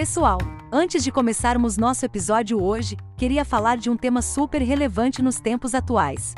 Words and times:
Pessoal, 0.00 0.38
antes 0.72 1.04
de 1.04 1.12
começarmos 1.12 1.76
nosso 1.76 2.06
episódio 2.06 2.58
hoje, 2.58 2.96
queria 3.18 3.44
falar 3.44 3.76
de 3.76 3.90
um 3.90 3.96
tema 3.98 4.22
super 4.22 4.62
relevante 4.62 5.20
nos 5.20 5.40
tempos 5.40 5.74
atuais. 5.74 6.34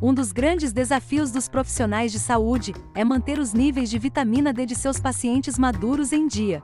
Um 0.00 0.14
dos 0.14 0.30
grandes 0.30 0.72
desafios 0.72 1.32
dos 1.32 1.48
profissionais 1.48 2.12
de 2.12 2.20
saúde 2.20 2.72
é 2.94 3.02
manter 3.02 3.40
os 3.40 3.52
níveis 3.52 3.90
de 3.90 3.98
vitamina 3.98 4.52
D 4.52 4.64
de 4.64 4.76
seus 4.76 5.00
pacientes 5.00 5.58
maduros 5.58 6.12
em 6.12 6.28
dia. 6.28 6.62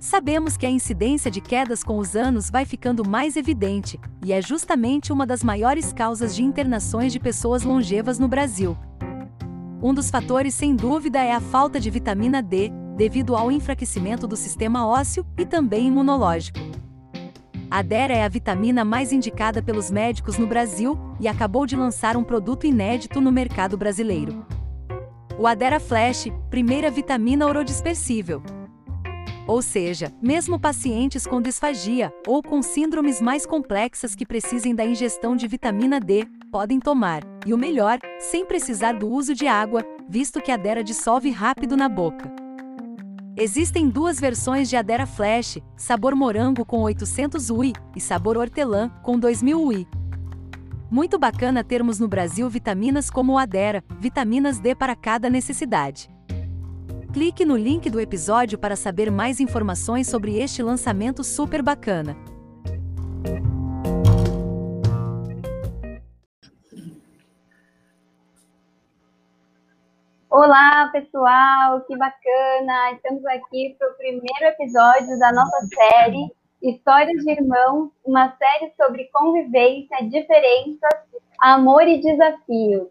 Sabemos 0.00 0.56
que 0.56 0.64
a 0.64 0.70
incidência 0.70 1.30
de 1.30 1.42
quedas 1.42 1.84
com 1.84 1.98
os 1.98 2.16
anos 2.16 2.50
vai 2.50 2.64
ficando 2.64 3.06
mais 3.06 3.36
evidente, 3.36 4.00
e 4.24 4.32
é 4.32 4.40
justamente 4.40 5.12
uma 5.12 5.26
das 5.26 5.44
maiores 5.44 5.92
causas 5.92 6.34
de 6.34 6.42
internações 6.42 7.12
de 7.12 7.20
pessoas 7.20 7.64
longevas 7.64 8.18
no 8.18 8.28
Brasil. 8.28 8.74
Um 9.82 9.92
dos 9.92 10.08
fatores, 10.08 10.54
sem 10.54 10.74
dúvida, 10.74 11.22
é 11.22 11.32
a 11.32 11.40
falta 11.40 11.78
de 11.78 11.90
vitamina 11.90 12.40
D, 12.42 12.72
devido 12.96 13.36
ao 13.36 13.52
enfraquecimento 13.52 14.26
do 14.26 14.36
sistema 14.36 14.86
ósseo 14.86 15.24
e 15.38 15.44
também 15.44 15.86
imunológico. 15.88 16.58
A 17.70 17.82
Dera 17.82 18.14
é 18.14 18.24
a 18.24 18.28
vitamina 18.28 18.84
mais 18.84 19.12
indicada 19.12 19.60
pelos 19.60 19.90
médicos 19.90 20.38
no 20.38 20.46
Brasil 20.46 20.98
e 21.20 21.28
acabou 21.28 21.66
de 21.66 21.76
lançar 21.76 22.16
um 22.16 22.24
produto 22.24 22.66
inédito 22.66 23.20
no 23.20 23.30
mercado 23.30 23.76
brasileiro. 23.76 24.46
O 25.38 25.46
Adera 25.46 25.78
Flash, 25.78 26.28
primeira 26.48 26.90
vitamina 26.90 27.46
orodispersível. 27.46 28.42
Ou 29.46 29.60
seja, 29.60 30.12
mesmo 30.22 30.58
pacientes 30.58 31.26
com 31.26 31.42
disfagia 31.42 32.12
ou 32.26 32.42
com 32.42 32.62
síndromes 32.62 33.20
mais 33.20 33.44
complexas 33.44 34.14
que 34.14 34.26
precisem 34.26 34.74
da 34.74 34.84
ingestão 34.84 35.36
de 35.36 35.46
vitamina 35.46 36.00
D, 36.00 36.26
podem 36.50 36.80
tomar, 36.80 37.22
e 37.44 37.52
o 37.52 37.58
melhor, 37.58 37.98
sem 38.18 38.46
precisar 38.46 38.92
do 38.92 39.08
uso 39.08 39.34
de 39.34 39.46
água, 39.46 39.84
visto 40.08 40.40
que 40.40 40.50
a 40.50 40.56
Dera 40.56 40.82
dissolve 40.82 41.30
rápido 41.30 41.76
na 41.76 41.88
boca. 41.88 42.45
Existem 43.38 43.90
duas 43.90 44.18
versões 44.18 44.66
de 44.66 44.76
Adera 44.76 45.04
Flash, 45.04 45.58
sabor 45.76 46.14
morango 46.14 46.64
com 46.64 46.80
800 46.80 47.50
UI 47.50 47.74
e 47.94 48.00
sabor 48.00 48.38
hortelã 48.38 48.88
com 49.02 49.18
2000 49.18 49.62
UI. 49.62 49.86
Muito 50.90 51.18
bacana 51.18 51.62
termos 51.62 52.00
no 52.00 52.08
Brasil 52.08 52.48
vitaminas 52.48 53.10
como 53.10 53.34
o 53.34 53.38
Adera, 53.38 53.84
vitaminas 54.00 54.58
D 54.58 54.74
para 54.74 54.96
cada 54.96 55.28
necessidade. 55.28 56.08
Clique 57.12 57.44
no 57.44 57.58
link 57.58 57.90
do 57.90 58.00
episódio 58.00 58.56
para 58.56 58.74
saber 58.74 59.10
mais 59.10 59.38
informações 59.38 60.06
sobre 60.06 60.38
este 60.38 60.62
lançamento 60.62 61.22
super 61.22 61.62
bacana. 61.62 62.16
Olá, 70.38 70.90
pessoal, 70.92 71.80
que 71.86 71.96
bacana! 71.96 72.92
Estamos 72.92 73.24
aqui 73.24 73.74
para 73.78 73.88
o 73.88 73.94
primeiro 73.94 74.44
episódio 74.44 75.18
da 75.18 75.32
nossa 75.32 75.66
série 75.74 76.30
Histórias 76.60 77.24
de 77.24 77.30
Irmãos, 77.30 77.90
uma 78.04 78.36
série 78.36 78.70
sobre 78.76 79.08
convivência, 79.14 79.96
diferenças, 80.06 80.92
amor 81.40 81.88
e 81.88 82.02
desafios. 82.02 82.88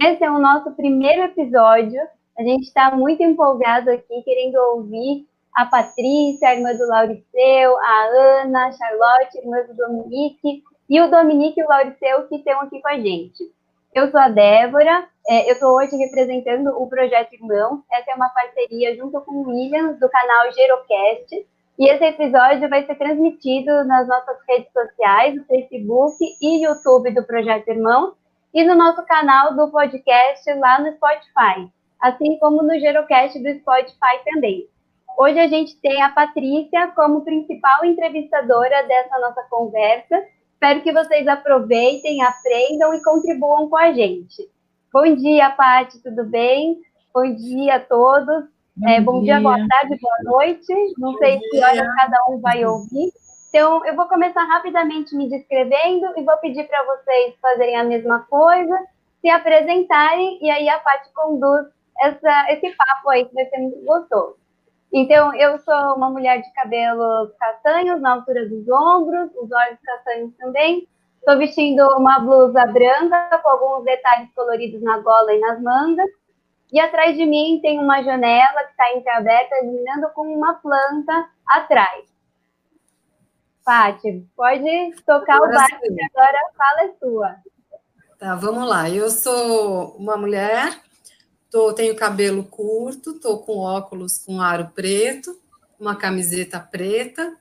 Esse 0.00 0.22
é 0.22 0.30
o 0.30 0.38
nosso 0.38 0.76
primeiro 0.76 1.24
episódio. 1.24 2.00
A 2.38 2.44
gente 2.44 2.68
está 2.68 2.94
muito 2.94 3.20
empolgado 3.20 3.90
aqui, 3.90 4.22
querendo 4.22 4.54
ouvir 4.76 5.26
a 5.56 5.66
Patrícia, 5.66 6.50
a 6.50 6.54
irmã 6.54 6.72
do 6.72 6.86
Lauriceu, 6.86 7.76
a 7.78 8.04
Ana, 8.44 8.66
a 8.68 8.70
Charlotte, 8.70 9.38
irmã 9.38 9.56
do 9.66 9.74
Dominique, 9.74 10.62
e 10.88 11.00
o 11.00 11.10
Dominique 11.10 11.60
e 11.60 11.64
o 11.64 11.68
Lauriceu 11.68 12.28
que 12.28 12.36
estão 12.36 12.60
aqui 12.60 12.80
com 12.80 12.88
a 12.88 12.96
gente. 12.96 13.56
Eu 13.96 14.10
sou 14.10 14.20
a 14.20 14.28
Débora, 14.28 15.08
é, 15.26 15.48
eu 15.48 15.54
estou 15.54 15.74
hoje 15.74 15.96
representando 15.96 16.66
o 16.68 16.86
Projeto 16.86 17.32
Irmão. 17.32 17.82
Essa 17.90 18.10
é 18.10 18.14
uma 18.14 18.28
parceria 18.28 18.94
junto 18.94 19.18
com 19.22 19.36
o 19.36 19.48
William, 19.48 19.94
do 19.94 20.06
canal 20.10 20.52
Gerocast. 20.52 21.46
E 21.78 21.88
esse 21.88 22.04
episódio 22.04 22.68
vai 22.68 22.84
ser 22.84 22.96
transmitido 22.96 23.86
nas 23.86 24.06
nossas 24.06 24.36
redes 24.46 24.70
sociais, 24.70 25.34
no 25.34 25.46
Facebook 25.46 26.14
e 26.42 26.62
YouTube 26.62 27.10
do 27.12 27.24
Projeto 27.24 27.68
Irmão, 27.68 28.12
e 28.52 28.62
no 28.64 28.74
nosso 28.74 29.02
canal 29.06 29.56
do 29.56 29.70
podcast 29.70 30.52
lá 30.52 30.78
no 30.78 30.92
Spotify, 30.92 31.72
assim 31.98 32.38
como 32.38 32.62
no 32.62 32.78
Gerocast 32.78 33.42
do 33.42 33.58
Spotify 33.60 34.22
também. 34.30 34.68
Hoje 35.18 35.38
a 35.38 35.48
gente 35.48 35.74
tem 35.80 36.02
a 36.02 36.10
Patrícia 36.10 36.88
como 36.88 37.24
principal 37.24 37.82
entrevistadora 37.82 38.86
dessa 38.86 39.18
nossa 39.20 39.42
conversa 39.48 40.22
Espero 40.56 40.80
que 40.80 40.90
vocês 40.90 41.28
aproveitem, 41.28 42.22
aprendam 42.22 42.94
e 42.94 43.02
contribuam 43.02 43.68
com 43.68 43.76
a 43.76 43.92
gente. 43.92 44.50
Bom 44.90 45.14
dia, 45.14 45.50
Paty, 45.50 46.02
tudo 46.02 46.24
bem? 46.24 46.80
Bom 47.12 47.30
dia 47.34 47.76
a 47.76 47.80
todos. 47.80 48.46
Bom, 48.74 48.88
é, 48.88 48.98
bom 48.98 49.20
dia. 49.22 49.34
dia. 49.34 49.42
boa 49.42 49.58
tarde, 49.68 49.98
boa 50.00 50.16
noite. 50.24 50.72
Não 50.96 51.12
bom 51.12 51.18
sei 51.18 51.38
dia. 51.38 51.50
que 51.50 51.62
hora 51.62 51.94
cada 51.98 52.24
um 52.30 52.40
vai 52.40 52.64
ouvir. 52.64 53.12
Então, 53.50 53.84
eu 53.84 53.94
vou 53.94 54.08
começar 54.08 54.44
rapidamente 54.44 55.14
me 55.14 55.28
descrevendo 55.28 56.06
e 56.16 56.24
vou 56.24 56.38
pedir 56.38 56.66
para 56.66 56.82
vocês 56.84 57.34
fazerem 57.40 57.76
a 57.76 57.84
mesma 57.84 58.20
coisa, 58.20 58.78
se 59.20 59.28
apresentarem, 59.28 60.38
e 60.42 60.48
aí 60.48 60.70
a 60.70 60.78
Paty 60.78 61.12
conduz 61.12 61.66
essa, 62.00 62.50
esse 62.50 62.74
papo 62.74 63.10
aí, 63.10 63.26
que 63.26 63.34
vai 63.34 63.44
ser 63.44 63.58
muito 63.58 63.84
gostoso. 63.84 64.36
Então, 64.92 65.34
eu 65.34 65.58
sou 65.58 65.94
uma 65.94 66.08
mulher 66.10 66.40
de 66.40 66.52
cabelos 66.52 67.32
castanhos, 67.38 68.00
na 68.00 68.12
altura 68.12 68.48
dos 68.48 68.68
ombros, 68.68 69.30
os 69.36 69.50
olhos 69.50 69.78
castanhos 69.84 70.32
também. 70.36 70.86
Estou 71.18 71.38
vestindo 71.38 71.82
uma 71.96 72.20
blusa 72.20 72.64
branca 72.66 73.40
com 73.42 73.48
alguns 73.48 73.84
detalhes 73.84 74.30
coloridos 74.34 74.80
na 74.82 74.98
gola 74.98 75.34
e 75.34 75.40
nas 75.40 75.60
mangas. 75.60 76.08
E 76.72 76.80
atrás 76.80 77.16
de 77.16 77.26
mim 77.26 77.58
tem 77.62 77.78
uma 77.78 78.02
janela 78.02 78.64
que 78.64 78.70
está 78.70 78.92
entreaberta, 78.92 79.56
iluminando 79.62 80.08
com 80.14 80.22
uma 80.22 80.54
planta 80.54 81.28
atrás. 81.46 82.04
Pati, 83.64 84.24
pode 84.36 84.94
tocar 85.04 85.36
agora 85.36 85.50
o 85.50 85.54
barco, 85.54 85.80
que 85.80 86.04
agora 86.04 86.38
fala 86.56 86.82
é 86.82 86.92
sua. 87.00 87.36
Tá, 88.18 88.34
vamos 88.36 88.68
lá. 88.68 88.88
Eu 88.88 89.10
sou 89.10 89.96
uma 89.96 90.16
mulher 90.16 90.80
Tô, 91.50 91.72
tenho 91.72 91.94
cabelo 91.96 92.44
curto, 92.44 93.14
tô 93.14 93.38
com 93.38 93.58
óculos 93.58 94.18
com 94.18 94.40
aro 94.40 94.70
preto, 94.74 95.38
uma 95.78 95.96
camiseta 95.96 96.58
preta. 96.58 97.36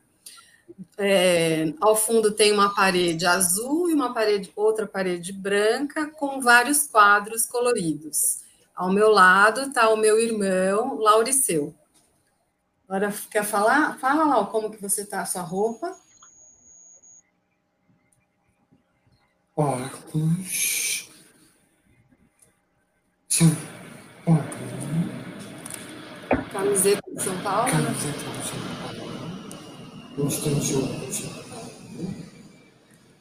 É, 0.97 1.73
ao 1.79 1.95
fundo 1.95 2.31
tem 2.31 2.51
uma 2.51 2.73
parede 2.73 3.25
azul 3.25 3.89
e 3.89 3.93
uma 3.93 4.13
parede, 4.13 4.51
outra 4.55 4.85
parede 4.87 5.31
branca 5.31 6.07
com 6.07 6.41
vários 6.41 6.87
quadros 6.87 7.45
coloridos. 7.45 8.43
Ao 8.75 8.91
meu 8.91 9.09
lado 9.09 9.61
está 9.61 9.89
o 9.89 9.97
meu 9.97 10.19
irmão 10.19 10.99
Lauriceu. 10.99 11.73
Agora 12.87 13.13
quer 13.31 13.43
falar? 13.43 13.97
Fala 13.99 14.25
lá 14.25 14.45
como 14.45 14.69
que 14.69 14.81
você 14.81 15.01
está 15.01 15.21
a 15.21 15.25
sua 15.25 15.41
roupa. 15.41 15.95
Óculos. 19.55 21.09
Camiseta 26.51 27.01
de 27.01 27.04
São 27.19 27.41
Paulo? 27.41 27.71
Camiseta 27.71 28.17
de 28.17 28.47
São 28.47 28.59
Paulo. 28.59 29.15
Tênis 30.15 31.45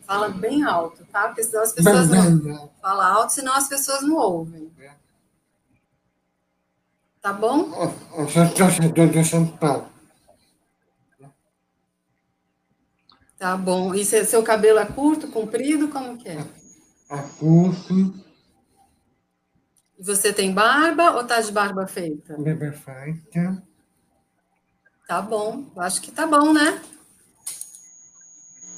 Fala 0.07 0.29
bem 0.29 0.63
alto, 0.63 1.05
tá? 1.07 1.29
Porque 1.29 1.43
senão 1.43 1.63
as 1.63 1.73
pessoas 1.73 2.09
bem, 2.09 2.21
não. 2.21 2.39
Bem, 2.39 2.71
Fala 2.81 3.09
alto, 3.09 3.33
senão 3.33 3.55
as 3.55 3.69
pessoas 3.69 4.03
não 4.03 4.17
ouvem. 4.17 4.71
É. 4.79 4.93
Tá 7.21 7.33
bom? 7.33 7.73
Eu 8.17 8.29
sou 8.29 8.49
torcedor 8.51 9.09
de 9.09 9.25
São 9.25 9.47
Paulo. 9.47 9.89
Tá 13.39 13.57
bom. 13.57 13.95
E 13.95 14.05
seu 14.05 14.43
cabelo 14.43 14.79
é 14.79 14.87
curto, 14.87 15.29
comprido? 15.29 15.89
Como 15.89 16.17
que 16.17 16.29
é? 16.29 16.47
É 17.11 17.23
curto. 17.39 18.15
Você 19.99 20.33
tem 20.33 20.53
barba 20.53 21.13
ou 21.13 21.25
tá 21.25 21.41
de 21.41 21.51
barba 21.51 21.87
feita? 21.87 22.37
Barba 22.37 22.73
feita. 22.73 23.63
Tá 25.07 25.21
bom, 25.21 25.65
acho 25.77 26.01
que 26.01 26.11
tá 26.11 26.27
bom, 26.27 26.55
né? 26.55 26.81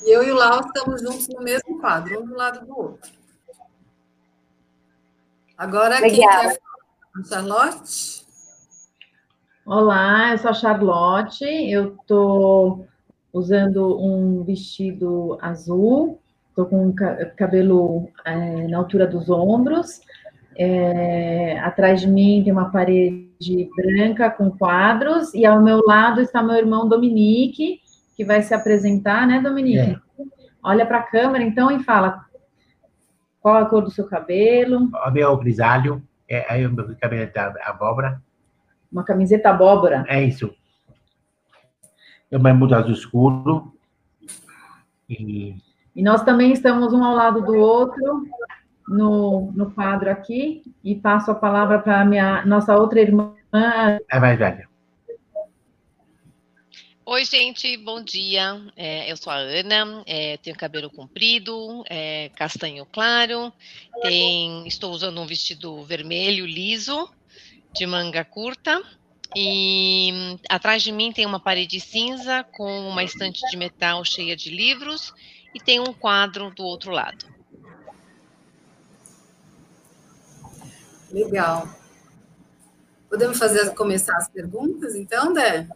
Eu 0.05 0.25
e 0.25 0.31
o 0.33 0.35
Lau 0.35 0.61
estamos 0.61 1.01
juntos 1.01 1.29
no 1.29 1.41
mesmo 1.41 1.81
quadro, 1.81 2.21
um 2.21 2.27
do 2.27 2.35
lado 2.35 2.67
do 2.67 2.77
outro. 2.77 3.13
Agora, 5.57 6.01
Legal. 6.01 6.11
quem 6.11 6.29
quer 6.29 6.61
falar? 6.61 7.29
Charlotte? 7.29 8.27
Olá, 9.65 10.33
eu 10.33 10.39
sou 10.39 10.51
a 10.51 10.55
Charlotte, 10.55 11.45
eu 11.45 11.95
estou 11.95 12.89
usando 13.33 13.97
um 14.01 14.43
vestido 14.43 15.39
azul, 15.41 16.21
estou 16.51 16.67
com 16.67 16.93
cabelo 17.37 18.09
é, 18.25 18.67
na 18.67 18.79
altura 18.79 19.07
dos 19.07 19.31
ombros, 19.31 20.01
é, 20.57 21.59
atrás 21.61 22.01
de 22.01 22.09
mim 22.09 22.43
tem 22.43 22.53
uma 22.53 22.71
parede 22.71 23.26
branca 23.77 24.31
com 24.31 24.51
quadros, 24.51 25.35
e 25.35 25.45
ao 25.45 25.63
meu 25.63 25.83
lado 25.87 26.21
está 26.21 26.43
meu 26.43 26.57
irmão 26.57 26.89
Dominique, 26.89 27.81
que 28.17 28.25
vai 28.25 28.43
se 28.43 28.55
apresentar, 28.55 29.27
né, 29.27 29.41
Dominique? 29.41 29.79
É. 29.79 30.01
Olha 30.63 30.87
para 30.87 30.99
a 30.99 31.03
câmera 31.03 31.45
então 31.45 31.71
e 31.71 31.83
fala 31.83 32.25
qual 33.41 33.57
a 33.57 33.67
cor 33.67 33.83
do 33.83 33.91
seu 33.91 34.07
cabelo. 34.07 34.91
O 35.07 35.11
meu 35.11 35.37
grisalho, 35.37 36.03
é, 36.29 36.45
aí 36.49 36.67
o 36.67 36.73
meu 36.73 36.97
cabelo 36.97 37.33
da 37.33 37.55
abóbora. 37.65 38.21
Uma 38.91 39.05
camiseta 39.05 39.51
abóbora. 39.51 40.05
É 40.09 40.23
isso. 40.23 40.53
eu 42.31 42.41
me 42.41 42.53
mudo 42.53 42.75
azul 42.75 42.93
escuro. 42.93 43.73
E... 45.09 45.55
e 45.95 46.03
nós 46.03 46.25
também 46.25 46.53
estamos 46.53 46.93
um 46.93 47.05
ao 47.05 47.15
lado 47.15 47.41
do 47.43 47.55
outro 47.55 48.27
no, 48.89 49.53
no 49.53 49.71
quadro 49.71 50.11
aqui 50.11 50.63
e 50.83 50.95
passo 50.95 51.31
a 51.31 51.35
palavra 51.35 51.79
para 51.79 52.01
a 52.01 52.47
nossa 52.47 52.77
outra 52.77 53.01
irmã. 53.01 53.35
É 54.11 54.21
mais 54.21 54.39
velha. 54.39 54.69
Oi, 57.09 57.25
gente, 57.25 57.77
bom 57.77 58.03
dia. 58.03 58.61
É, 58.77 59.11
eu 59.11 59.17
sou 59.17 59.33
a 59.33 59.37
Ana, 59.37 60.03
é, 60.07 60.37
tenho 60.39 60.57
cabelo 60.57 60.91
comprido, 60.91 61.85
é, 61.89 62.31
castanho 62.31 62.85
claro, 62.85 63.53
tem, 64.03 64.67
estou 64.67 64.91
usando 64.91 65.21
um 65.21 65.27
vestido 65.27 65.85
vermelho 65.85 66.45
liso, 66.45 67.09
de 67.73 67.87
manga 67.87 68.25
curta, 68.25 68.83
e 69.37 70.37
atrás 70.49 70.83
de 70.83 70.91
mim 70.91 71.13
tem 71.13 71.25
uma 71.25 71.39
parede 71.39 71.79
cinza 71.79 72.43
com 72.43 72.89
uma 72.89 73.05
estante 73.05 73.41
de 73.51 73.57
metal 73.57 74.05
cheia 74.05 74.35
de 74.35 74.51
livros 74.51 75.15
e 75.55 75.61
tem 75.61 75.79
um 75.79 75.93
quadro 75.93 76.51
do 76.51 76.65
outro 76.65 76.91
lado. 76.91 77.36
Legal. 81.13 81.69
Podemos 83.09 83.39
fazer 83.39 83.75
começar 83.75 84.17
as 84.17 84.29
perguntas, 84.29 84.95
então, 84.95 85.33
Dé? 85.33 85.69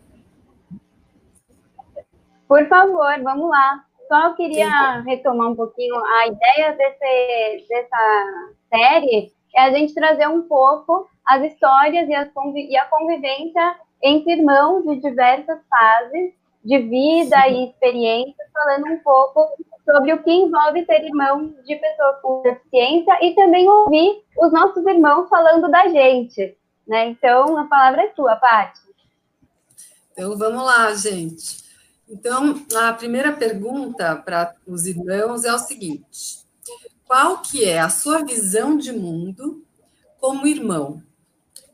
Por 2.48 2.66
favor, 2.68 3.22
vamos 3.22 3.48
lá. 3.48 3.84
Só 4.08 4.34
queria 4.34 5.00
retomar 5.02 5.50
um 5.50 5.54
pouquinho 5.54 5.94
a 6.04 6.26
ideia 6.26 6.72
desse, 6.72 7.68
dessa 7.68 8.52
série 8.68 9.32
é 9.54 9.62
a 9.62 9.70
gente 9.70 9.94
trazer 9.94 10.28
um 10.28 10.42
pouco 10.42 11.08
as 11.24 11.42
histórias 11.44 12.08
e, 12.08 12.14
as 12.14 12.28
e 12.56 12.76
a 12.76 12.86
convivência 12.86 13.76
entre 14.02 14.32
irmãos 14.32 14.82
de 14.84 15.00
diversas 15.00 15.58
fases 15.68 16.34
de 16.64 16.78
vida 16.78 17.40
Sim. 17.42 17.52
e 17.52 17.70
experiências, 17.70 18.48
falando 18.52 18.86
um 18.92 18.98
pouco 18.98 19.48
sobre 19.84 20.12
o 20.12 20.22
que 20.22 20.30
envolve 20.30 20.84
ser 20.84 21.04
irmão 21.04 21.54
de 21.64 21.76
pessoas 21.76 22.20
com 22.22 22.42
deficiência 22.42 23.18
e 23.22 23.34
também 23.34 23.68
ouvir 23.68 24.22
os 24.38 24.52
nossos 24.52 24.84
irmãos 24.86 25.28
falando 25.28 25.70
da 25.70 25.88
gente. 25.88 26.56
Né? 26.86 27.08
Então, 27.08 27.56
a 27.56 27.64
palavra 27.66 28.02
é 28.02 28.12
sua, 28.14 28.36
Paty. 28.36 28.80
Então, 30.12 30.36
vamos 30.36 30.64
lá, 30.64 30.92
gente. 30.94 31.64
Então, 32.08 32.60
a 32.76 32.92
primeira 32.92 33.32
pergunta 33.32 34.16
para 34.16 34.54
os 34.66 34.86
irmãos 34.86 35.44
é 35.44 35.52
o 35.52 35.58
seguinte: 35.58 36.44
qual 37.06 37.38
que 37.38 37.64
é 37.64 37.78
a 37.78 37.88
sua 37.88 38.24
visão 38.24 38.76
de 38.76 38.92
mundo 38.92 39.64
como 40.18 40.46
irmão? 40.46 41.02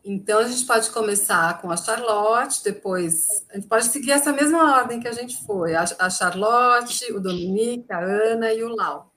Então, 0.08 0.38
a 0.38 0.44
gente 0.44 0.64
pode 0.64 0.88
começar 0.90 1.60
com 1.60 1.68
a 1.68 1.76
Charlotte, 1.76 2.62
depois 2.62 3.44
a 3.50 3.56
gente 3.56 3.66
pode 3.66 3.86
seguir 3.86 4.12
essa 4.12 4.32
mesma 4.32 4.76
ordem 4.78 5.00
que 5.00 5.08
a 5.08 5.12
gente 5.12 5.44
foi: 5.44 5.74
a 5.74 6.08
Charlotte, 6.08 7.12
o 7.12 7.20
Dominique, 7.20 7.92
a 7.92 7.98
Ana 7.98 8.52
e 8.52 8.62
o 8.62 8.68
Lau. 8.68 9.12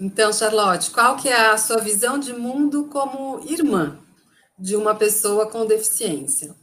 Então, 0.00 0.32
Charlotte, 0.32 0.90
qual 0.90 1.16
que 1.16 1.28
é 1.28 1.50
a 1.50 1.58
sua 1.58 1.78
visão 1.78 2.18
de 2.18 2.32
mundo 2.32 2.86
como 2.86 3.38
irmã 3.48 3.96
de 4.58 4.74
uma 4.74 4.96
pessoa 4.96 5.48
com 5.48 5.64
deficiência? 5.64 6.56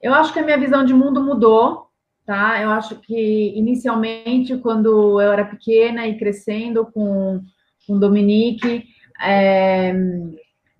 Eu 0.00 0.14
acho 0.14 0.32
que 0.32 0.38
a 0.38 0.44
minha 0.44 0.58
visão 0.58 0.84
de 0.84 0.94
mundo 0.94 1.20
mudou, 1.20 1.88
tá? 2.24 2.60
Eu 2.60 2.70
acho 2.70 3.00
que 3.00 3.52
inicialmente, 3.56 4.56
quando 4.58 5.20
eu 5.20 5.32
era 5.32 5.44
pequena 5.44 6.06
e 6.06 6.18
crescendo 6.18 6.86
com, 6.86 7.40
com 7.86 7.98
Dominique, 7.98 8.84
é, 9.20 9.92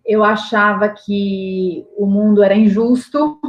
eu 0.04 0.24
achava 0.24 0.88
que 0.88 1.84
o 1.96 2.06
mundo 2.06 2.42
era 2.42 2.54
injusto, 2.54 3.40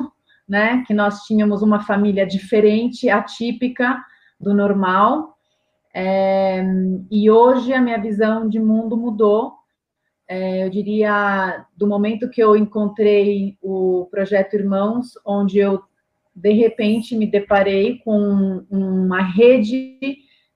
né? 0.47 0.83
Que 0.85 0.93
nós 0.93 1.21
tínhamos 1.23 1.61
uma 1.61 1.79
família 1.79 2.25
diferente, 2.25 3.09
atípica 3.09 3.97
do 4.39 4.53
normal. 4.53 5.37
É, 5.93 6.63
e 7.09 7.29
hoje 7.29 7.73
a 7.73 7.81
minha 7.81 7.99
visão 7.99 8.49
de 8.49 8.59
mundo 8.59 8.97
mudou 8.97 9.53
é, 10.27 10.65
eu 10.65 10.69
diria, 10.69 11.65
do 11.75 11.85
momento 11.85 12.29
que 12.29 12.41
eu 12.41 12.55
encontrei 12.55 13.57
o 13.61 14.07
projeto 14.09 14.55
Irmãos, 14.55 15.11
onde 15.25 15.59
eu, 15.59 15.83
de 16.33 16.53
repente, 16.53 17.15
me 17.15 17.27
deparei 17.27 17.99
com 17.99 18.65
uma 18.69 19.21
rede 19.21 19.99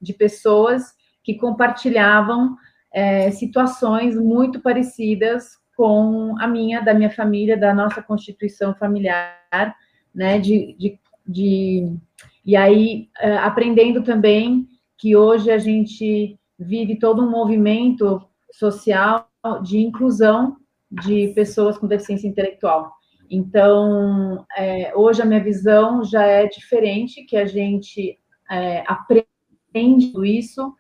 de 0.02 0.14
pessoas 0.14 0.96
que 1.24 1.36
compartilhavam 1.36 2.56
é, 2.98 3.30
situações 3.30 4.18
muito 4.18 4.60
parecidas 4.60 5.50
com 5.76 6.36
a 6.40 6.48
minha, 6.48 6.82
da 6.82 6.96
minha 6.96 7.12
família, 7.12 7.56
da 7.56 7.72
nossa 7.72 8.02
constituição 8.02 8.74
familiar, 8.74 9.76
né, 10.16 10.40
de, 10.40 10.76
de, 10.80 11.00
de 11.24 11.96
e 12.44 12.56
aí 12.56 13.08
é, 13.20 13.38
aprendendo 13.38 14.04
também 14.04 14.68
que 14.98 15.16
hoje 15.16 15.52
a 15.52 15.60
gente 15.60 16.40
vive 16.58 16.98
todo 16.98 17.22
um 17.22 17.30
movimento 17.30 18.20
social 18.52 19.30
de 19.62 19.78
inclusão 19.78 20.58
de 20.90 21.28
pessoas 21.36 21.78
com 21.78 21.86
deficiência 21.86 22.28
intelectual. 22.28 22.92
Então, 23.30 24.44
é, 24.58 24.92
hoje 24.96 25.22
a 25.22 25.26
minha 25.26 25.44
visão 25.44 26.04
já 26.04 26.26
é 26.26 26.48
diferente, 26.48 27.26
que 27.26 27.38
a 27.38 27.46
gente 27.46 28.18
é, 28.50 28.84
aprende 28.88 30.12
isso 30.26 30.74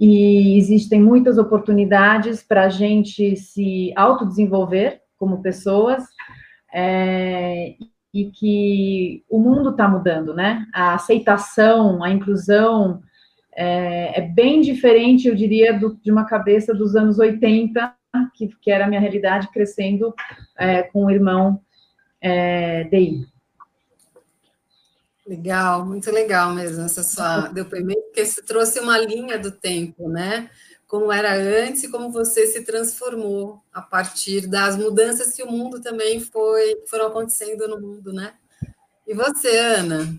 e 0.00 0.56
existem 0.56 0.98
muitas 0.98 1.36
oportunidades 1.36 2.42
para 2.42 2.64
a 2.64 2.68
gente 2.70 3.36
se 3.36 3.92
autodesenvolver 3.94 5.02
como 5.18 5.42
pessoas 5.42 6.02
é, 6.72 7.74
e 8.12 8.30
que 8.30 9.22
o 9.28 9.38
mundo 9.38 9.70
está 9.70 9.86
mudando, 9.86 10.32
né? 10.32 10.66
A 10.72 10.94
aceitação, 10.94 12.02
a 12.02 12.08
inclusão 12.08 13.02
é, 13.54 14.20
é 14.20 14.22
bem 14.22 14.62
diferente, 14.62 15.28
eu 15.28 15.34
diria, 15.34 15.78
do, 15.78 15.94
de 16.02 16.10
uma 16.10 16.24
cabeça 16.24 16.74
dos 16.74 16.96
anos 16.96 17.18
80 17.18 17.94
que, 18.34 18.48
que 18.60 18.70
era 18.70 18.86
a 18.86 18.88
minha 18.88 19.00
realidade, 19.00 19.50
crescendo 19.52 20.14
é, 20.58 20.82
com 20.82 21.04
o 21.04 21.10
irmão 21.10 21.60
é, 22.22 22.84
DI. 22.84 23.26
Legal, 25.30 25.86
muito 25.86 26.10
legal 26.10 26.52
mesmo 26.52 26.84
essa 26.84 27.04
sua 27.04 27.42
depoimento, 27.54 28.02
porque 28.06 28.26
você 28.26 28.42
trouxe 28.42 28.80
uma 28.80 28.98
linha 28.98 29.38
do 29.38 29.52
tempo, 29.52 30.08
né? 30.08 30.50
Como 30.88 31.12
era 31.12 31.32
antes 31.32 31.84
e 31.84 31.88
como 31.88 32.10
você 32.10 32.48
se 32.48 32.64
transformou 32.64 33.62
a 33.72 33.80
partir 33.80 34.48
das 34.48 34.76
mudanças 34.76 35.32
que 35.32 35.44
o 35.44 35.48
mundo 35.48 35.80
também 35.80 36.18
foi, 36.18 36.82
foram 36.88 37.06
acontecendo 37.06 37.68
no 37.68 37.80
mundo, 37.80 38.12
né? 38.12 38.34
E 39.06 39.14
você, 39.14 39.56
Ana? 39.56 40.18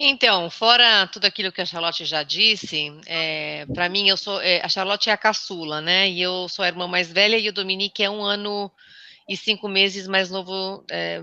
Então, 0.00 0.48
fora 0.48 1.06
tudo 1.08 1.26
aquilo 1.26 1.52
que 1.52 1.60
a 1.60 1.66
Charlotte 1.66 2.06
já 2.06 2.22
disse, 2.22 2.90
é, 3.04 3.66
para 3.66 3.90
mim 3.90 4.08
eu 4.08 4.16
sou 4.16 4.40
é, 4.40 4.62
a 4.64 4.68
Charlotte 4.70 5.10
é 5.10 5.12
a 5.12 5.18
caçula, 5.18 5.82
né? 5.82 6.08
E 6.08 6.22
eu 6.22 6.48
sou 6.48 6.64
a 6.64 6.68
irmã 6.68 6.88
mais 6.88 7.12
velha 7.12 7.36
e 7.36 7.50
o 7.50 7.52
Dominique 7.52 8.02
é 8.02 8.08
um 8.08 8.22
ano 8.22 8.72
e 9.28 9.36
cinco 9.36 9.68
meses 9.68 10.08
mais 10.08 10.30
novo, 10.30 10.82
é, 10.90 11.22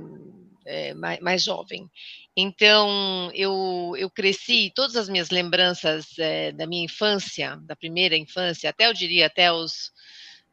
é 0.63 0.93
mais, 0.93 1.19
mais, 1.21 1.43
jovem. 1.43 1.89
Então 2.37 3.31
eu, 3.33 3.93
eu 3.97 4.09
cresci 4.09 4.71
todas 4.75 4.95
as 4.97 5.07
minhas 5.07 5.29
lembranças 5.29 6.07
é, 6.19 6.51
da 6.51 6.67
minha 6.67 6.83
infância, 6.83 7.55
da 7.63 7.75
primeira 7.75 8.17
infância, 8.17 8.69
até 8.69 8.87
eu 8.87 8.93
diria 8.93 9.27
até 9.27 9.51
os 9.51 9.93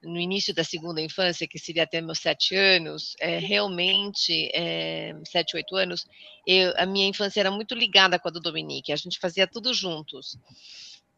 no 0.02 0.18
início 0.18 0.52
da 0.52 0.64
segunda 0.64 1.00
infância, 1.00 1.46
que 1.46 1.58
seria 1.58 1.84
até 1.84 2.00
meus 2.00 2.18
sete 2.18 2.56
anos, 2.56 3.14
é, 3.20 3.38
realmente, 3.38 4.50
é, 4.52 5.14
sete, 5.24 5.56
oito 5.56 5.76
anos, 5.76 6.04
eu, 6.44 6.74
a 6.76 6.84
minha 6.84 7.06
infância 7.06 7.38
era 7.38 7.52
muito 7.52 7.72
ligada 7.74 8.18
com 8.18 8.26
a 8.26 8.30
do 8.32 8.40
Dominique, 8.40 8.92
a 8.92 8.96
gente 8.96 9.20
fazia 9.20 9.46
tudo 9.46 9.72
juntos. 9.72 10.36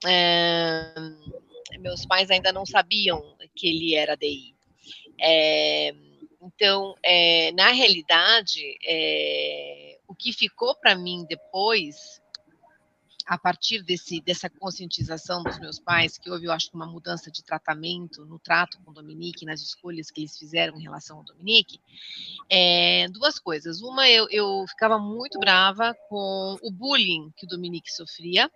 É, 0.07 0.95
meus 1.79 2.05
pais 2.05 2.31
ainda 2.31 2.53
não 2.53 2.67
sabiam 2.67 3.37
que 3.57 3.69
ele 3.69 3.95
era 3.95 4.17
DI. 4.17 4.55
Então, 6.43 6.95
na 7.55 7.71
realidade, 7.71 8.77
o 10.07 10.15
que 10.15 10.33
ficou 10.33 10.75
para 10.75 10.95
mim 10.95 11.25
depois 11.29 12.21
a 13.27 13.39
partir 13.39 13.83
desse, 13.83 14.21
dessa 14.21 14.51
conscientização 14.51 15.43
dos 15.43 15.59
meus 15.59 15.79
pais, 15.79 16.19
que 16.19 16.31
houve, 16.31 16.47
eu 16.47 16.53
acho, 16.53 16.69
uma 16.75 16.87
mudança 16.87 17.31
de 17.31 17.43
tratamento 17.43 18.25
no 18.27 18.39
trato 18.39 18.79
com 18.83 18.91
o 18.91 18.95
Dominique, 18.95 19.47
nas 19.47 19.63
escolhas 19.63 20.11
que 20.11 20.21
eles 20.21 20.37
fizeram 20.37 20.79
em 20.79 20.83
relação 20.83 21.19
ao 21.19 21.25
Dominique, 21.25 21.81
é, 22.51 23.09
duas 23.09 23.39
coisas. 23.39 23.81
Uma, 23.81 24.09
eu, 24.09 24.29
eu 24.31 24.65
ficava 24.69 24.99
muito 24.99 25.39
brava 25.39 25.95
com 26.09 26.59
o 26.63 26.71
bullying 26.71 27.33
que 27.37 27.47
o 27.47 27.49
Dominique 27.49 27.91
sofria. 27.91 28.51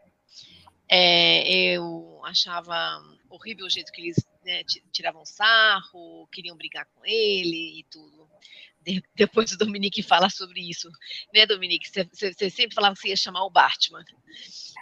É, 0.91 1.75
eu 1.75 2.21
achava 2.25 2.75
horrível 3.31 3.67
o 3.67 3.71
jeito 3.71 3.93
que 3.93 4.03
eles 4.03 4.17
né, 4.45 4.63
tiravam 4.93 5.25
sarro, 5.25 6.27
queriam 6.33 6.57
brigar 6.57 6.87
com 6.95 7.05
ele 7.05 7.81
e 7.81 7.85
tudo 7.91 8.29
depois 9.15 9.53
o 9.53 9.59
Dominique 9.59 10.03
fala 10.03 10.31
sobre 10.31 10.61
isso, 10.61 10.89
né, 11.35 11.47
Dominique? 11.47 11.89
Você 11.89 12.51
sempre 12.51 12.75
falava 12.75 12.95
que 12.95 13.03
você 13.03 13.09
ia 13.09 13.17
chamar 13.17 13.45
o 13.45 13.51
Batman. 13.51 14.05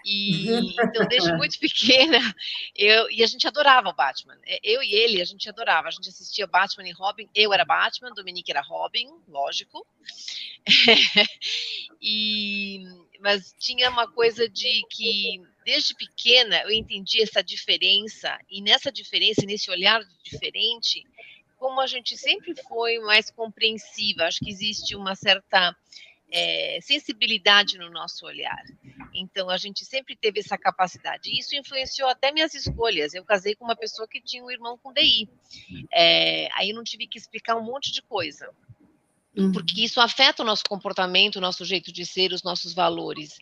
E 0.05 0.49
então, 0.49 1.07
desde 1.09 1.33
muito 1.37 1.59
pequena, 1.59 2.19
eu, 2.75 3.11
e 3.11 3.23
a 3.23 3.27
gente 3.27 3.47
adorava 3.47 3.89
o 3.89 3.95
Batman. 3.95 4.39
É, 4.47 4.61
eu 4.63 4.83
e 4.83 4.95
ele, 4.95 5.21
a 5.21 5.25
gente 5.25 5.49
adorava. 5.49 5.89
A 5.89 5.91
gente 5.91 6.09
assistia 6.09 6.47
Batman 6.47 6.89
e 6.89 6.93
Robin. 6.93 7.29
Eu 7.35 7.53
era 7.53 7.65
Batman, 7.65 8.15
Dominique 8.15 8.51
era 8.51 8.61
Robin, 8.61 9.09
lógico. 9.27 9.87
e, 12.01 12.85
mas 13.21 13.55
tinha 13.59 13.91
uma 13.91 14.09
coisa 14.11 14.49
de 14.49 14.83
que, 14.91 15.43
desde 15.65 15.95
pequena, 15.95 16.63
eu 16.63 16.71
entendi 16.71 17.23
essa 17.23 17.43
diferença. 17.43 18.39
E 18.49 18.63
nessa 18.63 18.93
diferença, 18.93 19.45
nesse 19.45 19.71
olhar 19.71 20.01
diferente, 20.23 21.05
como 21.57 21.81
a 21.81 21.87
gente 21.87 22.17
sempre 22.17 22.55
foi 22.69 22.99
mais 23.01 23.31
compreensiva, 23.31 24.25
acho 24.25 24.41
que 24.41 24.51
existe 24.51 24.95
uma 24.95 25.15
certa 25.15 25.75
é, 26.31 26.79
sensibilidade 26.83 27.79
no 27.79 27.91
nosso 27.91 28.27
olhar. 28.27 28.63
Então, 29.15 29.49
a 29.49 29.57
gente 29.57 29.85
sempre 29.85 30.15
teve 30.17 30.41
essa 30.41 30.59
capacidade. 30.59 31.31
E 31.31 31.39
isso 31.39 31.55
influenciou 31.57 32.09
até 32.09 32.31
minhas 32.33 32.55
escolhas. 32.55 33.15
Eu 33.15 33.25
casei 33.25 33.55
com 33.55 33.65
uma 33.65 33.77
pessoa 33.77 34.07
que 34.07 34.21
tinha 34.21 34.45
um 34.45 34.51
irmão 34.51 34.79
com 34.83 34.93
DI. 34.93 35.29
É, 35.93 36.49
aí 36.53 36.71
eu 36.71 36.77
não 36.77 36.85
tive 36.85 37.07
que 37.07 37.19
explicar 37.19 37.57
um 37.57 37.63
monte 37.63 37.93
de 37.93 38.03
coisa. 38.03 38.51
Uhum. 39.37 39.53
Porque 39.53 39.83
isso 39.83 40.01
afeta 40.01 40.43
o 40.43 40.47
nosso 40.47 40.65
comportamento, 40.69 41.37
o 41.37 41.41
nosso 41.41 41.65
jeito 41.65 41.93
de 41.93 42.05
ser, 42.05 42.33
os 42.33 42.43
nossos 42.43 42.75
valores. 42.75 43.39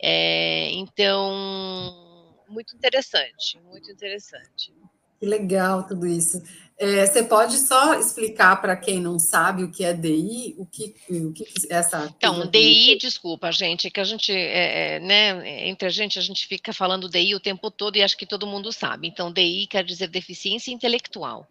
É, 0.00 0.70
então, 0.72 2.34
muito 2.48 2.76
interessante, 2.76 3.58
muito 3.64 3.90
interessante. 3.90 4.72
Que 5.18 5.26
legal 5.26 5.86
tudo 5.86 6.06
isso. 6.06 6.42
É, 6.80 7.04
você 7.04 7.24
pode 7.24 7.56
só 7.56 7.98
explicar 7.98 8.60
para 8.60 8.76
quem 8.76 9.00
não 9.00 9.18
sabe 9.18 9.64
o 9.64 9.70
que 9.70 9.84
é 9.84 9.92
DI, 9.92 10.54
o 10.56 10.64
que, 10.64 10.94
o 11.10 11.32
que 11.32 11.44
essa. 11.68 12.08
Então, 12.16 12.46
DI, 12.46 12.96
desculpa, 12.96 13.50
gente, 13.50 13.90
que 13.90 13.98
a 13.98 14.04
gente, 14.04 14.30
é, 14.30 14.94
é, 14.94 15.00
né, 15.00 15.66
entre 15.68 15.88
a 15.88 15.90
gente, 15.90 16.20
a 16.20 16.22
gente 16.22 16.46
fica 16.46 16.72
falando 16.72 17.08
DI 17.08 17.34
o 17.34 17.40
tempo 17.40 17.68
todo 17.68 17.96
e 17.96 18.02
acho 18.02 18.16
que 18.16 18.24
todo 18.24 18.46
mundo 18.46 18.72
sabe. 18.72 19.08
Então, 19.08 19.32
DI 19.32 19.66
quer 19.66 19.82
dizer 19.82 20.06
deficiência 20.06 20.70
intelectual, 20.70 21.48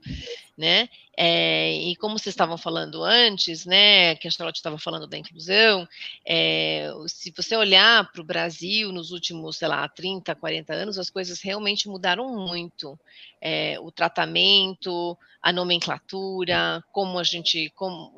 né? 0.58 0.88
É, 1.20 1.74
e 1.74 1.96
como 1.96 2.20
vocês 2.20 2.34
estavam 2.34 2.60
falando 2.60 3.04
antes, 3.04 3.66
né, 3.66 4.14
que 4.16 4.28
a 4.28 4.32
Charlotte 4.32 4.58
estava 4.58 4.78
falando 4.78 5.08
da 5.08 5.18
inclusão, 5.18 5.90
é, 6.24 6.92
se 7.08 7.34
você 7.36 7.56
olhar 7.56 8.12
para 8.12 8.22
o 8.22 8.24
Brasil 8.24 8.92
nos 8.92 9.10
últimos, 9.10 9.58
sei 9.58 9.68
lá, 9.68 9.90
30, 9.90 10.36
40 10.36 10.74
anos, 10.76 11.00
as 11.00 11.10
coisas 11.10 11.42
realmente 11.42 11.90
mudaram 11.90 12.30
muito. 12.36 13.00
É, 13.42 13.80
o 13.80 13.92
tratamento, 13.92 15.17
a 15.42 15.54
nomenclatura, 15.54 16.84
como 16.92 17.20
a 17.20 17.24
gente, 17.24 17.72
como 17.76 18.12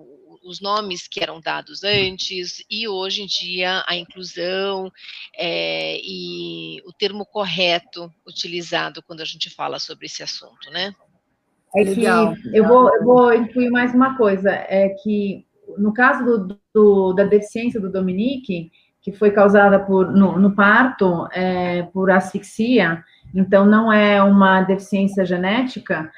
os 0.43 0.61
nomes 0.61 1.07
que 1.07 1.21
eram 1.21 1.39
dados 1.39 1.83
antes, 1.83 2.63
e 2.69 2.87
hoje 2.87 3.23
em 3.23 3.27
dia 3.27 3.83
a 3.87 3.95
inclusão 3.95 4.91
é, 5.37 5.97
e 6.01 6.81
o 6.85 6.93
termo 6.93 7.25
correto 7.25 8.11
utilizado 8.27 9.03
quando 9.03 9.21
a 9.21 9.25
gente 9.25 9.49
fala 9.49 9.79
sobre 9.79 10.05
esse 10.05 10.23
assunto, 10.23 10.71
né? 10.71 10.93
É 11.75 11.83
que 11.83 11.95
Legal. 11.95 12.33
eu 12.51 12.67
vou, 12.67 12.95
eu 12.95 13.03
vou 13.03 13.33
incluir 13.33 13.69
mais 13.69 13.93
uma 13.93 14.17
coisa, 14.17 14.49
é 14.49 14.89
que 15.03 15.45
no 15.77 15.93
caso 15.93 16.23
do, 16.23 16.59
do, 16.73 17.13
da 17.13 17.25
deficiência 17.25 17.79
do 17.79 17.91
Dominique, 17.91 18.71
que 19.01 19.11
foi 19.11 19.31
causada 19.31 19.79
por, 19.79 20.11
no, 20.11 20.37
no 20.39 20.55
parto 20.55 21.27
é, 21.31 21.83
por 21.83 22.09
asfixia, 22.09 23.03
então 23.33 23.65
não 23.65 23.93
é 23.93 24.21
uma 24.23 24.61
deficiência 24.63 25.25
genética, 25.25 26.11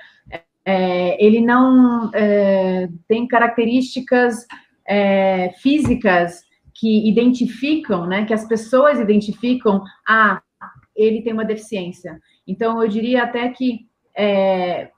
é, 0.66 1.24
ele 1.24 1.42
não 1.42 2.12
é, 2.14 2.88
tem 3.08 3.28
características 3.28 4.46
é, 4.88 5.52
físicas 5.62 6.42
que 6.74 7.08
identificam, 7.08 8.08
né, 8.08 8.26
que 8.26 8.34
as 8.34 8.48
pessoas 8.48 9.00
identificam, 9.00 9.84
ah, 10.08 10.42
ele 10.96 11.22
tem 11.22 11.34
uma 11.34 11.46
deficiência. 11.46 12.20
Então, 12.48 12.82
eu 12.82 12.88
diria 12.88 13.24
até 13.24 13.50
que 13.50 13.88
é, 14.16 14.90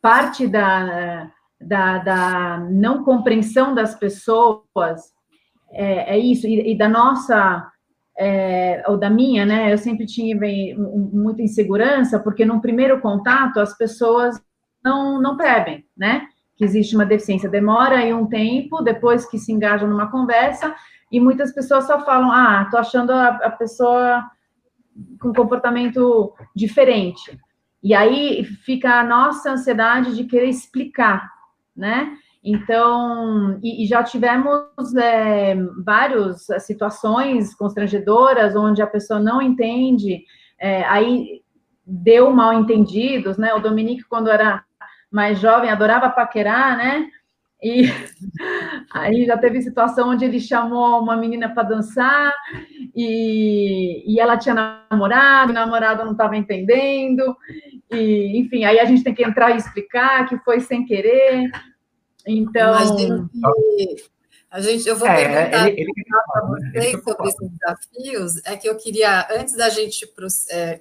parte 0.00 0.46
da, 0.46 1.30
da, 1.60 1.98
da, 1.98 2.58
não 2.70 3.04
compreensão 3.04 3.74
das 3.74 3.94
pessoas 3.94 5.14
é, 5.70 6.16
é 6.16 6.18
isso, 6.18 6.46
e, 6.46 6.72
e, 6.72 6.78
da 6.78 6.88
nossa, 6.88 7.70
é, 8.18 8.82
ou 8.88 8.96
da 8.96 9.10
minha, 9.10 9.44
né, 9.44 9.72
eu 9.72 9.78
sempre 9.78 10.06
tive 10.06 10.74
muita 10.74 11.42
insegurança, 11.42 12.18
porque 12.18 12.44
no 12.44 12.60
primeiro 12.60 13.00
contato 13.00 13.58
as 13.58 13.76
pessoas 13.76 14.40
não, 14.86 15.20
não 15.20 15.36
né? 15.96 16.28
Que 16.56 16.64
existe 16.64 16.94
uma 16.94 17.04
deficiência. 17.04 17.48
Demora 17.48 17.98
aí 17.98 18.14
um 18.14 18.26
tempo, 18.26 18.80
depois 18.80 19.28
que 19.28 19.38
se 19.38 19.52
engajam 19.52 19.88
numa 19.88 20.10
conversa, 20.10 20.74
e 21.10 21.20
muitas 21.20 21.52
pessoas 21.52 21.86
só 21.86 22.04
falam: 22.04 22.30
ah, 22.30 22.68
tô 22.70 22.76
achando 22.76 23.10
a, 23.10 23.28
a 23.28 23.50
pessoa 23.50 24.24
com 25.20 25.32
comportamento 25.32 26.32
diferente. 26.54 27.38
E 27.82 27.94
aí 27.94 28.44
fica 28.44 29.00
a 29.00 29.04
nossa 29.04 29.50
ansiedade 29.50 30.16
de 30.16 30.24
querer 30.24 30.48
explicar, 30.48 31.28
né? 31.76 32.16
Então, 32.42 33.58
e, 33.62 33.84
e 33.84 33.86
já 33.86 34.04
tivemos 34.04 34.94
é, 34.96 35.56
várias 35.84 36.46
situações 36.60 37.54
constrangedoras 37.54 38.54
onde 38.54 38.80
a 38.80 38.86
pessoa 38.86 39.18
não 39.18 39.42
entende, 39.42 40.24
é, 40.58 40.84
aí 40.84 41.42
deu 41.86 42.30
mal 42.32 42.52
entendidos, 42.52 43.36
né? 43.36 43.54
O 43.54 43.60
Dominique, 43.60 44.08
quando 44.08 44.30
era 44.30 44.65
mais 45.10 45.38
jovem, 45.38 45.70
adorava 45.70 46.10
paquerar, 46.10 46.76
né? 46.76 47.08
E 47.62 47.82
aí 48.92 49.24
já 49.24 49.36
teve 49.38 49.62
situação 49.62 50.10
onde 50.10 50.24
ele 50.24 50.40
chamou 50.40 51.00
uma 51.00 51.16
menina 51.16 51.48
para 51.48 51.62
dançar 51.62 52.32
e, 52.94 54.04
e 54.06 54.20
ela 54.20 54.36
tinha 54.36 54.84
namorado, 54.90 55.50
o 55.50 55.54
namorado 55.54 56.04
não 56.04 56.12
estava 56.12 56.36
entendendo, 56.36 57.36
e 57.90 58.38
enfim, 58.38 58.64
aí 58.64 58.78
a 58.78 58.84
gente 58.84 59.02
tem 59.02 59.14
que 59.14 59.24
entrar 59.24 59.52
e 59.52 59.56
explicar 59.56 60.28
que 60.28 60.38
foi 60.38 60.60
sem 60.60 60.84
querer. 60.84 61.50
Então. 62.26 62.74
a 64.50 64.60
gente, 64.60 64.88
eu 64.88 64.96
vou 64.96 65.06
é, 65.06 65.16
perguntar 65.16 65.68
ele, 65.68 65.80
ele, 65.80 65.92
para 66.02 66.46
vocês 66.46 67.02
sobre 67.02 67.28
esses 67.28 67.50
desafios. 67.50 68.46
É 68.46 68.56
que 68.56 68.68
eu 68.68 68.76
queria, 68.76 69.26
antes 69.30 69.56
da 69.56 69.68
gente 69.68 70.04
é, 70.50 70.80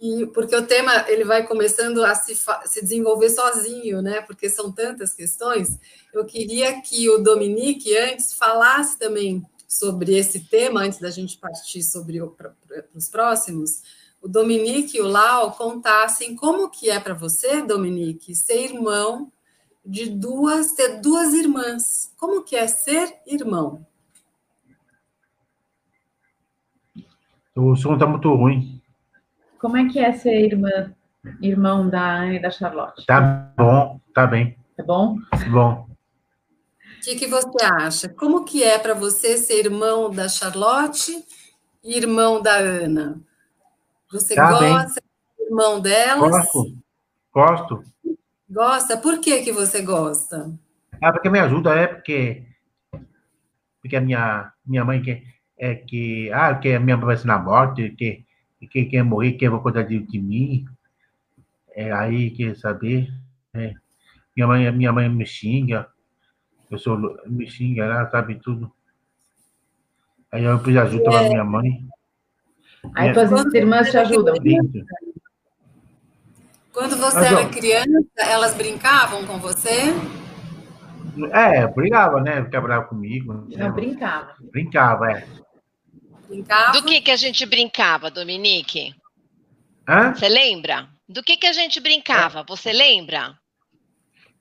e 0.00 0.26
porque 0.26 0.54
o 0.54 0.66
tema 0.66 1.06
ele 1.08 1.24
vai 1.24 1.46
começando 1.46 2.04
a 2.04 2.14
se, 2.14 2.34
se 2.34 2.82
desenvolver 2.82 3.30
sozinho, 3.30 4.02
né? 4.02 4.20
Porque 4.20 4.48
são 4.48 4.70
tantas 4.70 5.14
questões. 5.14 5.78
Eu 6.12 6.24
queria 6.24 6.80
que 6.82 7.08
o 7.08 7.18
Dominique 7.18 7.96
antes 7.96 8.34
falasse 8.34 8.98
também 8.98 9.42
sobre 9.66 10.16
esse 10.16 10.40
tema 10.40 10.82
antes 10.82 11.00
da 11.00 11.10
gente 11.10 11.38
partir 11.38 11.82
sobre 11.82 12.20
para 12.36 12.54
os 12.94 13.08
próximos. 13.08 13.82
O 14.20 14.28
Dominique 14.28 14.98
e 14.98 15.00
o 15.00 15.06
Lau 15.06 15.52
contassem 15.52 16.36
como 16.36 16.70
que 16.70 16.90
é 16.90 17.00
para 17.00 17.14
você, 17.14 17.62
Dominique, 17.62 18.34
ser 18.34 18.64
irmão 18.64 19.32
de 19.84 20.10
duas, 20.10 20.72
ter 20.72 21.00
duas 21.00 21.32
irmãs. 21.32 22.12
Como 22.18 22.42
que 22.42 22.56
é 22.56 22.66
ser 22.66 23.20
irmão? 23.26 23.86
O 27.54 27.74
som 27.76 27.94
está 27.94 28.06
muito 28.06 28.34
ruim. 28.34 28.75
Como 29.58 29.76
é 29.76 29.88
que 29.88 29.98
é 29.98 30.12
ser 30.12 30.40
irmã, 30.44 30.94
irmão 31.40 31.88
da 31.88 32.20
Anne 32.20 32.36
e 32.36 32.42
da 32.42 32.50
Charlotte? 32.50 33.06
Tá 33.06 33.20
bom, 33.56 34.00
tá 34.14 34.26
bem. 34.26 34.56
Tá 34.76 34.82
bom? 34.82 35.16
Bom. 35.50 35.86
O 36.98 37.00
que, 37.02 37.16
que 37.16 37.26
você 37.26 37.64
acha? 37.64 38.08
Como 38.08 38.44
que 38.44 38.62
é 38.62 38.78
para 38.78 38.94
você 38.94 39.38
ser 39.38 39.64
irmão 39.64 40.10
da 40.10 40.28
Charlotte 40.28 41.24
e 41.82 41.96
irmão 41.96 42.42
da 42.42 42.56
Ana? 42.56 43.20
Você 44.10 44.34
tá 44.34 44.50
gosta 44.50 45.00
bem. 45.00 45.46
irmão 45.46 45.80
delas? 45.80 46.30
Gosto. 46.30 46.76
Gosto. 47.32 47.84
Gosta? 48.48 48.96
Por 48.96 49.20
que 49.20 49.42
que 49.42 49.52
você 49.52 49.82
gosta? 49.82 50.52
Ah, 51.02 51.12
porque 51.12 51.28
me 51.28 51.38
ajuda, 51.38 51.74
é 51.74 51.86
porque 51.86 52.44
porque 53.80 53.96
a 53.96 54.00
minha 54.00 54.52
minha 54.64 54.84
mãe 54.84 55.00
que 55.00 55.22
é 55.58 55.74
que 55.74 56.30
ah 56.32 56.54
que 56.56 56.74
a 56.74 56.80
minha 56.80 56.96
mãe 56.96 57.06
vai 57.06 57.16
ser 57.16 57.26
na 57.26 57.38
morte 57.38 57.90
que 57.90 58.25
e 58.66 58.68
quem 58.68 58.88
quer 58.88 59.02
morrer, 59.04 59.32
quem 59.32 59.48
vai 59.48 59.60
cuidar 59.60 59.82
de, 59.82 59.98
de 60.00 60.18
mim, 60.18 60.66
é, 61.70 61.92
aí 61.92 62.30
quer 62.30 62.56
saber. 62.56 63.08
É. 63.54 63.72
Minha, 64.36 64.46
mãe, 64.46 64.72
minha 64.72 64.92
mãe 64.92 65.08
me 65.08 65.24
xinga, 65.24 65.88
eu 66.70 66.78
sou, 66.78 66.98
me 67.26 67.48
xinga, 67.48 67.84
ela 67.84 68.10
sabe 68.10 68.34
tudo. 68.36 68.70
Aí 70.32 70.44
eu 70.44 70.58
preciso 70.58 70.80
ajuda 70.80 71.10
é. 71.10 71.22
da 71.22 71.28
minha 71.28 71.44
mãe. 71.44 71.86
Aí 72.94 73.12
tuas 73.12 73.54
irmãs 73.54 73.90
te 73.90 73.98
ajudam. 73.98 74.34
Quando 76.72 76.96
você 76.96 77.20
Mas, 77.20 77.32
era 77.32 77.48
criança, 77.48 78.20
elas 78.20 78.54
brincavam 78.54 79.24
com 79.26 79.38
você? 79.38 79.94
É, 81.32 81.66
brigava, 81.66 82.20
né? 82.20 82.44
Quebrava 82.44 82.84
comigo. 82.84 83.32
Né? 83.32 83.56
Não, 83.56 83.72
brincava. 83.72 84.34
Brincava, 84.52 85.10
é. 85.10 85.26
Brincava? 86.28 86.72
Do 86.72 86.84
que, 86.84 87.00
que 87.00 87.10
a 87.10 87.16
gente 87.16 87.46
brincava, 87.46 88.10
Dominique? 88.10 88.94
Hã? 89.88 90.14
Você 90.14 90.28
lembra? 90.28 90.88
Do 91.08 91.22
que, 91.22 91.36
que 91.36 91.46
a 91.46 91.52
gente 91.52 91.80
brincava? 91.80 92.44
Você 92.48 92.72
lembra? 92.72 93.38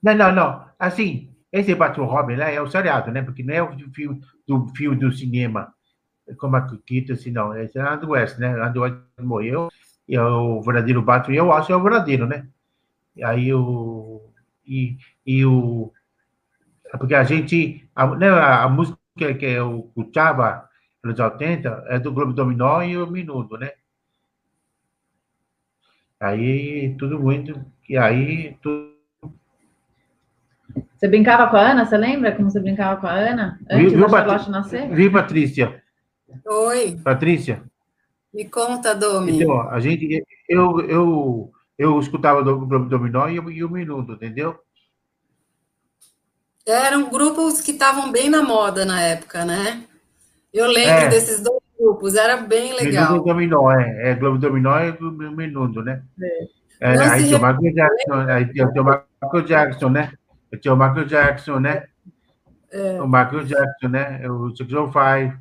Não, 0.02 0.16
não, 0.16 0.32
não. 0.32 0.66
Assim, 0.80 1.30
esse 1.52 1.74
Batman 1.76 2.06
Robin 2.06 2.36
lá 2.36 2.50
é 2.50 2.60
o 2.60 2.70
seriado, 2.70 3.12
né? 3.12 3.22
Porque 3.22 3.44
não 3.44 3.54
é 3.54 3.62
o 3.64 3.78
fio 3.94 4.20
do, 4.48 4.68
fio 4.76 4.96
do 4.96 5.12
cinema. 5.12 5.74
como 6.38 6.56
a 6.56 6.68
Kikita, 6.68 7.14
assim, 7.14 7.32
não. 7.32 7.56
Esse 7.56 7.78
é 7.78 7.82
a 7.82 7.96
do 7.96 8.10
West, 8.10 8.38
né? 8.38 8.70
Do 8.70 8.82
West 8.82 8.98
morreu, 9.20 9.70
e 10.08 10.16
é 10.16 10.22
o 10.22 10.62
verdadeiro 10.62 11.02
Batman, 11.02 11.36
eu 11.36 11.52
acho 11.52 11.68
que 11.68 11.74
é 11.74 11.76
o 11.76 11.84
verdadeiro, 11.84 12.28
né? 12.28 12.48
E 13.16 13.24
aí 13.24 13.54
o. 13.54 14.22
E, 14.66 14.98
e 15.26 15.46
o. 15.46 15.92
Porque 16.92 17.16
a 17.16 17.24
gente. 17.24 17.88
A, 17.96 18.08
né, 18.16 18.30
a 18.30 18.68
música 18.68 18.98
que 19.16 19.46
eu 19.46 19.86
escutava 19.88 20.68
nos 21.06 21.20
80 21.20 21.86
é 21.88 22.00
do 22.00 22.12
Globo 22.12 22.34
Dominó 22.34 22.82
e 22.82 22.98
o 22.98 23.06
Minuto, 23.08 23.58
né? 23.58 23.72
Aí 26.20 26.96
tudo 26.98 27.20
muito. 27.20 27.64
E 27.88 27.98
aí 27.98 28.58
tudo. 28.62 28.96
Você 30.96 31.08
brincava 31.08 31.50
com 31.50 31.58
a 31.58 31.72
Ana? 31.72 31.86
Você 31.86 31.98
lembra 31.98 32.36
como 32.36 32.50
você 32.50 32.60
brincava 32.60 33.00
com 33.00 33.06
a 33.06 33.12
Ana? 33.12 33.60
Antes 33.70 33.94
viu, 33.94 34.02
da 34.02 34.10
Charlotte 34.10 34.50
nascer? 34.50 34.90
Viu, 34.90 35.12
Patrícia? 35.12 35.84
Oi. 36.46 37.00
Patrícia? 37.04 37.64
Me 38.34 38.46
conta, 38.46 38.96
Domi. 38.96 39.40
Então, 39.40 39.70
a 39.70 39.80
gente, 39.80 40.26
eu, 40.50 40.82
eu, 40.82 41.52
eu 41.78 42.00
escutava 42.00 42.44
do 42.44 42.66
Globo 42.66 42.90
Dominó 42.90 43.28
e, 43.30 43.36
e 43.36 43.64
o 43.64 43.70
Minuto, 43.70 44.14
entendeu? 44.14 44.60
Eram 46.66 47.10
grupos 47.10 47.62
que 47.62 47.72
estavam 47.72 48.12
bem 48.12 48.30
na 48.30 48.42
moda 48.42 48.84
na 48.84 49.00
época, 49.00 49.46
né? 49.46 49.86
Eu 50.56 50.68
lembro 50.68 51.06
é. 51.06 51.10
desses 51.10 51.42
dois 51.42 51.62
grupos, 51.78 52.16
era 52.16 52.38
bem 52.38 52.74
legal. 52.74 53.08
Globo 53.08 53.26
Dominó, 53.26 53.72
é, 53.72 54.12
é 54.12 54.16
Globo 54.16 54.38
Dominó 54.38 54.80
e 54.80 54.92
o 54.92 55.32
Minuto, 55.32 55.82
né? 55.82 56.02
É. 56.22 56.48
É, 56.82 56.98
aí 56.98 57.24
tinha 57.26 57.38
o 57.38 57.42
Michael 57.42 57.74
Jackson, 57.74 58.14
aí 58.14 58.52
tinha, 58.52 58.66
o 58.66 58.84
Michael 58.84 59.46
Jackson, 59.46 59.90
né? 59.90 60.12
Tinha 60.62 60.74
o 60.74 60.78
Michael 60.78 61.06
Jackson, 61.06 61.60
né? 61.60 61.86
É. 62.72 63.02
O 63.02 63.06
Michael 63.06 63.46
Jackson, 63.46 63.88
né? 63.88 64.30
O 64.30 64.50
Six 64.56 64.70
Five, 64.70 65.38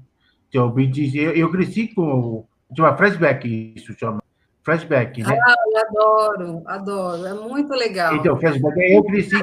tinha 0.50 0.64
o 0.64 0.71
Bee 0.71 0.90
eu, 1.16 1.33
eu 1.33 1.50
cresci 1.50 1.88
com 1.88 2.47
Chama 2.76 2.97
flashback, 2.97 3.73
isso 3.76 3.94
chama. 3.99 4.23
Flashback, 4.64 5.23
né? 5.23 5.38
Ah, 5.47 5.54
eu 5.66 5.80
adoro, 5.80 6.62
adoro. 6.66 7.26
É 7.26 7.35
muito 7.35 7.73
legal. 7.75 8.16
Então, 8.16 8.38
flashback, 8.38 8.80
eu 8.80 9.04
cresci. 9.04 9.35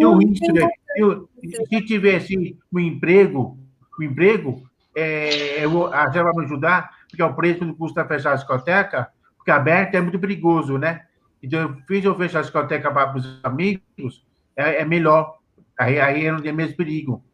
Eu, 0.00 0.18
né? 0.52 0.68
eu, 0.96 1.28
se 1.68 1.80
tivesse 1.82 2.58
um 2.72 2.80
emprego, 2.80 3.56
um 3.98 4.02
emprego, 4.02 4.62
é, 4.94 5.64
eu, 5.64 5.92
a 5.92 6.06
gente 6.06 6.22
vai 6.22 6.32
me 6.34 6.44
ajudar, 6.44 6.90
porque 7.08 7.22
é 7.22 7.24
o 7.24 7.34
preço 7.34 7.64
do 7.64 7.74
custo 7.74 8.04
fechar 8.06 8.32
a 8.32 8.36
discoteca, 8.36 9.10
porque 9.36 9.50
aberta 9.50 9.96
é 9.96 10.00
muito 10.00 10.18
perigoso, 10.18 10.78
né? 10.78 11.06
Então, 11.42 11.60
eu 11.60 11.76
fiz 11.86 12.04
eu 12.04 12.16
fechar 12.16 12.38
a 12.38 12.42
discoteca 12.42 12.90
para 12.90 13.16
os 13.16 13.40
amigos, 13.42 14.24
é, 14.56 14.80
é 14.80 14.84
melhor. 14.84 15.38
Aí, 15.78 16.00
aí 16.00 16.30
não 16.30 16.40
tem 16.40 16.52
mesmo 16.52 16.76
perigo. 16.76 17.24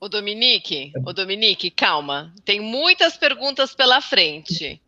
O 0.00 0.08
Dominique, 0.08 0.92
o 1.04 1.12
Dominique, 1.12 1.72
calma. 1.72 2.32
Tem 2.44 2.60
muitas 2.60 3.16
perguntas 3.16 3.74
pela 3.74 4.00
frente. 4.00 4.80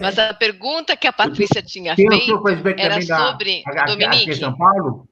Mas 0.00 0.16
a 0.18 0.32
pergunta 0.32 0.96
que 0.96 1.06
a 1.08 1.12
Patrícia 1.12 1.60
tinha 1.60 1.96
feito 1.96 2.42
era 2.78 3.02
sobre 3.02 3.64
a, 3.66 3.82
a, 3.82 3.86
Dominique. 3.86 4.30
A 4.30 4.36
São 4.36 4.56
Paulo? 4.56 5.08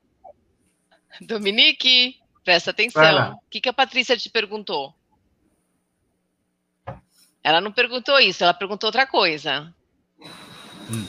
Dominique, 1.20 2.14
presta 2.44 2.70
atenção. 2.70 3.32
O 3.32 3.50
que, 3.50 3.60
que 3.60 3.68
a 3.68 3.72
Patrícia 3.72 4.16
te 4.16 4.30
perguntou? 4.30 4.94
Ela 7.42 7.60
não 7.60 7.72
perguntou 7.72 8.18
isso, 8.18 8.44
ela 8.44 8.54
perguntou 8.54 8.88
outra 8.88 9.06
coisa. 9.06 9.72
Hum. 10.90 11.06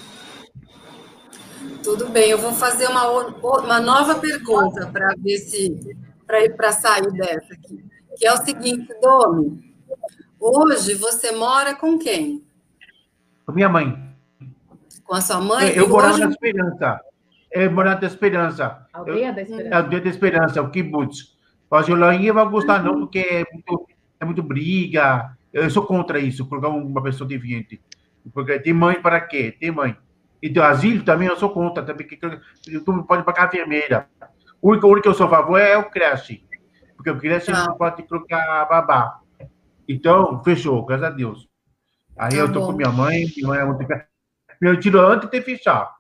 Tudo 1.84 2.10
bem, 2.10 2.30
eu 2.30 2.38
vou 2.38 2.54
fazer 2.54 2.88
uma, 2.88 3.10
uma 3.10 3.80
nova 3.80 4.16
pergunta 4.16 4.88
para 4.88 5.14
ver 5.18 5.38
se 5.38 5.98
para 6.58 6.72
sair 6.72 7.12
dessa 7.12 7.54
aqui 7.54 7.92
que 8.22 8.28
é 8.28 8.34
o 8.34 8.38
seguinte, 8.38 8.88
Domi. 9.02 9.74
Hoje 10.40 10.94
você 10.96 11.32
mora 11.32 11.76
com 11.76 11.98
quem? 11.98 12.44
Com 13.46 13.52
minha 13.52 13.70
mãe. 13.70 13.98
Com 15.04 15.16
a 15.16 15.22
sua 15.22 15.40
mãe? 15.42 15.70
Eu, 15.70 15.84
eu 15.84 15.90
morava 15.90 16.14
hoje... 16.14 16.26
na 16.26 16.30
Esperança. 16.30 17.02
Eu 17.52 17.72
morava 17.72 18.02
na 18.02 18.08
Esperança. 18.08 18.88
Aldeia 18.94 19.34
da 19.34 19.42
Esperança. 19.42 19.76
Aldeia 19.76 20.02
da 20.02 20.10
Esperança, 20.10 20.62
o 20.62 20.70
Kibbutz. 20.70 21.38
Mas 21.70 21.88
o 21.88 21.96
Lainha 21.96 22.34
vai 22.34 22.48
gostar, 22.48 22.84
não, 22.84 23.00
porque 23.00 23.20
é 23.20 23.44
muito, 23.52 23.88
é 24.20 24.26
muito 24.26 24.44
briga. 24.44 25.36
Eu 25.54 25.70
sou 25.70 25.86
contra 25.86 26.20
isso, 26.20 26.48
colocar 26.48 26.70
uma 26.70 27.04
pessoa 27.04 27.28
deviante. 27.28 27.82
Porque 28.34 28.60
tem 28.60 28.74
mãe 28.74 29.02
para 29.02 29.20
quê? 29.20 29.56
Tem 29.60 29.72
mãe. 29.72 29.98
E 30.42 30.50
do 30.50 30.64
asilo 30.64 31.04
também 31.04 31.28
eu 31.28 31.38
sou 31.38 31.50
contra, 31.50 31.84
também, 31.84 32.08
que 32.08 32.20
não 32.88 33.04
pode 33.04 33.24
pagar 33.24 33.44
a 33.44 33.48
enfermeira. 33.48 34.10
O 34.62 34.72
único, 34.72 34.88
o 34.88 34.90
único 34.90 35.04
que 35.04 35.10
eu 35.10 35.14
sou 35.14 35.28
a 35.28 35.30
favor 35.30 35.60
é 35.60 35.78
o 35.78 35.90
creche 35.90 36.44
porque 37.02 37.10
eu 37.10 37.18
queria 37.18 37.40
ser 37.42 37.54
não 37.54 37.76
pode 37.76 38.04
colocar 38.04 38.66
babá. 38.66 39.20
Então, 39.90 40.42
fechou, 40.44 40.86
graças 40.86 41.08
a 41.08 41.10
Deus. 41.10 41.50
Aí 42.16 42.30
tá 42.30 42.36
eu 42.36 42.54
tô 42.54 42.60
bom. 42.60 42.68
com 42.68 42.74
minha 42.74 42.92
mãe, 42.92 43.26
minha 43.36 43.48
mãe 43.48 43.60
é 43.60 43.66
muito. 43.66 43.88
Eu 44.62 44.80
tiro 44.80 45.02
antes 45.02 45.28
de 45.28 45.42
fechar. 45.42 45.96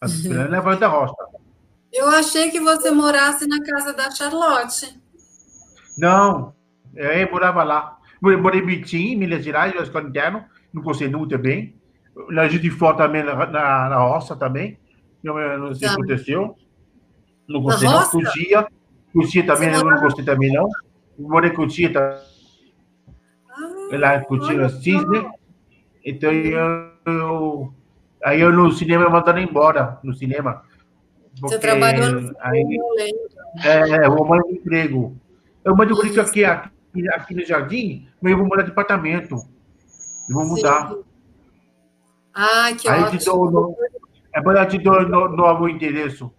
A 0.00 0.06
esperando 0.06 0.54
é 0.54 0.76
da 0.76 0.88
roça. 0.88 1.14
Eu 1.92 2.08
achei 2.08 2.50
que 2.50 2.58
você 2.58 2.90
morasse 2.90 3.46
na 3.46 3.62
casa 3.62 3.92
da 3.92 4.10
Charlotte. 4.10 4.98
Não, 5.98 6.54
eu 6.94 7.30
morava 7.30 7.62
lá. 7.62 7.98
Morei 8.20 8.60
em 8.60 8.66
Bitim, 8.66 9.16
Minas 9.16 9.44
Gerais, 9.44 9.74
na 9.74 9.82
escola 9.82 10.08
interna, 10.08 10.48
no 10.72 10.82
Conselho 10.82 11.26
também. 11.26 11.74
Na 12.28 12.46
de 12.46 12.70
Fora 12.70 12.96
também, 12.96 13.22
na, 13.22 13.34
na, 13.34 13.88
na 13.88 13.96
roça 13.96 14.36
também. 14.36 14.78
Não, 15.22 15.34
não 15.58 15.74
sei 15.74 15.88
o 15.88 15.90
que 15.90 15.96
aconteceu. 15.96 16.56
No 17.48 17.62
Conselho, 17.62 18.00
fugia. 18.02 18.66
Cotia 19.12 19.44
também, 19.44 19.72
eu 19.72 19.84
não 19.84 20.00
gostei 20.00 20.24
também, 20.24 20.52
não. 20.52 20.68
Morei 21.18 21.50
Cotia 21.50 21.92
também. 21.92 22.18
Ah, 23.92 23.98
lá 23.98 24.20
Cotia 24.20 24.68
Cisne. 24.68 25.28
Então, 26.04 26.30
eu, 26.30 26.90
eu, 27.06 27.74
aí 28.22 28.40
eu 28.40 28.52
no 28.52 28.70
cinema 28.72 29.04
eu 29.04 29.10
mandaram 29.10 29.40
embora, 29.40 29.98
no 30.02 30.14
cinema. 30.14 30.62
Você 31.40 31.58
trabalhou 31.58 32.20
no 32.20 32.32
aí, 32.40 32.64
É, 33.64 34.06
eu 34.06 34.14
vou 34.14 34.42
de 34.44 34.54
emprego. 34.54 35.16
Eu 35.64 35.76
mando 35.76 35.92
isso 36.06 36.20
aqui, 36.20 36.44
aqui, 36.44 36.70
aqui 37.12 37.34
no 37.34 37.44
Jardim, 37.44 38.08
mas 38.20 38.32
eu 38.32 38.38
vou 38.38 38.46
mudar 38.46 38.62
de 38.62 38.70
apartamento. 38.70 39.36
Eu 40.28 40.34
vou 40.34 40.46
mudar. 40.46 40.94
Ah, 42.34 42.72
que 42.78 42.88
aí 42.88 43.02
ótimo. 43.02 43.18
Te 43.18 43.24
dou, 43.24 43.76
é 44.32 44.40
bom 44.40 44.52
eu 44.52 44.68
te 44.68 44.78
dou 44.78 45.02
no, 45.02 45.28
novo 45.28 45.68
endereço. 45.68 46.32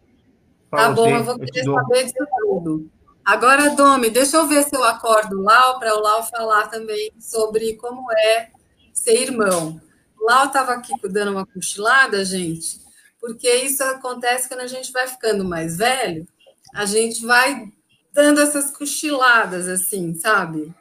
Tá 0.69 0.89
bom, 0.91 1.09
eu 1.09 1.23
vou 1.23 1.37
querer 1.37 1.63
saber 1.63 2.03
disso 2.03 2.27
tudo. 2.39 2.89
Agora, 3.25 3.69
Domi, 3.75 4.09
deixa 4.09 4.37
eu 4.37 4.47
ver 4.47 4.63
se 4.63 4.75
eu 4.75 4.83
acordo 4.83 5.39
o 5.39 5.43
Lau 5.43 5.77
para 5.79 5.95
o 5.95 6.01
Lau 6.01 6.23
falar 6.23 6.67
também 6.67 7.11
sobre 7.19 7.75
como 7.75 8.11
é 8.11 8.49
ser 8.93 9.21
irmão. 9.21 9.79
Lau 10.19 10.47
estava 10.47 10.73
aqui 10.73 10.93
dando 11.09 11.31
uma 11.31 11.45
cochilada, 11.45 12.23
gente, 12.23 12.79
porque 13.19 13.49
isso 13.49 13.83
acontece 13.83 14.47
quando 14.47 14.61
a 14.61 14.67
gente 14.67 14.91
vai 14.91 15.07
ficando 15.07 15.43
mais 15.43 15.77
velho, 15.77 16.27
a 16.73 16.85
gente 16.85 17.25
vai 17.25 17.71
dando 18.11 18.41
essas 18.41 18.71
cochiladas, 18.71 19.67
assim, 19.67 20.13
sabe? 20.15 20.73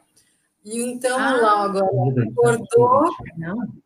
E 0.63 0.79
então 0.81 1.17
ah, 1.17 1.33
Lau 1.37 1.59
agora 1.63 2.23
acordou 2.23 3.09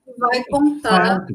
e 0.08 0.20
vai 0.20 0.44
contar 0.46 1.26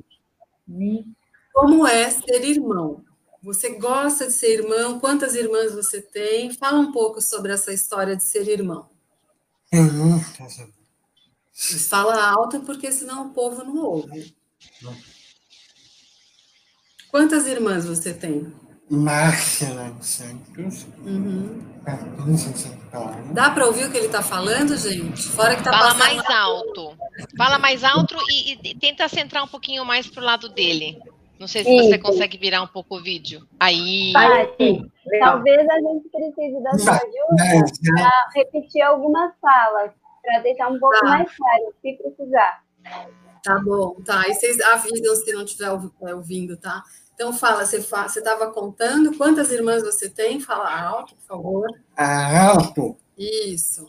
como 1.52 1.86
é 1.86 2.10
ser 2.10 2.44
irmão. 2.44 3.04
Você 3.42 3.70
gosta 3.78 4.26
de 4.26 4.32
ser 4.32 4.60
irmão? 4.60 5.00
Quantas 5.00 5.34
irmãs 5.34 5.74
você 5.74 6.02
tem? 6.02 6.52
Fala 6.52 6.78
um 6.78 6.92
pouco 6.92 7.22
sobre 7.22 7.52
essa 7.52 7.72
história 7.72 8.14
de 8.14 8.22
ser 8.22 8.46
irmão. 8.48 8.88
Uhum. 9.72 10.20
Mas 10.38 11.88
fala 11.88 12.22
alto, 12.22 12.60
porque 12.60 12.92
senão 12.92 13.28
o 13.28 13.30
povo 13.30 13.64
não 13.64 13.78
ouve. 13.78 14.36
Quantas 17.10 17.46
irmãs 17.46 17.86
você 17.86 18.12
tem? 18.12 18.52
Márcia 18.90 19.72
lá 19.72 19.86
em 19.86 20.02
Santos. 20.02 20.86
Uhum. 20.98 21.62
Dá 23.32 23.50
para 23.50 23.66
ouvir 23.66 23.84
o 23.84 23.90
que 23.90 23.96
ele 23.96 24.06
está 24.06 24.20
falando, 24.20 24.76
gente? 24.76 25.22
Fora 25.28 25.54
que 25.54 25.62
tá 25.62 25.70
Fala 25.70 25.94
mais 25.94 26.24
alto. 26.28 26.98
Fala 27.36 27.58
mais 27.58 27.84
alto 27.84 28.16
e, 28.28 28.58
e 28.70 28.74
tenta 28.74 29.08
centrar 29.08 29.44
um 29.44 29.48
pouquinho 29.48 29.84
mais 29.84 30.08
para 30.08 30.20
o 30.20 30.24
lado 30.24 30.48
dele. 30.48 30.98
Não 31.38 31.46
sei 31.46 31.64
se 31.64 31.70
Isso. 31.70 31.88
você 31.88 31.98
consegue 31.98 32.36
virar 32.36 32.62
um 32.62 32.66
pouco 32.66 32.96
o 32.96 33.02
vídeo. 33.02 33.46
Aí. 33.58 34.12
Talvez 35.20 35.68
a 35.68 35.76
gente 35.76 36.08
precise 36.10 36.62
da 36.62 36.78
sua 36.78 36.94
ajuda 36.94 37.64
para 37.94 38.30
repetir 38.34 38.82
algumas 38.82 39.32
falas, 39.40 39.92
para 40.22 40.40
deixar 40.40 40.68
um 40.68 40.78
pouco 40.78 40.98
tá. 41.00 41.06
mais 41.06 41.30
claro, 41.34 41.74
se 41.80 41.92
precisar. 41.94 42.62
Tá 43.42 43.58
bom, 43.58 43.94
tá. 44.04 44.28
E 44.28 44.34
vocês 44.34 44.60
avisam 44.60 45.16
se 45.16 45.32
não 45.32 45.42
estiver 45.42 45.70
é, 46.02 46.14
ouvindo, 46.14 46.56
tá? 46.58 46.82
Então 47.20 47.34
fala, 47.34 47.66
você 47.66 47.76
estava 47.76 48.50
contando 48.50 49.14
quantas 49.14 49.50
irmãs 49.50 49.82
você 49.82 50.08
tem? 50.08 50.40
Fala 50.40 50.74
alto, 50.74 51.14
por 51.16 51.22
favor. 51.24 51.68
Alto. 51.94 52.96
Isso. 53.14 53.86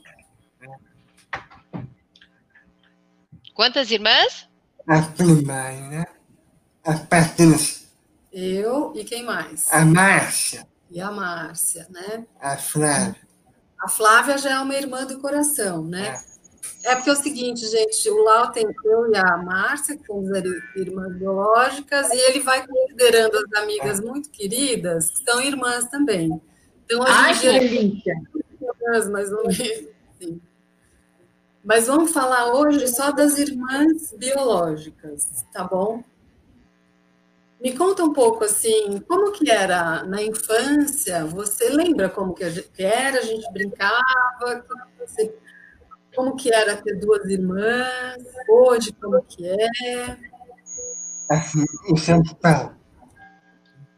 Quantas 3.53 3.89
irmãs? 3.89 4.49
A 4.85 5.01
primeira. 5.01 5.79
Né? 5.79 6.05
as 6.83 6.99
Patrícia. 7.05 7.87
Eu 8.33 8.91
e 8.97 9.05
quem 9.05 9.23
mais? 9.23 9.71
A 9.71 9.85
Márcia. 9.85 10.67
E 10.89 10.99
a 10.99 11.09
Márcia, 11.09 11.87
né? 11.89 12.25
A 12.37 12.57
Flávia. 12.57 13.15
A 13.79 13.87
Flávia 13.87 14.37
já 14.37 14.55
é 14.55 14.59
uma 14.59 14.75
irmã 14.75 15.05
do 15.05 15.21
coração, 15.21 15.85
né? 15.85 16.17
É 16.17 16.30
porque 16.95 17.09
é 17.09 17.13
o 17.13 17.15
seguinte, 17.15 17.67
gente, 17.67 18.09
o 18.09 18.23
Lau 18.23 18.51
tem 18.51 18.65
eu 18.85 19.11
e 19.11 19.17
a 19.17 19.37
Márcia, 19.37 19.95
que 19.95 20.05
somos 20.05 20.29
irmãs 20.75 21.15
biológicas, 21.15 22.09
e 22.11 22.17
ele 22.17 22.39
vai 22.39 22.65
considerando 22.65 23.37
as 23.37 23.61
amigas 23.61 23.99
muito 23.99 24.29
queridas, 24.29 25.11
que 25.11 25.23
são 25.23 25.41
irmãs 25.41 25.85
também. 25.89 26.41
Então, 26.85 27.03
a 27.03 27.25
Ai, 27.25 27.33
gente 27.35 27.59
que 27.59 27.69
delícia! 27.69 28.15
Irmãs, 28.61 29.09
mais 29.09 29.31
ou 29.31 29.43
menos, 29.43 29.87
sim. 30.19 30.41
Mas 31.63 31.85
vamos 31.85 32.11
falar 32.11 32.53
hoje 32.55 32.87
só 32.87 33.11
das 33.11 33.37
irmãs 33.37 34.13
biológicas, 34.17 35.45
tá 35.53 35.63
bom? 35.63 36.03
Me 37.61 37.77
conta 37.77 38.03
um 38.03 38.11
pouco 38.11 38.43
assim, 38.43 38.99
como 39.07 39.31
que 39.31 39.51
era 39.51 40.03
na 40.03 40.23
infância? 40.23 41.23
Você 41.25 41.69
lembra 41.69 42.09
como 42.09 42.33
que 42.33 42.43
era? 42.79 43.19
A 43.19 43.21
gente 43.21 43.47
brincava? 43.53 44.65
Você 44.99 45.31
como 46.15 46.35
que 46.35 46.53
era 46.53 46.75
ter 46.77 46.99
duas 46.99 47.25
irmãs? 47.25 48.17
Hoje, 48.49 48.91
como 48.93 49.21
que 49.23 49.47
é? 49.47 50.17
Assim, 51.29 51.65
em 51.89 51.97
São 51.97 52.21
Paulo. 52.41 52.75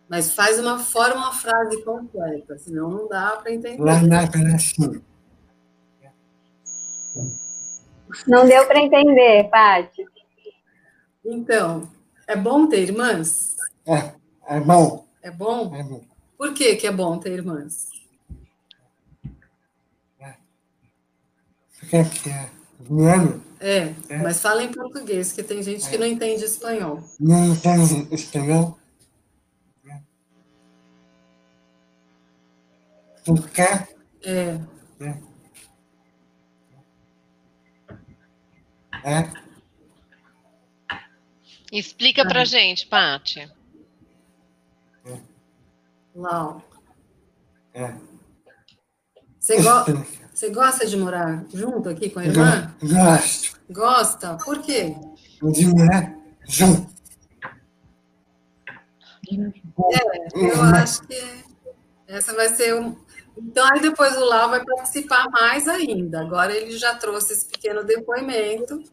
Mas 0.08 0.34
faz 0.34 0.60
uma 0.60 0.78
forma, 0.78 1.16
uma 1.16 1.34
frase 1.34 1.84
completa, 1.84 2.58
senão 2.60 2.90
não 2.90 3.08
dá 3.08 3.38
para 3.38 3.52
entender. 3.52 3.82
Lá 3.82 4.02
na 4.02 4.22
assim. 4.54 5.02
Não 8.28 8.46
deu 8.46 8.68
para 8.68 8.80
entender, 8.80 9.50
Paty. 9.50 10.06
Então, 11.26 11.90
é 12.28 12.36
bom 12.36 12.68
ter 12.68 12.84
irmãs? 12.84 13.56
É, 13.88 14.14
é 14.48 14.60
bom. 14.60 15.08
É 15.22 15.32
bom? 15.32 15.76
É 15.76 15.82
bom. 15.82 16.02
Por 16.38 16.54
que, 16.54 16.76
que 16.76 16.86
é 16.86 16.92
bom 16.92 17.18
ter 17.18 17.32
irmãs? 17.32 17.93
Você 21.94 22.20
quer 22.24 22.50
Miano? 22.90 23.44
É, 23.60 23.94
é, 24.10 24.18
mas 24.18 24.42
fala 24.42 24.64
em 24.64 24.72
português, 24.72 25.32
que 25.32 25.44
tem 25.44 25.62
gente 25.62 25.88
que 25.88 25.96
não 25.96 26.08
entende 26.08 26.44
espanhol. 26.44 27.04
Não 27.20 27.54
entende 27.54 28.14
espanhol? 28.14 28.80
Por 33.24 33.48
quê? 33.52 33.62
É. 34.24 34.60
É. 35.00 35.18
é. 39.04 39.32
Explica 41.72 42.24
é. 42.24 42.28
pra 42.28 42.44
gente, 42.44 42.88
Paty. 42.88 43.50
É. 45.06 45.18
Lau. 46.16 46.62
É. 47.74 47.94
Você 49.40 49.62
gosta. 49.62 50.23
Você 50.34 50.50
gosta 50.50 50.86
de 50.88 50.98
morar 50.98 51.46
junto 51.54 51.90
aqui 51.90 52.10
com 52.10 52.20
a 52.20 52.26
irmã? 52.26 52.74
Gosto. 52.82 53.60
Gosta? 53.70 54.38
Por 54.44 54.62
quê? 54.62 54.96
De 55.42 55.68
morar 55.68 56.16
junto. 56.48 56.92
É, 59.30 60.28
eu 60.36 60.62
acho 60.62 61.04
que 61.04 61.44
essa 62.08 62.34
vai 62.34 62.50
ser 62.50 62.74
um. 62.76 62.96
Então, 63.38 63.68
aí 63.72 63.80
depois 63.80 64.16
o 64.18 64.26
Lau 64.26 64.50
vai 64.50 64.64
participar 64.64 65.30
mais 65.30 65.68
ainda. 65.68 66.22
Agora 66.22 66.52
ele 66.56 66.78
já 66.78 66.96
trouxe 66.96 67.34
esse 67.34 67.48
pequeno 67.48 67.84
depoimento. 67.84 68.84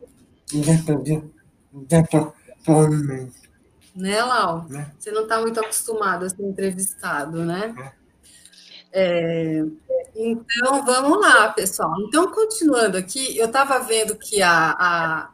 Depoimento. 1.72 3.40
Né, 3.94 4.22
Lau? 4.22 4.66
Né? 4.68 4.92
Você 4.98 5.10
não 5.10 5.22
está 5.22 5.40
muito 5.40 5.58
acostumado 5.58 6.26
a 6.26 6.28
ser 6.28 6.42
entrevistado, 6.42 7.44
né? 7.44 7.74
É. 8.92 9.64
é 9.64 9.99
então, 10.14 10.84
vamos 10.84 11.20
lá, 11.20 11.48
pessoal. 11.52 11.94
Então, 12.00 12.30
continuando 12.30 12.96
aqui, 12.96 13.36
eu 13.36 13.46
estava 13.46 13.78
vendo 13.80 14.16
que 14.16 14.42
a, 14.42 14.70
a, 14.78 15.30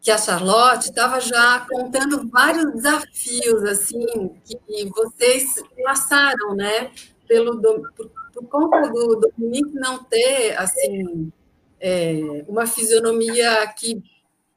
que 0.00 0.10
a 0.10 0.18
Charlotte 0.18 0.86
estava 0.86 1.20
já 1.20 1.66
contando 1.68 2.28
vários 2.28 2.72
desafios, 2.72 3.62
assim, 3.64 4.30
que 4.44 4.86
vocês 4.86 5.54
passaram, 5.84 6.54
né? 6.54 6.90
Pelo, 7.26 7.60
por, 7.60 8.10
por 8.32 8.48
conta 8.48 8.88
do 8.90 9.16
Dominique 9.16 9.74
não 9.74 10.02
ter, 10.04 10.56
assim, 10.56 11.30
é, 11.78 12.44
uma 12.48 12.66
fisionomia 12.66 13.66
que 13.76 14.02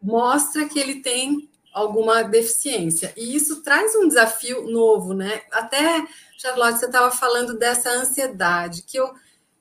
mostra 0.02 0.68
que 0.68 0.80
ele 0.80 1.02
tem 1.02 1.51
alguma 1.74 2.24
deficiência. 2.24 3.14
E 3.16 3.36
isso 3.36 3.62
traz 3.62 3.96
um 3.96 4.08
desafio 4.08 4.70
novo, 4.70 5.14
né? 5.14 5.42
Até, 5.52 6.06
Charlotte, 6.38 6.80
você 6.80 6.86
estava 6.86 7.12
falando 7.12 7.58
dessa 7.58 7.90
ansiedade, 7.90 8.84
que 8.84 8.98
eu 8.98 9.12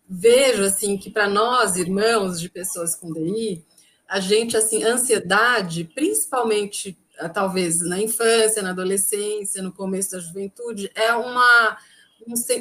vejo, 0.08 0.64
assim, 0.64 0.96
que 0.96 1.08
para 1.08 1.28
nós, 1.28 1.76
irmãos 1.76 2.40
de 2.40 2.48
pessoas 2.48 2.96
com 2.96 3.12
DI, 3.12 3.64
a 4.08 4.18
gente, 4.18 4.56
assim, 4.56 4.82
ansiedade, 4.82 5.84
principalmente, 5.94 6.98
ah, 7.18 7.28
talvez, 7.28 7.80
na 7.80 8.00
infância, 8.00 8.62
na 8.62 8.70
adolescência, 8.70 9.62
no 9.62 9.72
começo 9.72 10.10
da 10.12 10.18
juventude, 10.18 10.90
é 10.96 11.12
uma, 11.14 11.78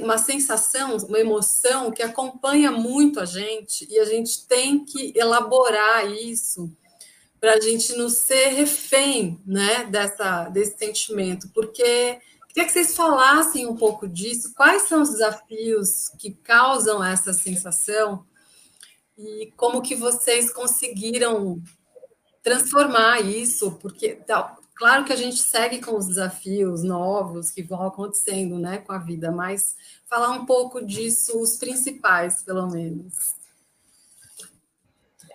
uma 0.02 0.18
sensação, 0.20 0.96
uma 0.98 1.20
emoção 1.20 1.92
que 1.92 2.04
acompanha 2.04 2.72
muito 2.72 3.20
a 3.20 3.26
gente 3.26 3.88
e 3.90 3.98
a 3.98 4.06
gente 4.06 4.46
tem 4.48 4.86
que 4.86 5.12
elaborar 5.16 6.06
isso 6.12 6.72
para 7.40 7.54
a 7.54 7.62
gente 7.62 7.94
não 7.94 8.10
ser 8.10 8.50
refém 8.50 9.40
né, 9.46 9.86
dessa, 9.86 10.50
desse 10.50 10.78
sentimento, 10.78 11.50
porque 11.54 12.20
queria 12.50 12.66
que 12.66 12.72
vocês 12.72 12.96
falassem 12.96 13.66
um 13.66 13.76
pouco 13.76 14.08
disso, 14.08 14.54
quais 14.56 14.84
são 14.84 15.02
os 15.02 15.12
desafios 15.12 16.10
que 16.20 16.32
causam 16.32 17.04
essa 17.04 17.34
sensação 17.34 18.26
e 19.18 19.52
como 19.56 19.82
que 19.82 19.96
vocês 19.96 20.52
conseguiram 20.52 21.62
transformar 22.44 23.22
isso, 23.22 23.74
porque 23.74 24.16
tá, 24.16 24.58
claro 24.76 25.06
que 25.06 25.14
a 25.14 25.16
gente 25.16 25.38
segue 25.38 25.82
com 25.82 25.96
os 25.98 26.08
desafios 26.08 26.84
novos 26.84 27.52
que 27.52 27.62
vão 27.62 27.86
acontecendo 27.86 28.58
né, 28.58 28.80
com 28.80 28.92
a 28.92 28.98
vida, 28.98 29.32
mas 29.32 29.76
falar 30.10 30.32
um 30.32 30.46
pouco 30.46 30.84
disso, 30.84 31.40
os 31.40 31.58
principais, 31.58 32.42
pelo 32.42 32.68
menos. 32.68 33.39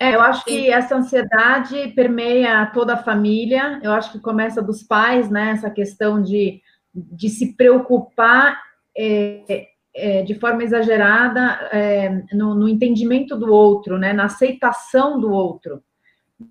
É, 0.01 0.15
eu 0.15 0.21
acho 0.21 0.45
que 0.45 0.71
essa 0.71 0.97
ansiedade 0.97 1.93
permeia 1.95 2.67
toda 2.67 2.95
a 2.95 3.03
família. 3.03 3.81
Eu 3.83 3.93
acho 3.93 4.13
que 4.13 4.19
começa 4.19 4.63
dos 4.63 4.83
pais, 4.83 5.31
né? 5.31 5.51
Essa 5.51 5.71
questão 5.71 6.23
de, 6.23 6.61
de 6.95 7.29
se 7.29 7.55
preocupar 7.57 8.61
é, 8.97 9.69
é, 9.95 10.23
de 10.23 10.35
forma 10.35 10.63
exagerada 10.65 11.69
é, 11.73 12.23
no, 12.33 12.55
no, 12.55 12.69
entendimento 12.69 13.37
do 13.37 13.53
outro, 13.53 13.99
né? 13.99 14.13
Na 14.13 14.25
aceitação 14.25 15.21
do 15.21 15.31
outro, 15.31 15.83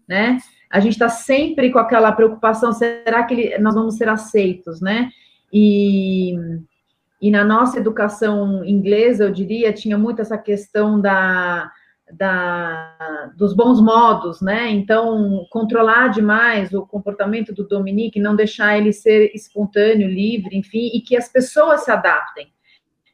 né? 0.08 0.38
A 0.70 0.80
gente 0.80 0.94
está 0.94 1.10
sempre 1.10 1.72
com 1.72 1.80
aquela 1.80 2.12
preocupação: 2.12 2.72
será 2.72 3.24
que 3.24 3.34
ele, 3.34 3.58
nós 3.60 3.76
vamos 3.76 3.98
ser 3.98 4.08
aceitos, 4.08 4.80
né? 4.80 5.10
E, 5.52 6.36
e 7.22 7.30
na 7.30 7.44
nossa 7.44 7.78
educação 7.78 8.64
inglesa, 8.66 9.26
eu 9.26 9.32
diria, 9.32 9.74
tinha 9.74 9.98
muito 9.98 10.22
essa 10.22 10.38
questão 10.38 11.00
da 11.00 11.72
da, 12.18 13.32
dos 13.36 13.54
bons 13.54 13.82
modos, 13.82 14.42
né? 14.42 14.70
Então, 14.70 15.46
controlar 15.50 16.10
demais 16.10 16.74
o 16.74 16.86
comportamento 16.86 17.54
do 17.54 17.68
Dominique, 17.68 18.20
não 18.20 18.36
deixar 18.36 18.78
ele 18.78 18.94
ser 18.94 19.32
espontâneo, 19.34 20.08
livre, 20.08 20.58
enfim, 20.58 20.92
e 20.94 21.02
que 21.02 21.16
as 21.16 21.28
pessoas 21.28 21.84
se 21.84 21.92
adaptem, 21.92 22.48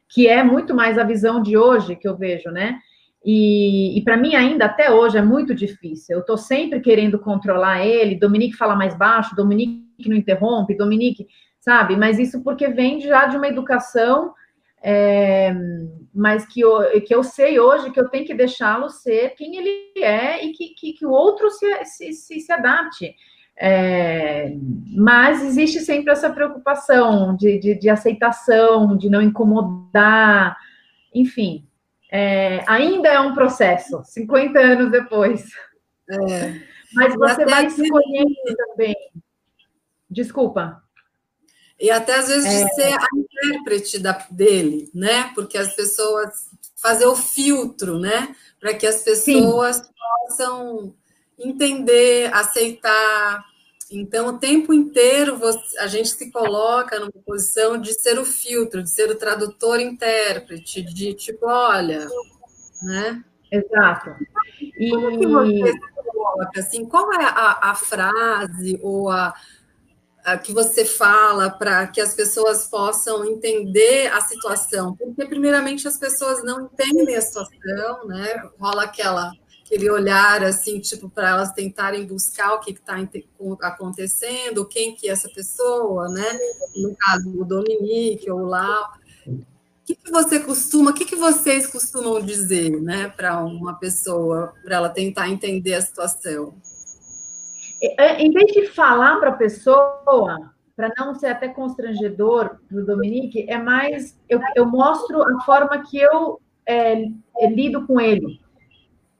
que 0.08 0.26
é 0.28 0.42
muito 0.42 0.74
mais 0.74 0.98
a 0.98 1.04
visão 1.04 1.42
de 1.42 1.56
hoje 1.56 1.96
que 1.96 2.08
eu 2.08 2.16
vejo, 2.16 2.50
né? 2.50 2.78
E, 3.24 3.98
e 3.98 4.02
para 4.02 4.16
mim, 4.16 4.34
ainda 4.34 4.64
até 4.64 4.90
hoje, 4.90 5.18
é 5.18 5.22
muito 5.22 5.54
difícil. 5.54 6.16
Eu 6.16 6.20
estou 6.20 6.38
sempre 6.38 6.80
querendo 6.80 7.18
controlar 7.18 7.84
ele. 7.84 8.18
Dominique 8.18 8.56
fala 8.56 8.74
mais 8.74 8.96
baixo, 8.96 9.36
Dominique 9.36 10.08
não 10.08 10.16
interrompe, 10.16 10.76
Dominique, 10.76 11.26
sabe? 11.60 11.96
Mas 11.96 12.18
isso 12.18 12.42
porque 12.42 12.68
vem 12.68 13.00
já 13.00 13.26
de 13.26 13.36
uma 13.36 13.48
educação 13.48 14.32
é, 14.82 15.54
mas 16.14 16.46
que 16.46 16.60
eu, 16.60 17.00
que 17.02 17.14
eu 17.14 17.22
sei 17.22 17.60
hoje 17.60 17.90
que 17.90 18.00
eu 18.00 18.08
tenho 18.08 18.26
que 18.26 18.34
deixá-lo 18.34 18.88
ser 18.88 19.30
quem 19.30 19.56
ele 19.56 19.92
é 19.96 20.44
e 20.44 20.52
que, 20.52 20.68
que, 20.70 20.92
que 20.94 21.06
o 21.06 21.10
outro 21.10 21.50
se, 21.50 21.84
se, 21.84 22.12
se, 22.12 22.40
se 22.40 22.52
adapte. 22.52 23.14
É, 23.62 24.54
mas 24.96 25.42
existe 25.42 25.80
sempre 25.80 26.10
essa 26.10 26.30
preocupação 26.30 27.36
de, 27.36 27.58
de, 27.58 27.74
de 27.74 27.90
aceitação, 27.90 28.96
de 28.96 29.10
não 29.10 29.20
incomodar, 29.20 30.56
enfim, 31.14 31.66
é, 32.10 32.64
ainda 32.66 33.08
é 33.08 33.20
um 33.20 33.34
processo, 33.34 34.02
50 34.04 34.58
anos 34.58 34.90
depois. 34.90 35.50
É. 36.10 36.60
Mas 36.94 37.14
você 37.14 37.44
vai 37.44 37.66
escolhendo 37.66 38.34
também. 38.56 38.94
Desculpa. 40.10 40.82
E 41.80 41.90
até 41.90 42.16
às 42.16 42.28
vezes 42.28 42.46
é. 42.46 42.64
de 42.64 42.74
ser 42.74 42.92
a 42.92 43.06
intérprete 43.16 43.98
da, 43.98 44.26
dele, 44.30 44.90
né? 44.94 45.30
Porque 45.34 45.56
as 45.56 45.74
pessoas 45.74 46.50
fazer 46.76 47.06
o 47.06 47.16
filtro, 47.16 47.98
né? 47.98 48.34
Para 48.58 48.74
que 48.74 48.86
as 48.86 49.02
pessoas 49.02 49.76
Sim. 49.76 49.82
possam 50.28 50.94
entender, 51.38 52.32
aceitar. 52.34 53.44
Então, 53.90 54.28
o 54.28 54.38
tempo 54.38 54.72
inteiro 54.72 55.36
você, 55.36 55.78
a 55.78 55.86
gente 55.86 56.10
se 56.10 56.30
coloca 56.30 56.98
numa 56.98 57.10
posição 57.10 57.78
de 57.78 57.92
ser 57.94 58.18
o 58.18 58.24
filtro, 58.24 58.82
de 58.82 58.90
ser 58.90 59.10
o 59.10 59.16
tradutor 59.16 59.80
intérprete, 59.80 60.82
de 60.82 61.14
tipo, 61.14 61.46
olha, 61.46 62.06
né? 62.82 63.24
Exato. 63.50 64.14
E... 64.60 64.90
Como 64.90 65.18
que 65.18 65.26
você 65.26 65.72
coloca, 66.04 66.60
assim, 66.60 66.84
qual 66.84 67.12
é 67.14 67.24
a, 67.24 67.70
a 67.70 67.74
frase 67.74 68.78
ou 68.82 69.10
a, 69.10 69.34
que 70.38 70.52
você 70.52 70.84
fala 70.84 71.50
para 71.50 71.86
que 71.86 72.00
as 72.00 72.14
pessoas 72.14 72.66
possam 72.66 73.24
entender 73.24 74.12
a 74.12 74.20
situação? 74.20 74.94
Porque, 74.96 75.26
primeiramente, 75.26 75.86
as 75.86 75.98
pessoas 75.98 76.42
não 76.44 76.66
entendem 76.66 77.16
a 77.16 77.20
situação, 77.20 78.06
né? 78.06 78.48
Rola 78.58 78.84
aquela 78.84 79.32
aquele 79.70 79.88
olhar 79.88 80.42
assim, 80.42 80.80
tipo, 80.80 81.08
para 81.08 81.30
elas 81.30 81.52
tentarem 81.52 82.04
buscar 82.04 82.54
o 82.54 82.60
que 82.60 82.72
está 82.72 82.96
acontecendo, 83.62 84.66
quem 84.66 84.96
que 84.96 85.08
é 85.08 85.12
essa 85.12 85.28
pessoa, 85.28 86.08
né? 86.08 86.38
No 86.74 86.96
caso, 86.96 87.40
o 87.40 87.44
Dominique 87.44 88.28
ou 88.28 88.40
o 88.40 88.46
Lau. 88.46 88.90
O 89.28 89.86
que, 89.86 89.94
que 89.94 90.10
você 90.10 90.40
costuma, 90.40 90.90
o 90.90 90.94
que, 90.94 91.04
que 91.04 91.16
vocês 91.16 91.66
costumam 91.68 92.20
dizer, 92.20 92.80
né, 92.80 93.08
para 93.08 93.42
uma 93.42 93.74
pessoa, 93.74 94.54
para 94.62 94.76
ela 94.76 94.88
tentar 94.88 95.28
entender 95.28 95.74
a 95.74 95.82
situação? 95.82 96.54
É, 97.82 98.20
em 98.20 98.30
vez 98.30 98.52
de 98.52 98.66
falar 98.66 99.18
para 99.18 99.30
a 99.30 99.36
pessoa, 99.36 100.52
para 100.76 100.92
não 100.98 101.14
ser 101.14 101.28
até 101.28 101.48
constrangedor 101.48 102.56
para 102.68 102.78
o 102.78 102.84
Dominique, 102.84 103.46
é 103.48 103.58
mais 103.58 104.18
eu, 104.28 104.40
eu, 104.54 104.66
mostro 104.66 105.22
a 105.22 105.40
forma 105.42 105.82
que 105.82 105.98
eu 105.98 106.40
é, 106.66 107.04
lido 107.48 107.86
com 107.86 108.00
ele. 108.00 108.40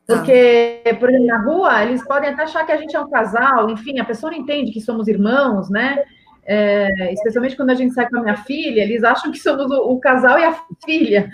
Tá. 0.07 0.17
Porque, 0.17 0.83
por 0.99 1.09
exemplo, 1.09 1.27
na 1.27 1.43
rua, 1.43 1.85
eles 1.85 2.07
podem 2.07 2.31
até 2.31 2.43
achar 2.43 2.67
que 2.67 2.73
a 2.73 2.77
gente 2.77 2.95
é 2.95 3.01
um 3.01 3.11
casal, 3.11 3.71
enfim, 3.71 3.99
a 3.99 4.05
pessoa 4.05 4.33
não 4.33 4.39
entende 4.39 4.73
que 4.73 4.81
somos 4.81 5.09
irmãos, 5.09 5.71
né? 5.71 6.03
É, 6.45 7.13
especialmente 7.13 7.57
quando 7.57 7.71
a 7.71 7.75
gente 7.75 7.95
sai 7.95 8.09
com 8.09 8.19
a 8.19 8.23
minha 8.23 8.37
filha, 8.37 8.83
eles 8.83 9.05
acham 9.05 9.31
que 9.31 9.39
somos 9.39 9.71
o, 9.71 9.93
o 9.93 10.01
casal 10.01 10.39
e 10.39 10.45
a 10.45 10.57
filha. 10.85 11.31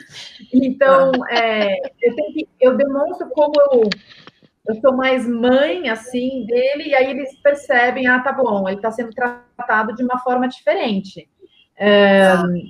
Então, 0.52 1.10
é, 1.30 1.74
eu, 2.02 2.14
que, 2.14 2.48
eu, 2.60 2.76
demonstro 2.76 3.28
como 3.30 3.52
eu, 3.72 3.88
eu 4.68 4.74
sou 4.80 4.96
mais 4.96 5.26
mãe, 5.28 5.88
assim, 5.88 6.44
dele, 6.46 6.88
e 6.88 6.94
aí 6.94 7.10
eles 7.10 7.36
percebem, 7.40 8.06
ah, 8.06 8.20
tá 8.20 8.32
bom, 8.32 8.68
ele 8.68 8.78
está 8.78 8.90
sendo 8.90 9.10
tratado 9.12 9.94
de 9.94 10.02
uma 10.02 10.18
forma 10.18 10.48
diferente. 10.48 11.28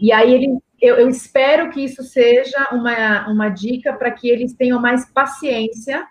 E 0.01 0.13
aí 0.13 0.35
eles 0.35 0.59
eu, 0.81 0.97
eu, 0.97 1.09
espero 1.09 1.71
que 1.71 1.81
isso 1.81 2.03
seja 2.03 2.69
uma, 2.73 3.29
uma 3.29 3.49
dica 3.49 3.95
para 3.95 4.11
que 4.11 4.29
eles 4.29 4.53
tenham 4.55 4.81
mais 4.81 5.11
paciência, 5.11 6.07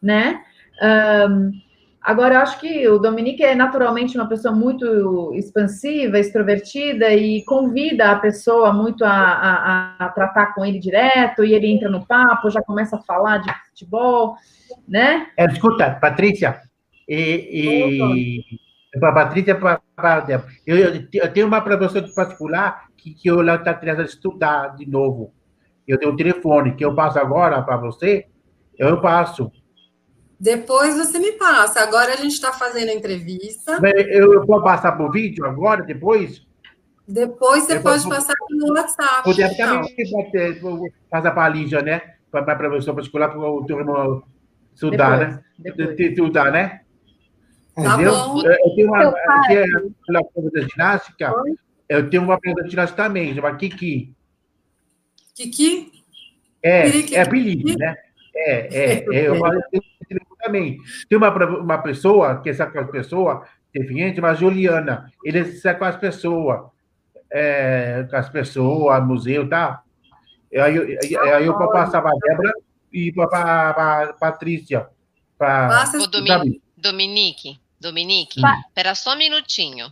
né? 0.00 0.42
Um, 1.28 1.50
agora, 2.00 2.34
eu 2.34 2.40
acho 2.40 2.58
que 2.60 2.88
o 2.88 2.98
Dominique 2.98 3.42
é 3.42 3.54
naturalmente 3.54 4.16
uma 4.16 4.28
pessoa 4.28 4.54
muito 4.54 5.32
expansiva, 5.34 6.18
extrovertida 6.18 7.12
e 7.14 7.44
convida 7.44 8.10
a 8.10 8.18
pessoa 8.18 8.72
muito 8.72 9.04
a, 9.04 9.10
a, 9.10 9.96
a 10.06 10.08
tratar 10.10 10.54
com 10.54 10.64
ele 10.64 10.78
direto, 10.78 11.44
e 11.44 11.54
ele 11.54 11.66
entra 11.66 11.88
no 11.88 12.06
papo, 12.06 12.50
já 12.50 12.62
começa 12.62 12.96
a 12.96 13.02
falar 13.02 13.38
de 13.38 13.52
futebol, 13.68 14.36
né? 14.88 15.26
É, 15.36 15.46
escuta, 15.46 15.98
Patrícia, 16.00 16.60
e, 17.08 18.44
e 18.92 18.98
para 18.98 19.12
Patrícia, 19.12 19.54
pra, 19.54 19.80
pra, 19.94 20.26
eu, 20.66 20.76
eu 21.12 21.32
tenho 21.32 21.46
uma 21.46 21.60
professora 21.60 22.06
particular 22.14 22.84
que, 22.96 23.14
que 23.14 23.28
eu 23.28 23.40
está 23.42 23.74
querendo 23.74 24.02
estudar 24.02 24.74
de 24.76 24.88
novo. 24.88 25.32
Eu 25.86 25.98
tenho 25.98 26.12
um 26.12 26.16
telefone 26.16 26.74
que 26.74 26.84
eu 26.84 26.94
passo 26.94 27.18
agora 27.18 27.62
para 27.62 27.76
você, 27.76 28.26
eu 28.78 29.00
passo. 29.00 29.50
Depois 30.40 30.96
você 30.96 31.18
me 31.18 31.32
passa. 31.32 31.82
Agora 31.82 32.14
a 32.14 32.16
gente 32.16 32.32
está 32.32 32.50
fazendo 32.50 32.88
a 32.88 32.94
entrevista. 32.94 33.78
Eu 34.08 34.46
vou 34.46 34.62
passar 34.62 34.92
por 34.92 35.12
vídeo 35.12 35.44
agora, 35.44 35.82
depois? 35.82 36.42
Depois 37.06 37.64
você 37.64 37.78
pode 37.78 38.08
passar 38.08 38.32
no 38.50 38.72
WhatsApp. 38.72 39.24
Poder 39.24 39.54
também 39.56 40.92
passar 41.10 41.32
para 41.32 41.44
a 41.44 41.48
Lígia, 41.48 41.82
né? 41.82 42.00
Para 42.30 42.52
a 42.52 42.56
professora 42.56 42.96
particular, 42.96 43.28
para 43.28 43.38
o 43.38 43.66
teu 43.66 43.80
irmão 43.80 44.22
estudar, 44.74 45.18
depois, 45.18 45.36
né? 45.36 45.44
Depois. 45.58 46.00
Estudar, 46.00 46.52
né? 46.52 46.80
Tá 47.74 47.94
Entendeu? 47.94 48.12
bom. 48.12 48.42
Eu 48.42 48.74
tenho 48.74 48.88
uma, 48.88 49.08
uma 49.08 50.24
prova 50.24 50.50
de 50.50 50.68
ginástica, 50.68 51.34
Oi? 51.42 51.54
Eu 51.86 52.08
tenho 52.08 52.22
uma 52.22 52.38
pergunta 52.40 52.68
de 52.68 52.76
nós 52.76 52.92
também, 52.92 53.34
chama 53.34 53.56
Kiki. 53.56 54.14
Kiki? 55.34 55.90
É, 56.62 56.88
é 57.14 57.20
apelido, 57.20 57.76
né? 57.76 57.96
É, 58.34 58.52
é, 58.52 59.04
é 59.12 59.28
eu 59.28 59.34
também. 60.50 60.78
Tem 61.08 61.16
uma, 61.16 61.30
uma 61.30 61.78
pessoa, 61.78 62.40
que 62.42 62.48
é 62.48 62.52
essa 62.52 62.66
pessoa, 62.66 63.46
deficiente, 63.72 64.20
mas 64.20 64.38
Juliana, 64.38 65.10
ele 65.24 65.38
é 65.38 65.74
com 65.74 65.84
as 65.84 65.96
pessoas, 65.96 66.68
é, 67.30 68.06
com 68.10 68.16
as 68.16 68.28
pessoas, 68.28 69.06
museu, 69.06 69.48
tá? 69.48 69.82
Aí, 70.52 70.98
aí, 71.02 71.16
aí 71.16 71.46
eu 71.46 71.56
vou 71.56 71.70
passar 71.70 72.02
para 72.02 72.10
a 72.10 72.18
Débora 72.18 72.52
e 72.92 73.12
para 73.12 73.70
a 73.70 74.12
Patrícia. 74.14 74.88
Pra, 75.38 75.68
Passa, 75.68 75.98
Dominique, 76.08 76.62
Dominique, 76.76 77.60
Dominique, 77.80 78.40
espera 78.66 78.94
só 78.94 79.14
um 79.14 79.18
minutinho. 79.18 79.86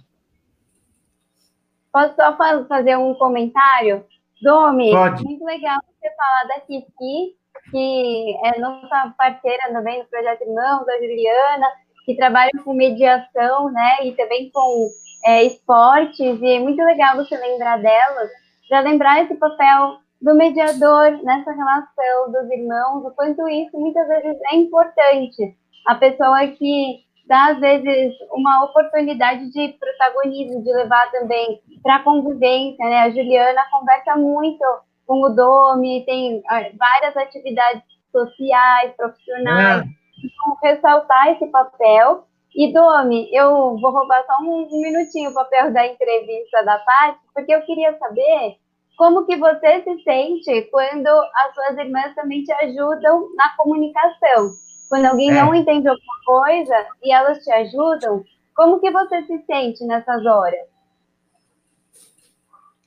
Posso 1.92 2.14
só 2.16 2.36
fazer 2.68 2.98
um 2.98 3.14
comentário? 3.14 4.04
Domi, 4.42 4.90
Pode. 4.90 5.24
muito 5.24 5.44
legal 5.44 5.78
você 6.00 6.08
falar 6.14 6.44
da 6.44 6.60
Kiki, 6.60 7.36
que 7.70 8.36
é 8.44 8.58
nossa 8.58 9.14
parceira 9.16 9.72
também 9.72 9.98
no 9.98 10.04
Projeto 10.06 10.42
Irmãos, 10.42 10.86
da 10.86 10.96
Juliana, 10.98 11.66
que 12.04 12.16
trabalha 12.16 12.50
com 12.64 12.72
mediação, 12.72 13.70
né, 13.70 14.04
e 14.04 14.12
também 14.12 14.50
com 14.50 14.88
é, 15.26 15.44
esportes, 15.44 16.40
e 16.40 16.56
é 16.56 16.60
muito 16.60 16.82
legal 16.82 17.16
você 17.16 17.36
lembrar 17.36 17.78
delas, 17.78 18.30
para 18.68 18.80
lembrar 18.80 19.22
esse 19.22 19.34
papel 19.34 19.98
do 20.20 20.34
mediador 20.34 21.22
nessa 21.22 21.52
relação 21.52 22.32
dos 22.32 22.50
irmãos, 22.50 23.04
o 23.04 23.10
quanto 23.14 23.48
isso 23.48 23.78
muitas 23.78 24.06
vezes 24.08 24.38
é 24.52 24.56
importante. 24.56 25.56
A 25.86 25.94
pessoa 25.94 26.46
que 26.48 27.04
dá, 27.26 27.50
às 27.50 27.60
vezes, 27.60 28.14
uma 28.32 28.64
oportunidade 28.64 29.50
de 29.52 29.68
protagonismo, 29.78 30.62
de 30.62 30.72
levar 30.72 31.10
também 31.12 31.60
para 31.82 31.96
a 31.96 32.02
convivência, 32.02 32.84
né? 32.84 33.00
A 33.00 33.10
Juliana 33.10 33.64
conversa 33.70 34.16
muito 34.16 34.64
com 35.08 35.22
o 35.22 35.30
Domi, 35.30 36.04
tem 36.04 36.42
ah, 36.50 36.68
várias 36.78 37.16
atividades 37.16 37.82
sociais, 38.12 38.92
profissionais, 38.94 39.82
é. 39.82 39.88
então, 40.22 40.58
ressaltar 40.62 41.28
esse 41.28 41.46
papel. 41.46 42.26
E, 42.54 42.70
Domi, 42.72 43.28
eu 43.32 43.78
vou 43.78 43.90
roubar 43.90 44.22
só 44.26 44.42
um, 44.42 44.68
um 44.70 44.82
minutinho 44.82 45.30
o 45.30 45.34
papel 45.34 45.72
da 45.72 45.86
entrevista 45.86 46.62
da 46.62 46.78
Paty, 46.78 47.18
porque 47.34 47.54
eu 47.54 47.62
queria 47.62 47.98
saber 47.98 48.58
como 48.98 49.24
que 49.24 49.36
você 49.36 49.82
se 49.82 50.02
sente 50.02 50.62
quando 50.70 51.06
as 51.06 51.54
suas 51.54 51.78
irmãs 51.78 52.14
também 52.14 52.42
te 52.42 52.52
ajudam 52.52 53.34
na 53.34 53.56
comunicação. 53.56 54.50
Quando 54.90 55.06
alguém 55.06 55.30
é. 55.30 55.34
não 55.34 55.54
entende 55.54 55.88
alguma 55.88 56.24
coisa 56.26 56.86
e 57.02 57.12
elas 57.12 57.42
te 57.42 57.50
ajudam, 57.50 58.22
como 58.54 58.80
que 58.80 58.90
você 58.90 59.22
se 59.22 59.38
sente 59.46 59.84
nessas 59.84 60.26
horas? 60.26 60.66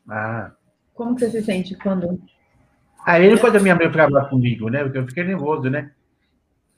Ah. 0.07 0.51
Como 1.01 1.15
que 1.15 1.21
você 1.21 1.31
se 1.31 1.41
sente 1.41 1.73
quando... 1.73 2.21
Aí 3.03 3.27
depois 3.27 3.55
a 3.55 3.59
minha 3.59 3.73
mãe 3.73 3.91
falava 3.91 4.29
comigo, 4.29 4.69
né? 4.69 4.83
Porque 4.83 4.99
eu 4.99 5.07
fiquei 5.07 5.23
nervoso, 5.23 5.67
né? 5.67 5.89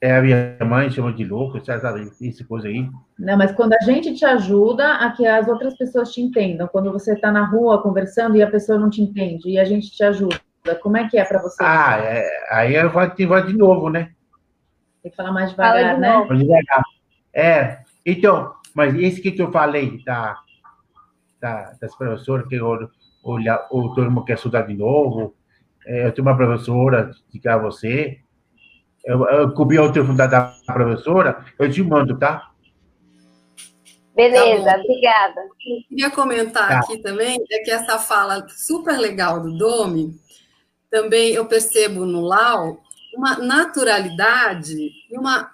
É, 0.00 0.16
a 0.16 0.22
minha 0.22 0.56
mãe 0.64 0.88
chamou 0.88 1.12
de 1.12 1.26
louco, 1.26 1.62
sabe? 1.62 2.10
Isso 2.22 2.42
coisa 2.48 2.68
aí. 2.68 2.88
Não, 3.18 3.36
mas 3.36 3.52
quando 3.52 3.74
a 3.74 3.84
gente 3.84 4.14
te 4.14 4.24
ajuda 4.24 4.94
a 4.94 5.10
que 5.12 5.26
as 5.26 5.46
outras 5.46 5.76
pessoas 5.76 6.10
te 6.10 6.22
entendam, 6.22 6.66
quando 6.68 6.90
você 6.90 7.12
está 7.12 7.30
na 7.30 7.44
rua 7.44 7.82
conversando 7.82 8.34
e 8.34 8.42
a 8.42 8.50
pessoa 8.50 8.78
não 8.78 8.88
te 8.88 9.02
entende 9.02 9.50
e 9.50 9.58
a 9.58 9.64
gente 9.66 9.90
te 9.90 10.02
ajuda, 10.02 10.40
como 10.80 10.96
é 10.96 11.06
que 11.06 11.18
é 11.18 11.24
para 11.26 11.42
você? 11.42 11.62
Ah, 11.62 11.98
é, 11.98 12.26
aí 12.50 12.74
eu 12.74 12.88
vou, 12.88 13.02
vou 13.28 13.40
de 13.42 13.52
novo, 13.52 13.90
né? 13.90 14.10
Tem 15.02 15.10
que 15.10 15.16
falar 15.18 15.32
mais 15.32 15.50
devagar, 15.50 15.98
né? 15.98 16.16
Mais 16.16 16.40
devagar. 16.40 16.82
É, 17.34 17.78
então, 18.06 18.54
mas 18.74 18.94
esse 18.94 19.20
que 19.20 19.38
eu 19.38 19.52
falei 19.52 20.02
da, 20.02 20.38
da, 21.38 21.72
das 21.78 21.94
professoras, 21.94 22.48
que 22.48 22.58
o, 22.58 22.88
o, 23.24 23.38
o 23.70 23.94
todo 23.94 24.10
mundo 24.10 24.24
quer 24.24 24.34
estudar 24.34 24.62
de 24.62 24.74
novo, 24.74 25.34
é, 25.86 26.06
eu 26.06 26.12
tenho 26.12 26.26
uma 26.26 26.36
professora, 26.36 27.10
que 27.30 27.48
a 27.48 27.56
você, 27.56 28.18
eu, 29.04 29.26
eu 29.28 29.52
cobri 29.52 29.78
o 29.78 29.92
telefone 29.92 30.16
da, 30.16 30.26
da 30.26 30.54
professora, 30.66 31.44
eu 31.58 31.70
te 31.70 31.82
mando, 31.82 32.18
tá? 32.18 32.50
Beleza, 34.14 34.64
tá 34.64 34.78
obrigada. 34.78 35.40
Eu 35.40 35.82
queria 35.88 36.10
comentar 36.10 36.68
tá. 36.68 36.78
aqui 36.78 36.98
também, 36.98 37.42
é 37.50 37.58
que 37.60 37.70
essa 37.70 37.98
fala 37.98 38.46
super 38.48 38.98
legal 38.98 39.40
do 39.40 39.56
Domi, 39.56 40.14
também 40.90 41.32
eu 41.32 41.46
percebo 41.46 42.06
no 42.06 42.20
Lau, 42.20 42.80
uma 43.16 43.38
naturalidade 43.38 44.76
e 45.10 45.18
uma 45.18 45.50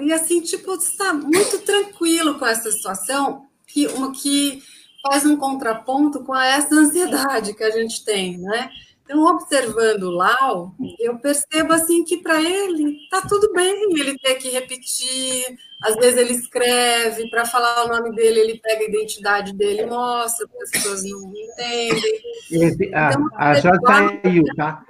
e 0.00 0.12
assim 0.12 0.42
tipo 0.42 0.74
está 0.74 1.14
muito 1.14 1.60
tranquilo 1.60 2.38
com 2.38 2.44
essa 2.44 2.70
situação 2.70 3.46
que 3.66 3.86
uma 3.86 4.12
que 4.12 4.62
faz 5.02 5.24
um 5.24 5.36
contraponto 5.36 6.22
com 6.24 6.34
essa 6.36 6.74
ansiedade 6.74 7.54
que 7.54 7.64
a 7.64 7.70
gente 7.70 8.04
tem, 8.04 8.38
né? 8.38 8.70
Então, 9.04 9.24
observando 9.24 10.04
o 10.04 10.10
Lau, 10.10 10.72
eu 11.00 11.18
percebo 11.18 11.72
assim 11.72 12.04
que 12.04 12.18
para 12.18 12.40
ele 12.40 12.96
tá 13.10 13.20
tudo 13.22 13.52
bem 13.52 13.92
ele 13.98 14.16
ter 14.18 14.36
que 14.36 14.48
repetir. 14.50 15.58
Às 15.82 15.96
vezes 15.96 16.16
ele 16.16 16.34
escreve 16.34 17.28
para 17.28 17.44
falar 17.44 17.86
o 17.86 17.88
nome 17.88 18.14
dele, 18.14 18.38
ele 18.38 18.60
pega 18.60 18.84
a 18.84 18.88
identidade 18.88 19.52
dele 19.52 19.82
e 19.82 19.86
mostra, 19.86 20.46
as 20.62 20.70
pessoas 20.70 21.02
não 21.02 21.32
entendem. 21.34 22.20
Esse, 22.52 22.94
ah, 22.94 23.10
então, 23.12 23.28
a, 23.34 23.50
a 23.50 23.54
já 23.54 23.72
saiu, 23.80 24.44
tá? 24.54 24.84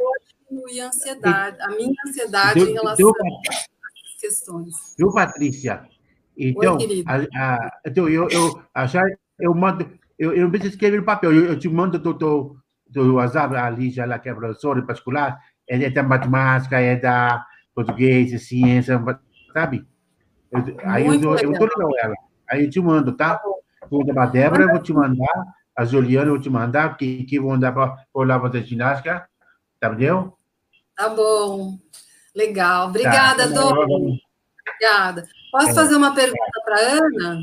e 0.68 0.81
ansiedade, 0.81 1.57
a 1.62 1.68
minha 1.70 1.94
ansiedade 2.07 2.61
em 2.61 2.73
relação 2.75 2.96
deu- 3.12 3.14
a 3.23 3.51
essas 3.53 4.20
questões. 4.20 4.75
Viu, 4.99 5.12
Patrícia? 5.12 5.88
Então, 6.37 6.77
querido. 6.77 7.09
a, 7.11 7.16
a- 7.57 7.81
então 7.87 8.07
eu, 8.09 8.29
eu, 8.29 8.62
a 8.75 8.87
Chay, 8.87 9.16
eu 9.40 9.55
mando, 9.55 9.90
eu, 10.18 10.33
eu 10.33 10.42
não 10.44 10.50
preciso 10.50 10.72
escrever 10.74 10.98
no 10.98 11.05
papel, 11.05 11.33
eu, 11.35 11.44
eu 11.46 11.59
te 11.59 11.68
mando 11.68 11.98
do, 11.98 12.12
do, 12.12 12.57
do 12.88 13.14
WhatsApp, 13.14 13.55
a 13.57 13.70
Lígia, 13.70 14.07
lá, 14.07 14.18
que 14.18 14.29
é 14.29 14.35
professora 14.35 14.81
em 14.81 14.87
particular, 14.87 15.38
ela 15.68 15.85
é 15.85 15.90
da 15.90 16.03
matemática, 16.03 16.79
é 16.81 16.96
da 16.96 17.44
português, 17.74 18.46
ciência, 18.46 19.03
sabe? 19.53 19.87
Eu- 20.50 20.76
aí 20.85 21.07
eu, 21.07 21.12
eu 21.38 21.53
tô 21.53 21.64
legal 21.64 21.90
ela. 22.03 22.14
Aí 22.50 22.64
eu 22.64 22.70
te 22.70 22.81
mando, 22.81 23.12
tá? 23.12 23.40
Vou 23.88 24.00
mandar 24.00 24.14
pra 24.14 24.26
Débora, 24.26 24.62
eu 24.64 24.68
vou 24.70 24.83
te 24.83 24.92
mandar, 24.92 25.44
a 25.76 25.85
Juliana 25.85 26.26
eu 26.26 26.33
vou 26.35 26.40
te 26.40 26.50
mandar, 26.50 26.96
que, 26.96 27.24
que 27.24 27.40
vão 27.40 27.59
dar 27.59 27.72
para 27.72 27.96
lá 28.14 28.40
fazer 28.40 28.64
ginástica, 28.64 29.29
tá 29.79 29.88
entendeu? 29.88 30.37
Tá 30.96 31.09
bom. 31.09 31.79
Legal. 32.35 32.88
Obrigada, 32.88 33.48
Tá. 33.48 33.55
Dom. 33.55 34.16
Obrigada. 34.61 35.26
Posso 35.50 35.70
É. 35.70 35.74
fazer 35.74 35.94
uma 35.96 36.14
pergunta 36.14 36.61
para 36.64 36.76
Ana? 36.79 37.40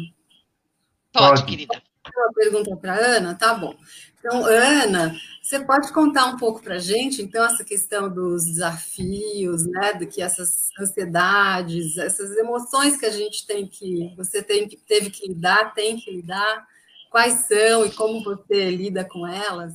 Pode, 1.12 1.42
Pode. 1.42 1.46
querida. 1.46 1.82
Uma 2.16 2.34
pergunta 2.34 2.76
para 2.76 2.96
Ana? 2.96 3.36
Tá 3.36 3.54
bom. 3.54 3.76
Então, 4.20 4.46
Ana, 4.46 5.16
você 5.42 5.64
pode 5.64 5.94
contar 5.94 6.26
um 6.26 6.38
pouco 6.38 6.62
para 6.62 6.76
a 6.76 6.80
gente, 6.80 7.22
então, 7.22 7.46
essa 7.46 7.64
questão 7.64 8.14
dos 8.14 8.46
desafios, 8.46 9.66
né, 9.66 9.94
do 9.94 10.06
que 10.06 10.22
essas 10.22 10.70
ansiedades, 10.80 11.98
essas 11.98 12.36
emoções 12.36 12.98
que 12.98 13.06
a 13.06 13.12
gente 13.12 13.46
tem 13.46 13.66
que, 13.66 14.14
você 14.18 14.44
tem 14.44 14.68
que, 14.68 14.76
teve 14.76 15.10
que 15.10 15.28
lidar, 15.28 15.74
tem 15.74 15.98
que 15.98 16.12
lidar, 16.12 16.68
quais 17.10 17.46
são 17.48 17.86
e 17.86 17.92
como 17.92 18.24
você 18.24 18.70
lida 18.72 19.06
com 19.06 19.26
elas? 19.26 19.74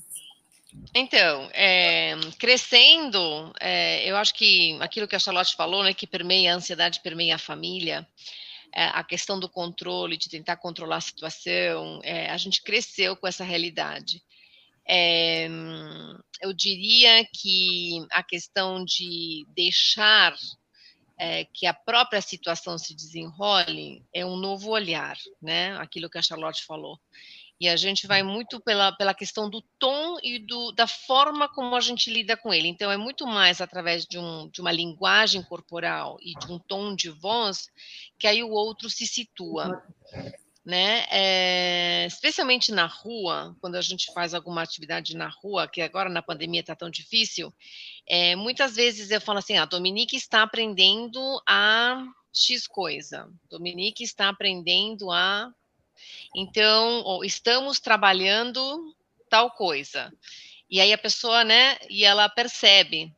Então, 0.94 1.48
é, 1.52 2.14
crescendo, 2.38 3.52
é, 3.60 4.08
eu 4.08 4.16
acho 4.16 4.34
que 4.34 4.76
aquilo 4.80 5.08
que 5.08 5.16
a 5.16 5.18
Charlotte 5.18 5.56
falou, 5.56 5.82
né, 5.82 5.94
que 5.94 6.06
permeia 6.06 6.52
a 6.52 6.56
ansiedade, 6.56 7.00
permeia 7.00 7.36
a 7.36 7.38
família, 7.38 8.06
é, 8.74 8.84
a 8.84 9.04
questão 9.04 9.38
do 9.38 9.48
controle, 9.48 10.16
de 10.16 10.28
tentar 10.28 10.56
controlar 10.56 10.96
a 10.96 11.00
situação, 11.00 12.00
é, 12.02 12.30
a 12.30 12.36
gente 12.36 12.62
cresceu 12.62 13.16
com 13.16 13.26
essa 13.26 13.44
realidade. 13.44 14.22
É, 14.88 15.46
eu 16.40 16.52
diria 16.52 17.24
que 17.32 18.04
a 18.10 18.22
questão 18.22 18.84
de 18.84 19.46
deixar 19.54 20.34
é, 21.18 21.44
que 21.44 21.66
a 21.66 21.74
própria 21.74 22.20
situação 22.20 22.76
se 22.76 22.94
desenrole 22.94 24.04
é 24.12 24.26
um 24.26 24.36
novo 24.36 24.70
olhar, 24.70 25.16
né? 25.40 25.76
Aquilo 25.76 26.10
que 26.10 26.18
a 26.18 26.22
Charlotte 26.22 26.64
falou. 26.64 26.98
E 27.62 27.68
a 27.68 27.76
gente 27.76 28.08
vai 28.08 28.24
muito 28.24 28.58
pela, 28.58 28.90
pela 28.90 29.14
questão 29.14 29.48
do 29.48 29.62
tom 29.78 30.18
e 30.20 30.40
do, 30.40 30.72
da 30.72 30.88
forma 30.88 31.48
como 31.48 31.76
a 31.76 31.80
gente 31.80 32.12
lida 32.12 32.36
com 32.36 32.52
ele. 32.52 32.66
Então, 32.66 32.90
é 32.90 32.96
muito 32.96 33.24
mais 33.24 33.60
através 33.60 34.04
de, 34.04 34.18
um, 34.18 34.48
de 34.48 34.60
uma 34.60 34.72
linguagem 34.72 35.44
corporal 35.44 36.18
e 36.20 36.34
de 36.40 36.52
um 36.52 36.58
tom 36.58 36.92
de 36.92 37.08
voz 37.08 37.68
que 38.18 38.26
aí 38.26 38.42
o 38.42 38.50
outro 38.50 38.90
se 38.90 39.06
situa. 39.06 39.80
Né? 40.66 41.06
É, 41.08 42.06
especialmente 42.06 42.72
na 42.72 42.86
rua, 42.86 43.56
quando 43.60 43.76
a 43.76 43.80
gente 43.80 44.12
faz 44.12 44.34
alguma 44.34 44.62
atividade 44.62 45.16
na 45.16 45.28
rua, 45.28 45.68
que 45.68 45.80
agora 45.80 46.10
na 46.10 46.20
pandemia 46.20 46.62
está 46.62 46.74
tão 46.74 46.90
difícil, 46.90 47.54
é, 48.08 48.34
muitas 48.34 48.74
vezes 48.74 49.12
eu 49.12 49.20
falo 49.20 49.38
assim: 49.38 49.56
a 49.56 49.66
Dominique 49.66 50.16
está 50.16 50.42
aprendendo 50.42 51.20
a 51.48 52.04
X 52.34 52.66
coisa, 52.66 53.28
Dominique 53.48 54.02
está 54.02 54.28
aprendendo 54.28 55.12
a 55.12 55.52
então, 56.34 57.02
ou 57.04 57.24
estamos 57.24 57.80
trabalhando 57.80 58.94
tal 59.28 59.50
coisa. 59.50 60.12
E 60.70 60.80
aí 60.80 60.92
a 60.92 60.98
pessoa, 60.98 61.44
né, 61.44 61.78
e 61.90 62.04
ela 62.04 62.28
percebe. 62.28 63.12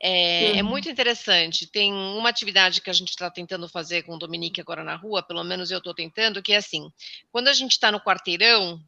É, 0.00 0.58
é 0.58 0.62
muito 0.62 0.88
interessante. 0.88 1.66
Tem 1.66 1.92
uma 1.92 2.28
atividade 2.28 2.80
que 2.80 2.90
a 2.90 2.92
gente 2.92 3.10
está 3.10 3.30
tentando 3.30 3.68
fazer 3.68 4.02
com 4.02 4.14
o 4.14 4.18
Dominique 4.18 4.60
agora 4.60 4.82
na 4.82 4.96
rua, 4.96 5.22
pelo 5.22 5.44
menos 5.44 5.70
eu 5.70 5.78
estou 5.78 5.94
tentando, 5.94 6.42
que 6.42 6.52
é 6.52 6.56
assim: 6.56 6.92
quando 7.30 7.48
a 7.48 7.52
gente 7.52 7.72
está 7.72 7.92
no 7.92 8.00
quarteirão, 8.00 8.82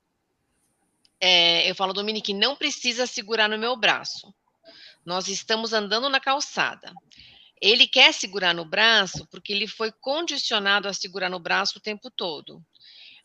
é, 1.21 1.71
eu 1.71 1.75
falo, 1.75 1.93
Dominique, 1.93 2.35
não 2.35 2.57
precisa 2.57 3.07
segurar 3.07 3.49
no 3.49 3.59
meu 3.59 3.77
braço. 3.77 4.35
Nós 5.05 5.29
estamos 5.29 5.73
andando 5.73 6.09
na 6.09 6.19
calçada. 6.19 6.93
Ele 7.61 7.87
quer 7.87 8.13
segurar 8.13 8.55
no 8.55 8.65
braço 8.65 9.27
porque 9.31 9.53
ele 9.53 9.67
foi 9.67 9.93
condicionado 9.93 10.89
a 10.89 10.93
segurar 10.93 11.31
no 11.31 11.39
braço 11.39 11.79
o 11.79 11.81
tempo 11.81 12.11
todo. 12.11 12.63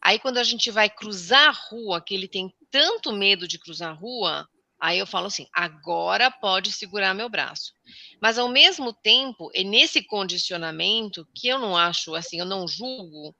Aí, 0.01 0.17
quando 0.17 0.37
a 0.37 0.43
gente 0.43 0.71
vai 0.71 0.89
cruzar 0.89 1.49
a 1.49 1.51
rua, 1.51 2.01
que 2.01 2.13
ele 2.13 2.27
tem 2.27 2.53
tanto 2.71 3.11
medo 3.11 3.47
de 3.47 3.59
cruzar 3.59 3.89
a 3.89 3.93
rua, 3.93 4.47
aí 4.79 4.97
eu 4.97 5.05
falo 5.05 5.27
assim: 5.27 5.45
agora 5.53 6.31
pode 6.31 6.71
segurar 6.71 7.13
meu 7.13 7.29
braço. 7.29 7.73
Mas, 8.21 8.37
ao 8.37 8.47
mesmo 8.47 8.93
tempo, 8.93 9.49
é 9.53 9.63
nesse 9.63 10.01
condicionamento, 10.01 11.27
que 11.35 11.49
eu 11.49 11.59
não 11.59 11.75
acho, 11.75 12.15
assim, 12.15 12.39
eu 12.39 12.45
não 12.45 12.67
julgo, 12.67 13.35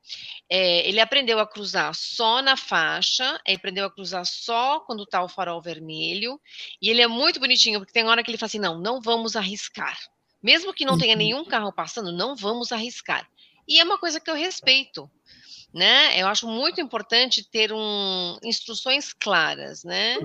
é, 0.50 0.88
ele 0.88 1.00
aprendeu 1.00 1.40
a 1.40 1.48
cruzar 1.48 1.94
só 1.96 2.42
na 2.42 2.58
faixa, 2.58 3.40
ele 3.46 3.58
aprendeu 3.58 3.86
a 3.86 3.92
cruzar 3.92 4.26
só 4.26 4.82
quando 4.82 5.04
está 5.04 5.24
o 5.24 5.30
farol 5.30 5.62
vermelho, 5.62 6.40
e 6.82 6.90
ele 6.90 7.02
é 7.02 7.08
muito 7.08 7.40
bonitinho, 7.40 7.80
porque 7.80 7.94
tem 7.94 8.06
hora 8.06 8.22
que 8.22 8.30
ele 8.30 8.38
fala 8.38 8.48
assim: 8.48 8.60
não, 8.60 8.80
não 8.80 9.02
vamos 9.02 9.36
arriscar. 9.36 9.98
Mesmo 10.42 10.74
que 10.74 10.86
não 10.86 10.98
tenha 10.98 11.16
nenhum 11.16 11.44
carro 11.44 11.72
passando, 11.72 12.12
não 12.12 12.36
vamos 12.36 12.72
arriscar. 12.72 13.30
E 13.68 13.80
é 13.80 13.84
uma 13.84 13.98
coisa 13.98 14.20
que 14.20 14.32
eu 14.32 14.36
respeito 14.36 15.10
né? 15.74 16.20
Eu 16.20 16.28
acho 16.28 16.48
muito 16.48 16.82
importante 16.82 17.48
ter 17.50 17.72
um, 17.72 18.38
instruções 18.44 19.14
claras, 19.14 19.84
né? 19.84 20.18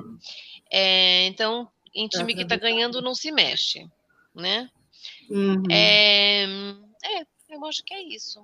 É, 0.70 1.26
então, 1.26 1.68
em 1.94 2.08
time 2.08 2.34
que 2.34 2.42
está 2.42 2.56
ganhando 2.56 3.02
não 3.02 3.14
se 3.14 3.30
mexe, 3.30 3.86
né? 4.34 4.68
Uhum. 5.30 5.62
É, 5.70 6.44
é, 6.44 7.26
eu 7.50 7.64
acho 7.66 7.84
que 7.84 7.94
é 7.94 8.02
isso. 8.02 8.40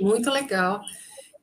Muito 0.00 0.30
legal. 0.30 0.82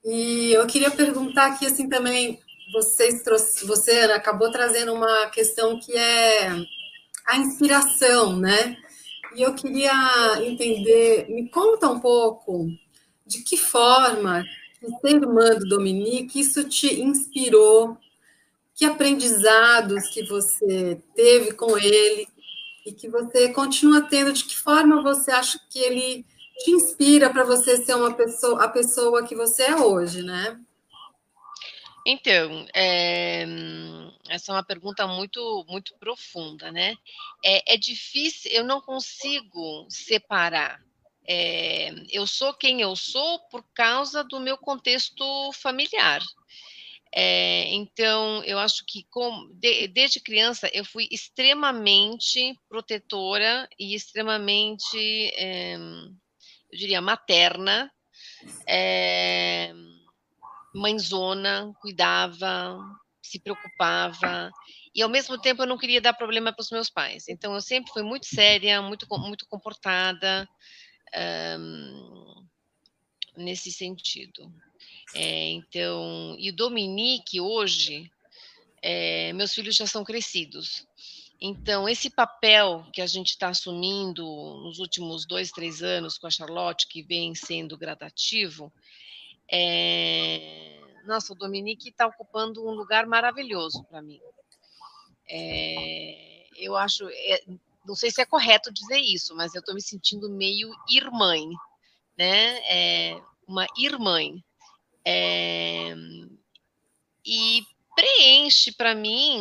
E 0.03 0.51
eu 0.53 0.65
queria 0.67 0.91
perguntar 0.91 1.47
aqui 1.47 1.65
assim 1.65 1.87
também, 1.87 2.39
vocês 2.73 3.23
trouxe, 3.23 3.65
você 3.65 3.91
acabou 4.11 4.51
trazendo 4.51 4.93
uma 4.93 5.27
questão 5.29 5.79
que 5.79 5.95
é 5.95 6.49
a 7.25 7.37
inspiração, 7.37 8.37
né? 8.37 8.77
E 9.35 9.41
eu 9.41 9.55
queria 9.55 9.91
entender, 10.43 11.27
me 11.29 11.49
conta 11.49 11.89
um 11.89 11.99
pouco 11.99 12.67
de 13.25 13.43
que 13.43 13.57
forma 13.57 14.45
ser 14.99 15.15
irmã 15.15 15.55
do 15.55 15.67
Dominique, 15.67 16.39
isso 16.39 16.63
te 16.67 17.01
inspirou, 17.01 17.97
que 18.75 18.85
aprendizados 18.85 20.07
que 20.07 20.23
você 20.23 21.01
teve 21.15 21.53
com 21.53 21.77
ele 21.77 22.27
e 22.85 22.91
que 22.91 23.07
você 23.07 23.49
continua 23.49 24.01
tendo, 24.01 24.33
de 24.33 24.43
que 24.43 24.57
forma 24.57 25.01
você 25.01 25.31
acha 25.31 25.59
que 25.69 25.79
ele 25.79 26.25
te 26.59 26.71
inspira 26.71 27.29
para 27.29 27.43
você 27.43 27.77
ser 27.77 27.95
uma 27.95 28.13
pessoa, 28.13 28.63
a 28.63 28.67
pessoa 28.67 29.25
que 29.25 29.35
você 29.35 29.63
é 29.63 29.75
hoje, 29.75 30.23
né? 30.23 30.59
Então, 32.05 32.65
é, 32.73 33.45
essa 34.29 34.51
é 34.51 34.55
uma 34.55 34.63
pergunta 34.63 35.07
muito, 35.07 35.65
muito 35.69 35.95
profunda, 35.97 36.71
né? 36.71 36.95
É, 37.43 37.75
é 37.75 37.77
difícil, 37.77 38.51
eu 38.51 38.65
não 38.65 38.81
consigo 38.81 39.85
separar. 39.89 40.81
É, 41.25 41.93
eu 42.11 42.27
sou 42.27 42.53
quem 42.53 42.81
eu 42.81 42.95
sou 42.95 43.39
por 43.49 43.63
causa 43.73 44.23
do 44.23 44.39
meu 44.39 44.57
contexto 44.57 45.51
familiar. 45.53 46.21
É, 47.15 47.71
então, 47.73 48.43
eu 48.43 48.57
acho 48.57 48.83
que 48.87 49.05
de, 49.53 49.87
desde 49.87 50.19
criança 50.19 50.69
eu 50.73 50.83
fui 50.83 51.07
extremamente 51.11 52.59
protetora 52.67 53.69
e 53.77 53.93
extremamente, 53.93 54.97
é, 55.35 55.75
eu 55.75 56.77
diria, 56.77 57.01
materna. 57.01 57.91
É, 58.67 59.73
mãezona, 60.73 61.71
cuidava, 61.79 62.79
se 63.21 63.39
preocupava, 63.39 64.51
e 64.93 65.01
ao 65.01 65.09
mesmo 65.09 65.37
tempo 65.37 65.61
eu 65.61 65.67
não 65.67 65.77
queria 65.77 66.01
dar 66.01 66.13
problema 66.13 66.51
para 66.51 66.61
os 66.61 66.71
meus 66.71 66.89
pais. 66.89 67.27
Então 67.27 67.53
eu 67.53 67.61
sempre 67.61 67.91
fui 67.91 68.03
muito 68.03 68.25
séria, 68.25 68.81
muito, 68.81 69.07
muito 69.19 69.45
comportada 69.47 70.47
um, 71.59 72.45
nesse 73.37 73.71
sentido. 73.71 74.51
É, 75.15 75.49
então, 75.49 76.35
e 76.39 76.49
o 76.49 76.55
Dominique 76.55 77.39
hoje, 77.39 78.11
é, 78.81 79.31
meus 79.33 79.53
filhos 79.53 79.75
já 79.75 79.85
são 79.85 80.03
crescidos. 80.03 80.87
Então, 81.39 81.89
esse 81.89 82.09
papel 82.09 82.85
que 82.93 83.01
a 83.01 83.05
gente 83.05 83.31
está 83.31 83.49
assumindo 83.49 84.23
nos 84.63 84.79
últimos 84.79 85.25
dois, 85.25 85.51
três 85.51 85.83
anos 85.83 86.17
com 86.17 86.25
a 86.25 86.31
Charlotte, 86.31 86.87
que 86.87 87.03
vem 87.03 87.35
sendo 87.35 87.77
gradativo, 87.77 88.71
é... 89.51 90.79
Nossa, 91.05 91.33
o 91.33 91.35
Dominique 91.35 91.89
está 91.89 92.07
ocupando 92.07 92.65
um 92.65 92.71
lugar 92.71 93.05
maravilhoso 93.05 93.83
para 93.83 94.01
mim. 94.01 94.21
É... 95.29 96.45
Eu 96.55 96.77
acho, 96.77 97.09
é... 97.09 97.43
não 97.85 97.95
sei 97.95 98.11
se 98.11 98.21
é 98.21 98.25
correto 98.25 98.73
dizer 98.73 98.99
isso, 98.99 99.35
mas 99.35 99.53
eu 99.53 99.59
estou 99.59 99.75
me 99.75 99.81
sentindo 99.81 100.29
meio 100.29 100.69
irmã, 100.89 101.35
né? 102.17 102.59
É... 102.67 103.21
Uma 103.47 103.67
irmã. 103.77 104.19
E 107.25 107.61
preenche 107.95 108.71
para 108.71 108.95
mim, 108.95 109.37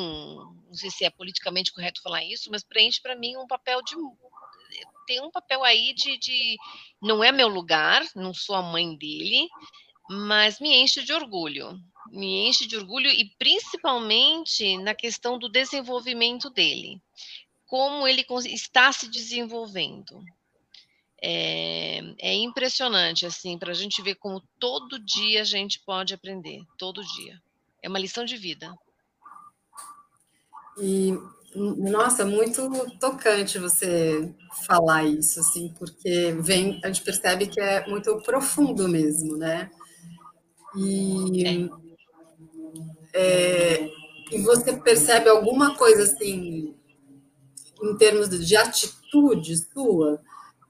não 0.67 0.75
sei 0.75 0.91
se 0.91 1.05
é 1.05 1.11
politicamente 1.11 1.73
correto 1.73 2.03
falar 2.03 2.25
isso, 2.25 2.51
mas 2.51 2.65
preenche 2.65 3.01
para 3.01 3.17
mim 3.17 3.37
um 3.37 3.47
papel 3.47 3.81
de 3.83 3.95
tem 5.07 5.21
um 5.21 5.31
papel 5.31 5.65
aí 5.65 5.93
de, 5.95 6.17
de 6.19 6.57
não 7.01 7.23
é 7.23 7.33
meu 7.33 7.49
lugar, 7.49 8.03
não 8.15 8.33
sou 8.33 8.55
a 8.55 8.63
mãe 8.63 8.97
dele, 8.97 9.49
mas 10.09 10.61
me 10.61 10.75
enche 10.77 11.03
de 11.03 11.13
orgulho. 11.13 11.79
Me 12.11 12.49
enche 12.49 12.67
de 12.67 12.77
orgulho 12.77 13.11
e 13.11 13.31
principalmente 13.39 14.77
na 14.79 14.95
questão 14.95 15.39
do 15.39 15.49
desenvolvimento 15.49 16.51
dele. 16.51 17.01
Como 17.73 18.07
ele 18.07 18.23
está 18.53 18.93
se 18.93 19.09
desenvolvendo. 19.09 20.23
É, 21.23 22.01
é 22.19 22.35
impressionante, 22.35 23.25
assim, 23.25 23.59
para 23.59 23.71
a 23.71 23.75
gente 23.75 24.03
ver 24.03 24.17
como 24.17 24.43
todo 24.61 25.03
dia 25.03 25.41
a 25.41 25.45
gente 25.45 25.81
pode 25.81 26.13
aprender. 26.13 26.61
Todo 26.77 27.03
dia. 27.03 27.41
É 27.83 27.89
uma 27.89 27.99
lição 27.99 28.27
de 28.27 28.37
vida. 28.37 28.75
E 30.77 31.19
nossa, 31.57 32.27
muito 32.27 32.69
tocante 33.01 33.59
você 33.59 34.31
falar 34.67 35.05
isso, 35.05 35.41
assim, 35.41 35.73
porque 35.79 36.37
vem, 36.41 36.79
a 36.85 36.89
gente 36.89 37.01
percebe 37.01 37.47
que 37.47 37.59
é 37.59 37.89
muito 37.89 38.19
profundo 38.19 38.87
mesmo, 38.87 39.39
né? 39.39 39.71
E, 40.77 41.71
é, 43.15 43.89
e 44.31 44.43
você 44.43 44.77
percebe 44.77 45.31
alguma 45.31 45.75
coisa 45.75 46.03
assim, 46.03 46.77
em 47.83 47.97
termos 47.97 48.29
de 48.29 48.57
atitude 48.57 49.57
sua, 49.73 50.21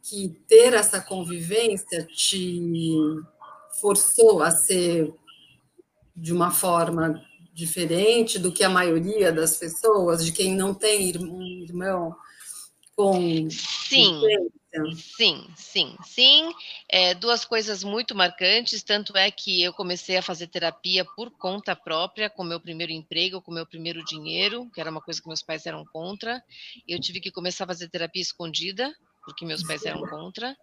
que 0.02 0.30
ter 0.48 0.72
essa 0.74 1.00
convivência 1.00 2.04
te 2.04 2.60
forçou 3.80 4.42
a 4.42 4.50
ser 4.50 5.12
de 6.14 6.32
uma 6.32 6.50
forma 6.50 7.22
diferente 7.52 8.38
do 8.38 8.52
que 8.52 8.64
a 8.64 8.68
maioria 8.68 9.32
das 9.32 9.56
pessoas, 9.56 10.24
de 10.24 10.32
quem 10.32 10.54
não 10.54 10.74
tem 10.74 11.10
irmão 11.10 12.14
com. 12.96 13.48
Sim. 13.50 14.20
Sim, 14.94 15.46
sim, 15.54 15.96
sim. 16.02 16.50
É, 16.88 17.14
duas 17.14 17.44
coisas 17.44 17.84
muito 17.84 18.14
marcantes. 18.14 18.82
Tanto 18.82 19.16
é 19.16 19.30
que 19.30 19.62
eu 19.62 19.72
comecei 19.72 20.16
a 20.16 20.22
fazer 20.22 20.46
terapia 20.46 21.04
por 21.04 21.30
conta 21.30 21.76
própria, 21.76 22.30
com 22.30 22.42
meu 22.42 22.58
primeiro 22.58 22.90
emprego, 22.92 23.42
com 23.42 23.52
meu 23.52 23.66
primeiro 23.66 24.02
dinheiro, 24.04 24.70
que 24.74 24.80
era 24.80 24.90
uma 24.90 25.00
coisa 25.02 25.20
que 25.20 25.28
meus 25.28 25.42
pais 25.42 25.66
eram 25.66 25.84
contra. 25.84 26.42
Eu 26.88 26.98
tive 26.98 27.20
que 27.20 27.30
começar 27.30 27.64
a 27.64 27.66
fazer 27.66 27.88
terapia 27.88 28.22
escondida, 28.22 28.94
porque 29.26 29.44
meus 29.44 29.62
pais 29.62 29.84
eram 29.84 30.00
contra. 30.06 30.56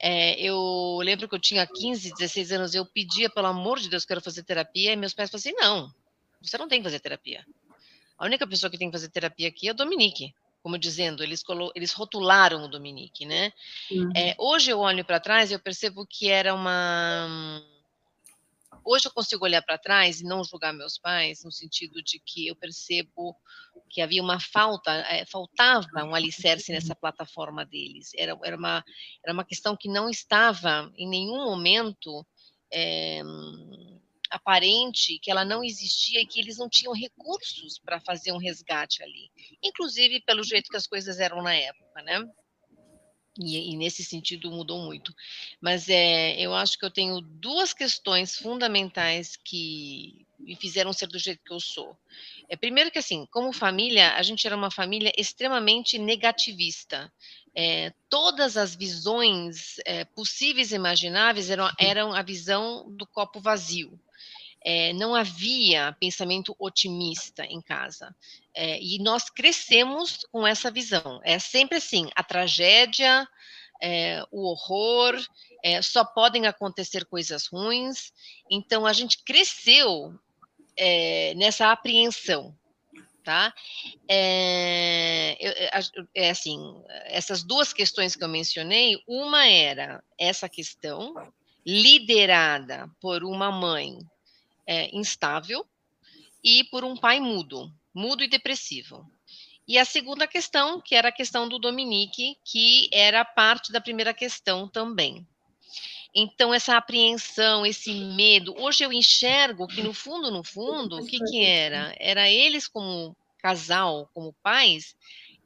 É, 0.00 0.40
eu 0.40 0.98
lembro 1.02 1.28
que 1.28 1.34
eu 1.34 1.40
tinha 1.40 1.66
15, 1.66 2.12
16 2.12 2.50
anos, 2.52 2.74
eu 2.74 2.84
pedia, 2.86 3.30
pelo 3.30 3.46
amor 3.46 3.78
de 3.78 3.88
Deus, 3.88 4.04
quero 4.04 4.20
fazer 4.20 4.42
terapia, 4.42 4.92
e 4.92 4.96
meus 4.96 5.14
pais 5.14 5.30
falaram 5.30 5.40
assim: 5.40 5.54
não, 5.60 5.94
você 6.42 6.58
não 6.58 6.68
tem 6.68 6.80
que 6.80 6.84
fazer 6.84 7.00
terapia. 7.00 7.44
A 8.18 8.26
única 8.26 8.46
pessoa 8.46 8.68
que 8.70 8.76
tem 8.78 8.88
que 8.88 8.96
fazer 8.96 9.10
terapia 9.10 9.48
aqui 9.48 9.68
é 9.68 9.70
o 9.70 9.74
Dominique. 9.74 10.34
Como 10.68 10.76
dizendo, 10.76 11.22
eles, 11.22 11.42
eles 11.74 11.94
rotularam 11.94 12.62
o 12.62 12.68
Dominique, 12.68 13.24
né? 13.24 13.54
Uhum. 13.90 14.10
É, 14.14 14.34
hoje 14.38 14.70
eu 14.70 14.80
olho 14.80 15.02
para 15.02 15.18
trás 15.18 15.50
e 15.50 15.54
eu 15.54 15.58
percebo 15.58 16.06
que 16.06 16.28
era 16.28 16.54
uma. 16.54 17.26
Hoje 18.84 19.08
eu 19.08 19.10
consigo 19.10 19.46
olhar 19.46 19.62
para 19.62 19.78
trás 19.78 20.20
e 20.20 20.24
não 20.24 20.44
julgar 20.44 20.74
meus 20.74 20.98
pais, 20.98 21.42
no 21.42 21.50
sentido 21.50 22.02
de 22.02 22.18
que 22.18 22.48
eu 22.48 22.54
percebo 22.54 23.34
que 23.88 24.02
havia 24.02 24.22
uma 24.22 24.38
falta, 24.38 24.92
é, 24.92 25.24
faltava 25.24 26.04
um 26.04 26.14
alicerce 26.14 26.70
nessa 26.70 26.94
plataforma 26.94 27.64
deles. 27.64 28.10
Era, 28.14 28.38
era, 28.44 28.54
uma, 28.54 28.84
era 29.24 29.32
uma 29.32 29.46
questão 29.46 29.74
que 29.74 29.88
não 29.88 30.10
estava 30.10 30.92
em 30.98 31.08
nenhum 31.08 31.46
momento. 31.46 32.26
É, 32.70 33.22
aparente 34.30 35.18
que 35.18 35.30
ela 35.30 35.44
não 35.44 35.64
existia 35.64 36.20
e 36.20 36.26
que 36.26 36.40
eles 36.40 36.58
não 36.58 36.68
tinham 36.68 36.92
recursos 36.92 37.78
para 37.78 38.00
fazer 38.00 38.32
um 38.32 38.38
resgate 38.38 39.02
ali, 39.02 39.30
inclusive 39.62 40.20
pelo 40.20 40.42
jeito 40.42 40.70
que 40.70 40.76
as 40.76 40.86
coisas 40.86 41.18
eram 41.18 41.42
na 41.42 41.54
época, 41.54 42.02
né? 42.02 42.24
E, 43.40 43.72
e, 43.72 43.76
nesse 43.76 44.04
sentido 44.04 44.50
mudou 44.50 44.82
muito. 44.82 45.14
Mas 45.60 45.88
é, 45.88 46.40
eu 46.40 46.52
acho 46.54 46.76
que 46.76 46.84
eu 46.84 46.90
tenho 46.90 47.20
duas 47.20 47.72
questões 47.72 48.34
fundamentais 48.34 49.36
que 49.36 50.26
me 50.40 50.56
fizeram 50.56 50.92
ser 50.92 51.06
do 51.06 51.18
jeito 51.18 51.44
que 51.44 51.52
eu 51.52 51.60
sou. 51.60 51.96
É, 52.48 52.56
primeiro 52.56 52.90
que 52.90 52.98
assim, 52.98 53.26
como 53.30 53.52
família, 53.52 54.14
a 54.14 54.22
gente 54.22 54.44
era 54.44 54.56
uma 54.56 54.72
família 54.72 55.12
extremamente 55.16 55.98
negativista. 55.98 57.12
É, 57.54 57.92
todas 58.08 58.56
as 58.56 58.74
visões 58.74 59.76
é, 59.84 60.04
possíveis 60.04 60.72
e 60.72 60.76
imagináveis 60.76 61.48
eram, 61.48 61.70
eram 61.78 62.12
a 62.12 62.22
visão 62.22 62.90
do 62.90 63.06
copo 63.06 63.40
vazio 63.40 63.98
é, 64.64 64.92
não 64.92 65.14
havia 65.14 65.96
pensamento 66.00 66.54
otimista 66.58 67.44
em 67.44 67.60
casa. 67.60 68.14
É, 68.54 68.80
e 68.82 68.98
nós 68.98 69.30
crescemos 69.30 70.26
com 70.32 70.46
essa 70.46 70.70
visão. 70.70 71.20
É 71.24 71.38
sempre 71.38 71.78
assim: 71.78 72.10
a 72.14 72.22
tragédia, 72.22 73.26
é, 73.80 74.22
o 74.30 74.50
horror, 74.50 75.14
é, 75.62 75.80
só 75.82 76.04
podem 76.04 76.46
acontecer 76.46 77.04
coisas 77.04 77.46
ruins. 77.46 78.12
Então, 78.50 78.84
a 78.84 78.92
gente 78.92 79.22
cresceu 79.24 80.14
é, 80.76 81.34
nessa 81.36 81.70
apreensão. 81.70 82.54
Tá? 83.24 83.52
É, 84.08 85.36
é 86.14 86.30
assim, 86.30 86.58
essas 87.04 87.42
duas 87.42 87.74
questões 87.74 88.16
que 88.16 88.24
eu 88.24 88.28
mencionei, 88.28 88.96
uma 89.06 89.46
era 89.46 90.02
essa 90.16 90.48
questão 90.48 91.14
liderada 91.66 92.88
por 92.98 93.22
uma 93.22 93.52
mãe 93.52 93.98
é, 94.68 94.94
instável 94.94 95.66
e 96.44 96.62
por 96.64 96.84
um 96.84 96.94
pai 96.94 97.18
mudo, 97.18 97.72
mudo 97.94 98.22
e 98.22 98.28
depressivo. 98.28 99.10
E 99.66 99.78
a 99.78 99.84
segunda 99.84 100.26
questão, 100.26 100.80
que 100.80 100.94
era 100.94 101.08
a 101.08 101.12
questão 101.12 101.48
do 101.48 101.58
Dominique, 101.58 102.36
que 102.44 102.88
era 102.92 103.24
parte 103.24 103.72
da 103.72 103.80
primeira 103.80 104.12
questão 104.12 104.68
também. 104.68 105.26
Então, 106.14 106.54
essa 106.54 106.76
apreensão, 106.76 107.66
esse 107.66 107.92
medo, 107.92 108.54
hoje 108.58 108.84
eu 108.84 108.92
enxergo 108.92 109.66
que 109.66 109.82
no 109.82 109.92
fundo, 109.92 110.30
no 110.30 110.42
fundo, 110.42 110.98
o 110.98 111.06
que, 111.06 111.18
que 111.18 111.44
era? 111.44 111.94
Era 111.98 112.30
eles 112.30 112.66
como 112.66 113.16
casal, 113.38 114.10
como 114.14 114.34
pais, 114.42 114.96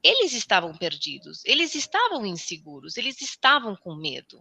eles 0.02 0.32
estavam 0.32 0.72
perdidos, 0.76 1.44
eles 1.44 1.74
estavam 1.74 2.24
inseguros, 2.26 2.96
eles 2.96 3.20
estavam 3.20 3.76
com 3.76 3.94
medo, 3.94 4.40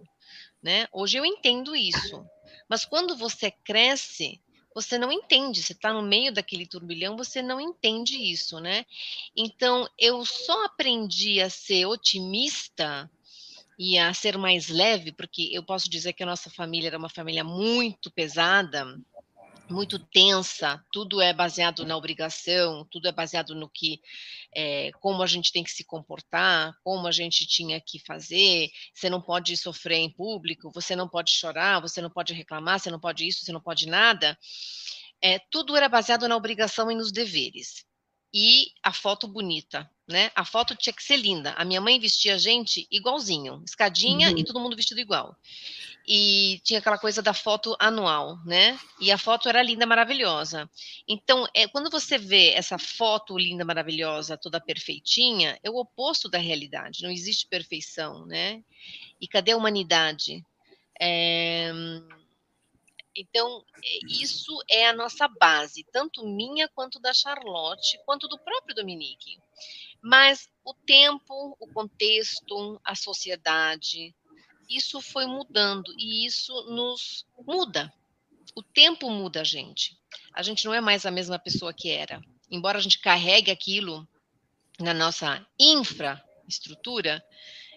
né? 0.61 0.87
Hoje 0.91 1.17
eu 1.17 1.25
entendo 1.25 1.75
isso. 1.75 2.23
Mas 2.69 2.85
quando 2.85 3.15
você 3.17 3.51
cresce, 3.51 4.39
você 4.73 4.97
não 4.97 5.11
entende, 5.11 5.61
você 5.61 5.73
está 5.73 5.93
no 5.93 6.01
meio 6.01 6.33
daquele 6.33 6.65
turbilhão, 6.65 7.17
você 7.17 7.41
não 7.41 7.59
entende 7.59 8.17
isso, 8.17 8.59
né? 8.59 8.85
Então, 9.35 9.87
eu 9.97 10.25
só 10.25 10.65
aprendi 10.65 11.41
a 11.41 11.49
ser 11.49 11.85
otimista 11.85 13.09
e 13.77 13.97
a 13.97 14.13
ser 14.13 14.37
mais 14.37 14.69
leve, 14.69 15.11
porque 15.11 15.49
eu 15.51 15.63
posso 15.63 15.89
dizer 15.89 16.13
que 16.13 16.23
a 16.23 16.25
nossa 16.25 16.49
família 16.49 16.87
era 16.89 16.97
uma 16.97 17.09
família 17.09 17.43
muito 17.43 18.11
pesada, 18.11 18.85
muito 19.71 19.97
tensa, 19.97 20.83
tudo 20.91 21.21
é 21.21 21.33
baseado 21.33 21.85
na 21.85 21.95
obrigação, 21.95 22.85
tudo 22.91 23.07
é 23.07 23.11
baseado 23.11 23.55
no 23.55 23.69
que, 23.69 24.01
é, 24.55 24.91
como 24.99 25.23
a 25.23 25.27
gente 25.27 25.51
tem 25.51 25.63
que 25.63 25.71
se 25.71 25.83
comportar, 25.83 26.73
como 26.83 27.07
a 27.07 27.11
gente 27.11 27.47
tinha 27.47 27.79
que 27.79 27.99
fazer, 27.99 28.69
você 28.93 29.09
não 29.09 29.21
pode 29.21 29.55
sofrer 29.57 29.97
em 29.97 30.09
público, 30.09 30.71
você 30.73 30.95
não 30.95 31.07
pode 31.07 31.31
chorar, 31.31 31.79
você 31.79 32.01
não 32.01 32.09
pode 32.09 32.33
reclamar, 32.33 32.79
você 32.79 32.91
não 32.91 32.99
pode 32.99 33.27
isso, 33.27 33.45
você 33.45 33.51
não 33.51 33.61
pode 33.61 33.87
nada, 33.87 34.37
é, 35.21 35.39
tudo 35.49 35.75
era 35.75 35.87
baseado 35.87 36.27
na 36.27 36.35
obrigação 36.35 36.91
e 36.91 36.95
nos 36.95 37.11
deveres. 37.11 37.85
E 38.33 38.67
a 38.81 38.93
foto 38.93 39.27
bonita, 39.27 39.89
né? 40.07 40.31
A 40.33 40.45
foto 40.45 40.73
tinha 40.73 40.93
que 40.93 41.03
ser 41.03 41.17
linda. 41.17 41.51
A 41.51 41.65
minha 41.65 41.81
mãe 41.81 41.99
vestia 41.99 42.35
a 42.35 42.37
gente 42.37 42.87
igualzinho, 42.89 43.61
escadinha 43.65 44.29
uhum. 44.29 44.37
e 44.37 44.45
todo 44.45 44.59
mundo 44.59 44.75
vestido 44.75 45.01
igual 45.01 45.37
e 46.07 46.59
tinha 46.63 46.79
aquela 46.79 46.97
coisa 46.97 47.21
da 47.21 47.33
foto 47.33 47.75
anual, 47.79 48.37
né? 48.45 48.79
E 48.99 49.11
a 49.11 49.17
foto 49.17 49.47
era 49.47 49.61
linda, 49.61 49.85
maravilhosa. 49.85 50.69
Então, 51.07 51.47
é, 51.53 51.67
quando 51.67 51.89
você 51.89 52.17
vê 52.17 52.53
essa 52.53 52.77
foto 52.77 53.37
linda, 53.37 53.63
maravilhosa, 53.63 54.37
toda 54.37 54.59
perfeitinha, 54.59 55.59
é 55.63 55.69
o 55.69 55.75
oposto 55.75 56.29
da 56.29 56.37
realidade. 56.37 57.03
Não 57.03 57.11
existe 57.11 57.47
perfeição, 57.47 58.25
né? 58.25 58.63
E 59.19 59.27
cadê 59.27 59.51
a 59.51 59.57
humanidade? 59.57 60.43
É, 60.99 61.71
então, 63.15 63.63
é, 63.83 63.99
isso 64.07 64.57
é 64.69 64.87
a 64.87 64.93
nossa 64.93 65.27
base, 65.27 65.85
tanto 65.91 66.25
minha 66.25 66.69
quanto 66.69 66.99
da 66.99 67.13
Charlotte, 67.13 67.99
quanto 68.05 68.27
do 68.27 68.39
próprio 68.39 68.75
Dominique. 68.75 69.37
Mas 70.01 70.49
o 70.63 70.73
tempo, 70.73 71.55
o 71.59 71.67
contexto, 71.73 72.79
a 72.83 72.95
sociedade, 72.95 74.15
isso 74.75 75.01
foi 75.01 75.25
mudando 75.25 75.93
e 75.97 76.25
isso 76.25 76.53
nos 76.69 77.25
muda. 77.45 77.93
O 78.55 78.61
tempo 78.61 79.09
muda 79.09 79.41
a 79.41 79.43
gente. 79.43 79.97
A 80.33 80.43
gente 80.43 80.65
não 80.65 80.73
é 80.73 80.81
mais 80.81 81.05
a 81.05 81.11
mesma 81.11 81.39
pessoa 81.39 81.73
que 81.73 81.89
era. 81.89 82.21
Embora 82.49 82.77
a 82.77 82.81
gente 82.81 82.99
carregue 82.99 83.51
aquilo 83.51 84.07
na 84.79 84.93
nossa 84.93 85.45
infraestrutura, 85.59 87.23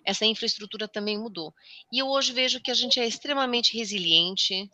essa 0.05 0.27
infraestrutura 0.27 0.87
também 0.87 1.19
mudou. 1.19 1.55
E 1.93 1.99
eu 1.99 2.09
hoje 2.09 2.33
vejo 2.33 2.61
que 2.61 2.71
a 2.71 2.75
gente 2.75 3.01
é 3.01 3.07
extremamente 3.07 3.77
resiliente, 3.77 4.71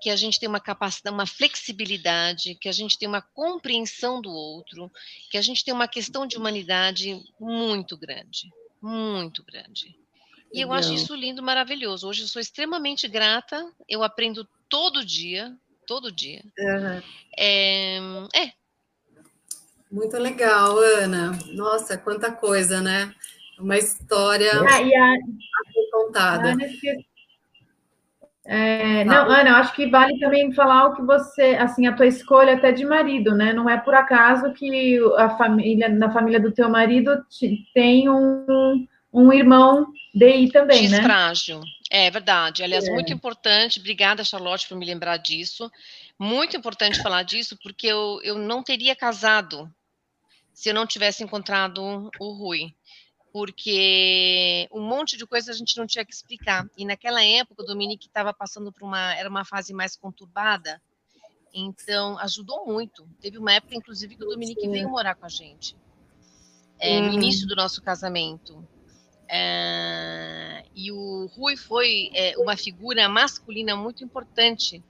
que 0.00 0.08
a 0.08 0.16
gente 0.16 0.40
tem 0.40 0.48
uma 0.48 0.60
capacidade, 0.60 1.14
uma 1.14 1.26
flexibilidade, 1.26 2.54
que 2.54 2.68
a 2.68 2.72
gente 2.72 2.98
tem 2.98 3.08
uma 3.08 3.20
compreensão 3.20 4.20
do 4.20 4.30
outro, 4.30 4.90
que 5.30 5.36
a 5.36 5.42
gente 5.42 5.64
tem 5.64 5.74
uma 5.74 5.88
questão 5.88 6.26
de 6.26 6.36
humanidade 6.36 7.22
muito 7.38 7.96
grande, 7.96 8.50
muito 8.80 9.42
grande. 9.42 9.99
E 10.52 10.60
eu 10.60 10.72
acho 10.72 10.92
isso 10.92 11.14
lindo, 11.14 11.42
maravilhoso. 11.42 12.08
Hoje 12.08 12.22
eu 12.22 12.26
sou 12.26 12.40
extremamente 12.40 13.06
grata, 13.06 13.64
eu 13.88 14.02
aprendo 14.02 14.46
todo 14.68 15.04
dia, 15.04 15.56
todo 15.86 16.10
dia. 16.10 16.42
Uhum. 16.58 17.02
É, 17.38 17.98
é. 18.34 18.52
Muito 19.90 20.16
legal, 20.18 20.78
Ana. 20.78 21.38
Nossa, 21.54 21.96
quanta 21.96 22.32
coisa, 22.32 22.80
né? 22.80 23.14
Uma 23.58 23.76
história 23.76 24.52
ah, 24.68 24.82
e 24.82 24.94
a, 24.94 25.16
contada. 25.90 26.56
É, 28.44 29.04
não, 29.04 29.30
Ana, 29.30 29.50
eu 29.50 29.54
acho 29.56 29.74
que 29.74 29.88
vale 29.88 30.18
também 30.18 30.52
falar 30.52 30.86
o 30.86 30.94
que 30.94 31.02
você, 31.02 31.56
assim, 31.60 31.86
a 31.86 31.94
tua 31.94 32.06
escolha 32.06 32.54
até 32.54 32.72
de 32.72 32.84
marido, 32.84 33.34
né? 33.34 33.52
Não 33.52 33.68
é 33.68 33.76
por 33.76 33.94
acaso 33.94 34.52
que 34.52 34.98
a 35.16 35.30
família, 35.36 35.88
na 35.88 36.10
família 36.10 36.40
do 36.40 36.50
teu 36.50 36.68
marido 36.68 37.24
tem 37.74 38.08
um, 38.08 38.86
um 39.12 39.32
irmão 39.32 39.92
DI 40.14 40.50
também, 40.50 40.86
de 40.86 40.92
né? 40.92 41.02
frágil. 41.02 41.60
É 41.90 42.10
verdade. 42.10 42.62
Aliás, 42.62 42.86
é. 42.86 42.92
muito 42.92 43.12
importante. 43.12 43.80
Obrigada, 43.80 44.24
Charlotte, 44.24 44.68
por 44.68 44.76
me 44.76 44.86
lembrar 44.86 45.16
disso. 45.16 45.70
Muito 46.18 46.56
importante 46.56 47.02
falar 47.02 47.22
disso, 47.22 47.58
porque 47.62 47.86
eu, 47.86 48.20
eu 48.22 48.38
não 48.38 48.62
teria 48.62 48.94
casado 48.94 49.72
se 50.52 50.68
eu 50.68 50.74
não 50.74 50.86
tivesse 50.86 51.24
encontrado 51.24 52.10
o 52.18 52.32
Rui 52.32 52.74
porque 53.32 54.68
um 54.72 54.80
monte 54.80 55.16
de 55.16 55.26
coisa 55.26 55.52
a 55.52 55.54
gente 55.54 55.76
não 55.76 55.86
tinha 55.86 56.04
que 56.04 56.12
explicar. 56.12 56.68
E 56.76 56.84
naquela 56.84 57.24
época 57.24 57.62
o 57.62 57.66
Dominique 57.66 58.06
estava 58.06 58.32
passando 58.32 58.72
por 58.72 58.84
uma 58.84 59.14
era 59.14 59.28
uma 59.28 59.44
fase 59.44 59.72
mais 59.72 59.96
conturbada, 59.96 60.80
então 61.52 62.18
ajudou 62.18 62.66
muito. 62.66 63.08
Teve 63.20 63.38
uma 63.38 63.52
época 63.52 63.74
inclusive 63.74 64.16
que 64.16 64.24
o 64.24 64.28
Dominique 64.28 64.68
veio 64.68 64.88
morar 64.88 65.14
com 65.14 65.26
a 65.26 65.28
gente. 65.28 65.76
É, 66.78 66.98
no 67.00 67.12
início 67.12 67.46
do 67.46 67.54
nosso 67.54 67.82
casamento. 67.82 68.66
É, 69.32 70.64
e 70.74 70.90
o 70.90 71.26
Rui 71.26 71.56
foi 71.56 72.10
é, 72.14 72.36
uma 72.36 72.56
figura 72.56 73.08
masculina 73.08 73.76
muito 73.76 74.02
importante 74.02 74.82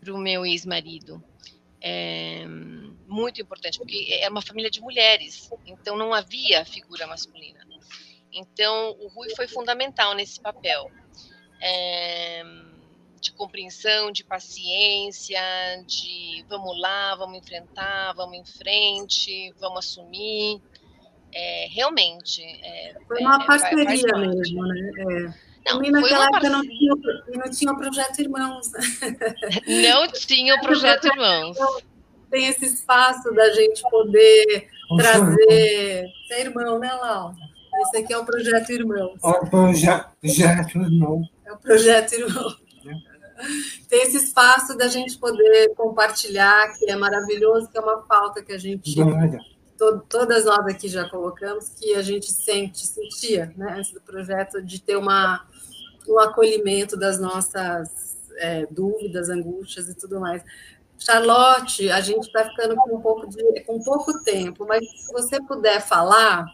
para 0.00 0.12
o 0.12 0.18
meu 0.18 0.44
ex-marido. 0.44 1.22
É, 1.80 2.44
muito 3.06 3.40
importante, 3.40 3.78
porque 3.78 4.08
é 4.20 4.28
uma 4.28 4.42
família 4.42 4.70
de 4.70 4.80
mulheres, 4.80 5.48
então 5.64 5.96
não 5.96 6.12
havia 6.12 6.64
figura 6.64 7.06
masculina. 7.06 7.64
Então, 8.32 8.96
o 8.98 9.08
Rui 9.08 9.34
foi 9.36 9.46
fundamental 9.46 10.14
nesse 10.14 10.40
papel. 10.40 10.90
É, 11.60 12.42
de 13.20 13.32
compreensão, 13.32 14.12
de 14.12 14.22
paciência, 14.22 15.40
de 15.86 16.44
vamos 16.48 16.78
lá, 16.78 17.14
vamos 17.16 17.38
enfrentar, 17.38 18.12
vamos 18.14 18.38
em 18.38 18.44
frente, 18.44 19.52
vamos 19.58 19.78
assumir. 19.78 20.60
É, 21.38 21.68
realmente. 21.70 22.42
É, 22.42 22.94
foi 23.06 23.18
uma 23.20 23.42
é, 23.42 23.46
parceria 23.46 24.16
mesmo, 24.16 24.66
né? 24.66 24.90
É. 24.98 25.46
Não, 25.70 25.84
e 25.84 25.90
naquela 25.90 26.26
época 26.26 26.48
não 26.48 26.62
tinha, 26.62 26.94
não 27.34 27.50
tinha 27.50 27.72
o 27.72 27.76
Projeto 27.76 28.20
Irmãos. 28.20 28.70
Não 29.82 30.08
tinha 30.12 30.54
o 30.54 30.60
Projeto 30.62 31.06
Irmãos. 31.08 31.58
Tem 32.30 32.46
esse 32.46 32.66
espaço 32.66 33.32
da 33.34 33.50
gente 33.52 33.82
poder 33.90 34.68
trazer. 34.96 36.06
Você 36.26 36.34
é 36.34 36.40
irmão, 36.40 36.78
né, 36.78 36.92
Laura? 36.92 37.34
Esse 37.82 37.98
aqui 37.98 38.12
é 38.12 38.18
o 38.18 38.24
Projeto 38.24 38.70
Irmãos. 38.70 39.18
É 39.22 39.28
o 39.28 39.46
Projeto 39.50 40.78
Irmão. 40.78 41.22
É 41.44 41.52
o 41.52 41.58
Projeto 41.58 42.12
Irmão. 42.12 42.56
Tem 43.88 44.02
esse 44.02 44.16
espaço 44.16 44.76
da 44.76 44.88
gente 44.88 45.18
poder 45.18 45.74
compartilhar, 45.74 46.72
que 46.78 46.90
é 46.90 46.96
maravilhoso, 46.96 47.68
que 47.68 47.76
é 47.76 47.80
uma 47.80 48.02
falta 48.06 48.42
que 48.42 48.52
a 48.52 48.58
gente. 48.58 48.94
To, 49.78 50.00
todas 50.08 50.44
nós 50.44 50.66
aqui 50.66 50.88
já 50.88 51.08
colocamos, 51.08 51.70
que 51.70 51.94
a 51.94 52.02
gente 52.02 52.32
sente, 52.32 52.86
sentia, 52.86 53.52
né, 53.56 53.74
antes 53.78 53.92
do 53.92 54.00
projeto, 54.00 54.62
de 54.62 54.80
ter 54.80 54.96
uma, 54.96 55.46
um 56.08 56.18
acolhimento 56.18 56.96
das 56.96 57.20
nossas 57.20 58.16
é, 58.38 58.66
dúvidas, 58.70 59.28
angústias 59.28 59.88
e 59.88 59.94
tudo 59.94 60.20
mais. 60.20 60.42
Charlotte, 60.98 61.90
a 61.90 62.00
gente 62.00 62.26
está 62.26 62.44
ficando 62.48 62.74
com 62.76 62.96
um 62.96 63.00
pouco 63.00 63.28
de, 63.28 63.60
com 63.62 63.82
pouco 63.82 64.22
tempo, 64.22 64.66
mas 64.66 64.82
se 65.00 65.12
você 65.12 65.40
puder 65.42 65.80
falar 65.80 66.46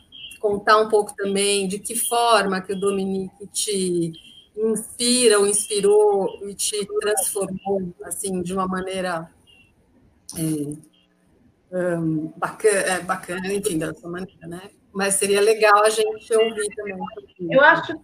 contar 0.43 0.79
um 0.79 0.89
pouco 0.89 1.15
também 1.15 1.69
de 1.69 1.79
que 1.79 1.95
forma 1.95 2.61
que 2.61 2.73
o 2.73 2.81
Dominique 2.81 3.47
te 3.47 4.13
inspira 4.57 5.39
ou 5.39 5.47
inspirou 5.47 6.29
e 6.49 6.53
te 6.53 6.85
transformou 7.01 7.95
assim 8.03 8.43
de 8.43 8.53
uma 8.53 8.67
maneira 8.67 9.31
é, 10.37 10.92
um, 11.73 12.33
bacana, 12.37 12.79
é, 12.79 13.01
bacana, 13.01 13.53
enfim, 13.53 13.79
da 13.79 13.95
sua 13.95 14.11
maneira, 14.11 14.47
né? 14.47 14.61
Mas 14.93 15.15
seria 15.15 15.41
legal 15.41 15.83
a 15.85 15.89
gente 15.89 16.35
ouvir 16.35 16.69
também. 16.77 16.99
Eu 17.51 17.61
acho, 17.61 17.95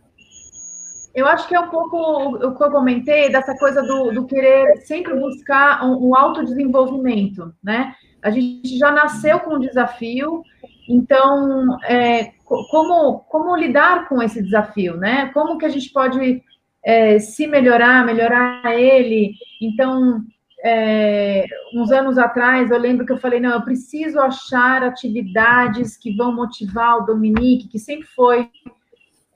eu 1.14 1.26
acho 1.26 1.46
que 1.46 1.54
é 1.54 1.60
um 1.60 1.68
pouco 1.68 1.96
o 1.96 2.56
que 2.56 2.64
eu 2.64 2.70
comentei 2.70 3.30
dessa 3.30 3.56
coisa 3.58 3.82
do, 3.82 4.12
do 4.12 4.26
querer 4.26 4.78
sempre 4.86 5.14
buscar 5.14 5.84
um, 5.84 6.08
um 6.08 6.16
autodesenvolvimento, 6.16 7.52
né? 7.62 7.94
A 8.22 8.30
gente 8.30 8.78
já 8.78 8.90
nasceu 8.90 9.38
com 9.40 9.56
um 9.56 9.60
desafio 9.60 10.42
então, 10.88 11.78
é, 11.84 12.32
como, 12.44 13.18
como 13.28 13.54
lidar 13.54 14.08
com 14.08 14.22
esse 14.22 14.42
desafio, 14.42 14.96
né? 14.96 15.30
Como 15.34 15.58
que 15.58 15.66
a 15.66 15.68
gente 15.68 15.92
pode 15.92 16.42
é, 16.82 17.18
se 17.18 17.46
melhorar, 17.46 18.06
melhorar 18.06 18.62
ele? 18.74 19.34
Então, 19.60 20.22
é, 20.64 21.44
uns 21.74 21.90
anos 21.92 22.18
atrás, 22.18 22.70
eu 22.70 22.78
lembro 22.78 23.06
que 23.06 23.12
eu 23.12 23.18
falei, 23.18 23.38
não, 23.38 23.52
eu 23.52 23.62
preciso 23.62 24.18
achar 24.18 24.82
atividades 24.82 25.96
que 25.96 26.16
vão 26.16 26.34
motivar 26.34 26.98
o 26.98 27.06
Dominique, 27.06 27.68
que 27.68 27.78
sempre 27.78 28.06
foi 28.08 28.50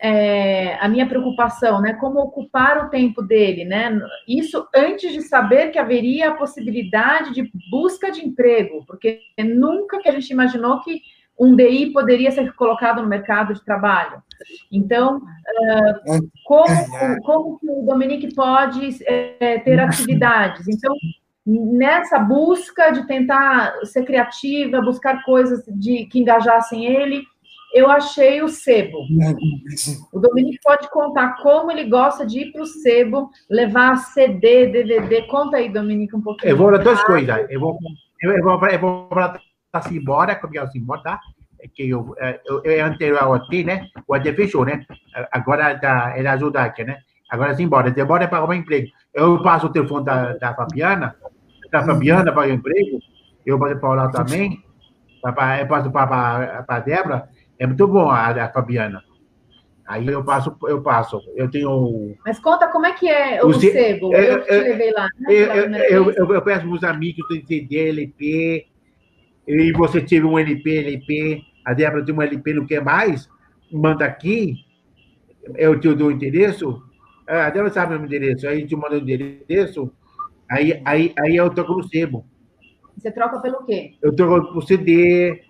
é, 0.00 0.76
a 0.80 0.88
minha 0.88 1.06
preocupação, 1.06 1.80
né? 1.80 1.92
Como 1.94 2.18
ocupar 2.18 2.84
o 2.84 2.90
tempo 2.90 3.22
dele, 3.22 3.64
né? 3.64 4.00
Isso 4.26 4.66
antes 4.74 5.12
de 5.12 5.22
saber 5.22 5.70
que 5.70 5.78
haveria 5.78 6.30
a 6.30 6.34
possibilidade 6.34 7.32
de 7.32 7.48
busca 7.70 8.10
de 8.10 8.26
emprego, 8.26 8.84
porque 8.84 9.20
nunca 9.38 10.00
que 10.00 10.08
a 10.08 10.12
gente 10.12 10.30
imaginou 10.30 10.80
que 10.80 11.00
um 11.38 11.54
DI 11.54 11.92
poderia 11.92 12.32
ser 12.32 12.52
colocado 12.54 13.00
no 13.00 13.08
mercado 13.08 13.54
de 13.54 13.64
trabalho. 13.64 14.20
Então, 14.70 15.18
uh, 15.18 16.28
como, 16.44 17.22
como 17.22 17.58
que 17.58 17.70
o 17.70 17.82
Dominique 17.82 18.34
pode 18.34 18.98
é, 19.04 19.58
ter 19.60 19.80
atividades? 19.80 20.66
Então, 20.68 20.94
nessa 21.44 22.18
busca 22.18 22.90
de 22.90 23.06
tentar 23.06 23.74
ser 23.84 24.04
criativa, 24.04 24.80
buscar 24.80 25.24
coisas 25.24 25.64
de, 25.66 26.06
que 26.06 26.20
engajassem 26.20 26.84
ele, 26.84 27.24
eu 27.74 27.90
achei 27.90 28.42
o 28.42 28.48
sebo. 28.48 28.98
O 30.12 30.20
Dominique 30.20 30.58
pode 30.62 30.90
contar 30.90 31.36
como 31.42 31.70
ele 31.70 31.84
gosta 31.84 32.26
de 32.26 32.40
ir 32.40 32.52
para 32.52 32.62
o 32.62 32.66
sebo, 32.66 33.30
levar 33.48 33.96
CD, 33.96 34.66
DVD. 34.66 35.22
Conta 35.22 35.56
aí, 35.56 35.72
Dominique, 35.72 36.14
um 36.14 36.20
pouquinho. 36.20 36.50
Eu 36.50 36.56
vou 36.56 36.78
duas 36.78 37.02
coisas. 37.04 37.46
Eu 37.50 37.58
vou, 37.58 37.78
eu 38.20 38.42
vou, 38.42 38.68
eu 38.68 38.78
vou 38.78 39.08
tá-se 39.72 39.96
embora, 39.96 40.36
começou-se 40.36 40.78
embora, 40.78 41.02
tá? 41.02 41.20
É 41.62 41.68
que 41.68 41.88
eu, 41.88 42.14
é, 42.18 42.40
eu, 42.44 42.60
eu 42.64 42.84
anterior 42.84 43.22
ao 43.22 43.34
AT, 43.34 43.64
né? 43.64 43.86
O 44.06 44.14
AT 44.14 44.24
fechou, 44.34 44.64
né? 44.64 44.84
Agora 45.30 45.78
tá, 45.78 46.14
ele 46.18 46.26
ajuda 46.26 46.62
aqui, 46.62 46.82
né? 46.82 46.98
Agora 47.30 47.54
se 47.54 47.62
embora, 47.62 47.94
embora 47.96 48.26
para 48.26 48.38
arrumar 48.38 48.56
emprego. 48.56 48.88
Eu 49.14 49.40
passo 49.42 49.66
o 49.66 49.72
telefone 49.72 50.04
da, 50.04 50.32
da 50.34 50.54
Fabiana, 50.54 51.14
da 51.70 51.82
Fabiana 51.84 52.32
para 52.32 52.48
o 52.48 52.52
emprego, 52.52 52.98
eu 53.46 53.58
passo 53.58 53.78
para 53.78 53.90
o 53.90 53.94
lá 53.94 54.10
também, 54.10 54.62
eu 55.60 55.66
passo 55.68 55.90
para 55.90 56.64
a 56.66 56.80
Débora, 56.80 57.28
é 57.58 57.66
muito 57.66 57.86
bom 57.86 58.10
a, 58.10 58.28
a 58.28 58.48
Fabiana. 58.50 59.02
Aí 59.86 60.06
eu 60.06 60.24
passo, 60.24 60.56
eu 60.64 60.82
passo. 60.82 61.20
Eu 61.34 61.50
tenho. 61.50 62.16
Mas 62.24 62.38
conta 62.38 62.68
como 62.68 62.86
é 62.86 62.92
que 62.92 63.08
é 63.08 63.42
o, 63.42 63.48
o 63.48 63.54
sebo. 63.54 64.14
Eu, 64.14 64.22
eu, 64.22 64.38
eu, 64.38 64.44
te 64.44 64.68
levei 64.68 64.92
lá. 64.92 65.08
Né? 65.18 65.28
Eu, 65.28 65.54
eu, 65.72 66.12
eu, 66.12 66.34
eu, 66.34 66.42
peço 66.42 66.66
para 66.66 66.74
os 66.74 66.84
amigos 66.84 67.26
tem 67.28 67.44
CD, 67.44 67.88
LP, 67.88 68.66
e 69.46 69.72
você 69.72 70.00
teve 70.00 70.24
um 70.24 70.38
LP, 70.38 70.78
LP, 70.78 71.42
a 71.64 71.72
Débora 71.72 72.04
tem 72.04 72.14
um 72.14 72.22
LP, 72.22 72.54
não 72.54 72.66
quer 72.66 72.82
mais, 72.82 73.28
manda 73.70 74.04
aqui, 74.04 74.56
eu 75.56 75.78
te 75.78 75.92
dou 75.94 76.08
o 76.08 76.12
endereço, 76.12 76.82
a 77.26 77.50
Débora 77.50 77.70
sabe 77.70 77.94
o 77.94 77.98
meu 77.98 78.06
endereço, 78.06 78.46
aí 78.46 78.66
te 78.66 78.76
manda 78.76 78.96
o 78.96 78.98
endereço, 78.98 79.90
aí, 80.50 80.80
aí, 80.84 81.14
aí 81.18 81.36
eu 81.36 81.50
troco 81.50 81.74
no 81.74 81.88
sebo. 81.88 82.26
Você 82.96 83.10
troca 83.10 83.40
pelo 83.40 83.64
quê? 83.64 83.94
Eu 84.02 84.14
troco 84.14 84.52
por 84.52 84.62
CD, 84.64 85.42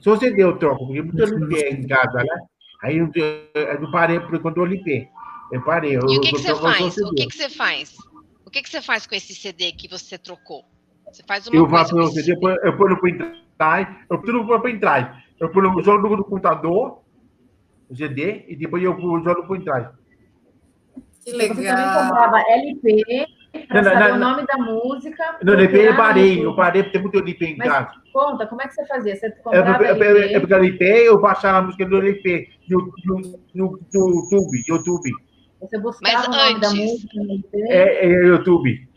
só 0.00 0.16
CD 0.16 0.42
eu 0.42 0.56
troco, 0.56 0.86
porque 0.86 1.02
muita 1.02 1.24
LP 1.24 1.68
em 1.70 1.86
casa, 1.86 2.18
né? 2.18 2.40
Aí 2.82 2.96
eu, 2.96 3.10
eu 3.54 3.80
não 3.80 3.90
parei 3.90 4.18
por 4.20 4.34
enquanto 4.34 4.58
o 4.58 4.66
LP. 4.66 5.08
Eu 5.52 5.62
parei. 5.62 5.96
Eu, 5.96 6.02
e 6.08 6.18
o 6.18 6.20
que, 6.20 6.30
que 6.30 6.38
você 6.38 6.54
faz? 6.54 6.96
O 6.98 7.14
que, 7.14 7.26
que 7.26 7.36
você 7.36 7.48
faz? 7.50 7.96
O 8.44 8.50
que, 8.50 8.62
que 8.62 8.70
você 8.70 8.82
faz 8.82 9.06
com 9.06 9.14
esse 9.14 9.34
CD 9.34 9.72
que 9.72 9.88
você 9.88 10.16
trocou? 10.16 10.64
Você 11.12 11.22
faz 11.26 11.46
uma 11.46 11.56
eu 11.56 11.68
faço 11.68 11.96
o 11.96 12.06
CD, 12.08 12.32
eu 12.32 12.76
ponho 12.76 12.90
no 12.90 13.00
pendrive, 13.00 13.96
eu 14.08 14.18
ponho 14.18 14.44
no 14.44 14.60
pendrive, 14.60 15.08
eu 15.40 15.50
ponho, 15.50 15.82
jogo 15.82 16.16
no 16.16 16.24
computador, 16.24 17.00
o 17.88 17.96
CD, 17.96 18.44
e 18.48 18.56
depois 18.56 18.82
eu 18.82 18.92
jogo 19.00 19.18
no 19.42 19.48
pendrive. 19.48 19.88
Que 21.24 21.32
legal. 21.32 21.56
Você 21.56 21.64
também 21.66 22.08
comprava 22.08 22.40
LP, 22.48 23.26
para 23.68 23.82
Não, 23.82 24.08
não, 24.10 24.16
o 24.16 24.18
nome 24.18 24.46
da 24.46 24.56
música. 24.58 25.38
No 25.42 25.52
LP 25.52 25.88
eu 25.88 25.96
parei, 25.96 26.44
eu 26.44 26.54
parei 26.56 26.82
porque 26.82 26.92
tem 26.98 27.02
muito 27.02 27.18
LP 27.18 27.44
em 27.46 27.56
Mas 27.56 27.68
casa. 27.68 27.90
conta, 28.12 28.46
como 28.46 28.62
é 28.62 28.68
que 28.68 28.74
você 28.74 28.86
fazia? 28.86 29.16
Você 29.16 29.26
É 29.26 29.30
comprava 29.30 29.78
porque- 29.78 29.84
é 30.04 30.08
LP, 30.08 30.40
porque 30.40 30.54
o 30.54 30.56
LP, 30.56 30.84
eu 30.84 31.20
baixava 31.20 31.58
a 31.58 31.62
música 31.62 31.84
do 31.86 31.96
LP 31.98 32.48
no, 32.68 32.78
no, 33.04 33.20
no, 33.54 33.80
no 33.94 34.08
YouTube, 34.08 34.64
YouTube. 34.68 35.10
você 35.60 35.78
buscava 35.78 36.14
Mas 36.16 36.26
o 36.26 36.30
nome 36.30 36.60
da 36.60 36.68
antes. 36.68 36.92
música 36.92 37.14
no 37.16 37.30
LP, 37.32 37.62
É, 37.68 38.06
é 38.06 38.26
YouTube. 38.26 38.88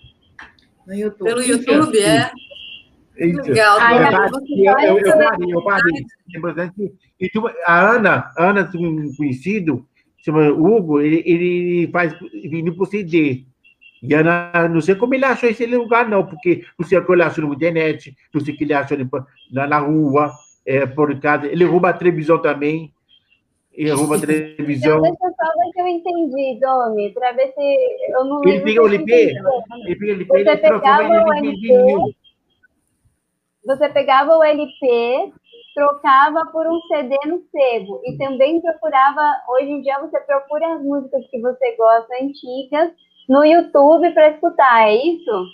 no 0.87 0.93
YouTube. 0.93 1.27
Pelo 1.27 1.41
YouTube, 1.41 1.99
é? 1.99 2.31
Legal. 3.17 3.77
Ai, 3.79 3.97
Eu, 4.89 5.13
parei, 5.13 5.53
eu 5.53 6.41
parei. 6.41 6.91
E 7.19 7.29
a 7.65 7.91
Ana, 7.91 8.31
a 8.37 8.49
Ana, 8.49 8.63
tem 8.65 8.85
um 8.85 9.13
conhecido, 9.15 9.85
chama 10.17 10.49
Hugo, 10.49 10.99
ele, 10.99 11.21
ele 11.25 11.87
faz 11.91 12.13
vinil 12.43 12.75
por 12.75 12.87
CD. 12.87 13.45
E 14.01 14.13
Ana, 14.13 14.67
não 14.67 14.81
sei 14.81 14.95
como 14.95 15.13
ele 15.13 15.23
achou 15.25 15.49
esse 15.49 15.65
lugar, 15.65 16.09
não, 16.09 16.25
porque 16.25 16.63
não 16.77 16.85
sei 16.85 16.97
o 16.97 17.05
que 17.05 17.11
ele 17.13 17.23
achou 17.23 17.47
na 17.47 17.53
internet, 17.55 18.13
não 18.33 18.41
sei 18.41 18.53
o 18.53 18.57
que 18.57 18.63
ele 18.63 18.73
achou 18.73 18.97
na, 19.51 19.67
na 19.67 19.77
rua, 19.79 20.31
é, 20.65 20.85
por 20.85 21.17
casa. 21.19 21.47
Ele 21.47 21.63
rouba 21.65 21.89
a 21.89 21.93
televisão 21.93 22.37
também. 22.41 22.91
Ele 23.71 23.91
rouba 23.91 24.15
a 24.15 24.17
Então, 24.17 24.27
televisão. 24.27 25.01
deixa 25.01 25.17
eu 25.23 25.31
só 25.31 25.45
ver 25.57 25.71
se 25.73 25.81
eu 25.81 25.87
entendi, 25.87 26.59
Domi, 26.59 27.11
para 27.11 27.31
ver 27.31 27.53
se 27.53 28.11
eu 28.11 28.23
não 28.25 28.41
Ele 28.45 28.59
pega 28.59 28.83
o 28.83 28.87
LP, 28.87 29.11
ele 29.13 29.95
pega 29.95 30.05
o 30.05 30.15
LP, 30.15 30.25
Você 30.25 30.39
ele 30.39 30.57
pegava 30.59 31.09
o 31.09 31.33
LP. 31.33 32.15
Você 33.65 33.89
pegava 33.89 34.37
o 34.37 34.43
LP, 34.43 35.33
trocava 35.73 36.45
por 36.51 36.67
um 36.67 36.79
CD 36.81 37.15
no 37.25 37.41
sebo 37.51 38.01
e 38.05 38.17
também 38.17 38.61
procurava, 38.61 39.21
hoje 39.49 39.69
em 39.69 39.81
dia 39.81 39.99
você 39.99 40.19
procura 40.21 40.75
as 40.75 40.83
músicas 40.83 41.25
que 41.29 41.39
você 41.39 41.75
gosta 41.75 42.13
antigas 42.21 42.91
no 43.27 43.43
YouTube 43.43 44.11
para 44.13 44.31
escutar, 44.31 44.87
é 44.87 44.95
isso? 44.95 45.45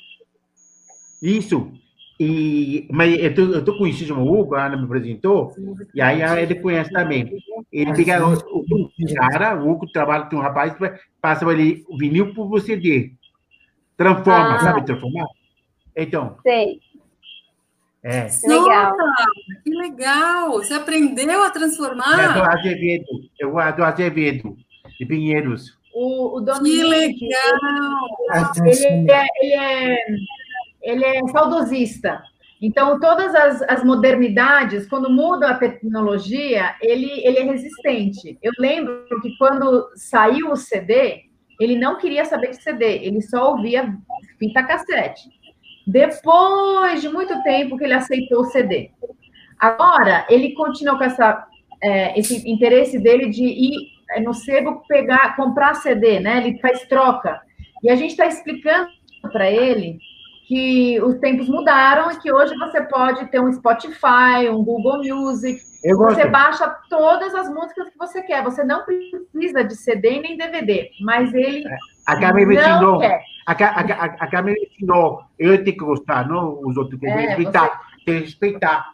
Isso. 1.21 1.71
E, 2.19 2.85
mas 2.91 3.17
eu 3.17 3.33
tô, 3.33 3.41
eu 3.43 3.63
tô 3.63 3.77
conhecido 3.77 4.13
como 4.13 4.29
Hugo, 4.29 4.55
a 4.55 4.65
Ana 4.65 4.75
me 4.75 4.83
apresentou, 4.83 5.53
e 5.95 6.01
aí 6.01 6.21
ele 6.41 6.55
conhece 6.55 6.91
também. 6.91 7.31
Ele 7.71 7.93
pega 7.93 8.27
o, 8.27 8.33
o, 8.33 8.85
o 8.85 9.15
cara, 9.15 9.55
o 9.55 9.69
Hugo 9.69 9.89
trabalha 9.89 10.25
com 10.25 10.35
um 10.35 10.41
rapaz, 10.41 10.75
passa 11.21 11.49
ele 11.49 11.85
o 11.87 11.97
vinil 11.97 12.33
por 12.33 12.59
CD. 12.59 13.13
Transforma, 13.95 14.55
Ah. 14.55 14.59
sabe 14.59 14.85
transformar? 14.85 15.27
Então, 15.95 16.37
Sei. 16.43 16.79
É. 18.03 18.27
Legal. 18.47 18.97
Nossa, 18.97 19.61
que 19.63 19.69
legal! 19.71 20.51
Você 20.53 20.73
aprendeu 20.73 21.43
a 21.43 21.47
É 21.47 21.49
do 21.49 21.53
transformar? 21.53 22.49
Azevedo, 22.57 23.05
eu 23.39 23.51
vou 23.51 23.71
do 23.73 23.83
Azevedo, 23.83 24.55
de 24.97 25.05
Pinheiros. 25.05 25.77
O, 25.93 26.37
o 26.37 26.39
Que 26.39 26.45
Dominique, 26.45 27.27
legal! 27.27 28.65
ele 28.65 29.11
é, 29.11 29.25
ele 29.41 29.53
é, 29.53 29.97
ele 30.81 31.05
é 31.05 31.27
saudosista. 31.27 32.21
Então, 32.61 32.99
todas 32.99 33.33
as, 33.33 33.61
as 33.63 33.83
modernidades, 33.83 34.87
quando 34.87 35.09
muda 35.09 35.49
a 35.49 35.57
tecnologia, 35.57 36.75
ele, 36.81 37.09
ele 37.25 37.39
é 37.39 37.43
resistente. 37.43 38.37
Eu 38.41 38.51
lembro 38.59 39.05
que 39.21 39.37
quando 39.37 39.89
saiu 39.95 40.51
o 40.51 40.57
CD, 40.57 41.23
ele 41.59 41.77
não 41.77 41.97
queria 41.97 42.25
saber 42.25 42.51
de 42.51 42.61
CD, 42.61 42.99
ele 43.05 43.21
só 43.21 43.51
ouvia 43.51 43.93
fita 44.37 44.63
cassete. 44.63 45.29
Depois 45.89 47.01
de 47.01 47.09
muito 47.09 47.41
tempo 47.41 47.75
que 47.75 47.83
ele 47.83 47.93
aceitou 47.93 48.41
o 48.41 48.45
CD. 48.45 48.91
Agora, 49.59 50.23
ele 50.29 50.53
continua 50.53 50.97
com 50.97 51.03
essa, 51.03 51.47
é, 51.81 52.19
esse 52.19 52.47
interesse 52.47 52.99
dele 52.99 53.27
de 53.27 53.43
ir 53.43 53.73
é, 54.11 54.19
no 54.19 54.33
sebo 54.33 54.83
pegar, 54.87 55.35
comprar 55.35 55.73
CD, 55.73 56.19
né? 56.19 56.37
Ele 56.37 56.59
faz 56.59 56.83
troca. 56.83 57.41
E 57.83 57.89
a 57.89 57.95
gente 57.95 58.11
está 58.11 58.27
explicando 58.27 58.87
para 59.31 59.49
ele 59.49 59.97
que 60.47 61.01
os 61.01 61.17
tempos 61.19 61.49
mudaram 61.49 62.11
e 62.11 62.19
que 62.19 62.31
hoje 62.31 62.55
você 62.55 62.81
pode 62.83 63.25
ter 63.31 63.39
um 63.39 63.51
Spotify, 63.51 64.47
um 64.49 64.63
Google 64.63 65.03
Music, 65.03 65.59
você 65.95 66.25
baixa 66.27 66.67
todas 66.87 67.33
as 67.33 67.49
músicas 67.49 67.89
que 67.89 67.97
você 67.97 68.21
quer. 68.21 68.43
Você 68.43 68.63
não 68.63 68.85
precisa 68.85 69.63
de 69.63 69.75
CD 69.75 70.19
nem 70.19 70.37
DVD, 70.37 70.89
mas 71.01 71.33
ele 71.33 71.63
A 72.05 72.19
Carmen 72.19 72.45
me 72.45 72.55
não 72.55 72.99
quer. 72.99 73.23
A, 73.51 73.55
Ca- 73.55 73.71
a, 73.71 73.81
a, 73.81 74.05
a 74.05 74.27
Carmen 74.27 74.53
me 74.53 74.67
ensinou, 74.67 75.21
eu 75.37 75.63
tenho 75.63 75.77
que 75.77 75.83
gostar, 75.83 76.27
não 76.27 76.59
os 76.63 76.77
outros, 76.77 76.99
tem 76.99 77.11
que 77.11 77.17
É, 77.19 77.27
respeitar, 77.27 77.81
tem 78.05 78.19
que 78.19 78.25
respeitar. 78.25 78.85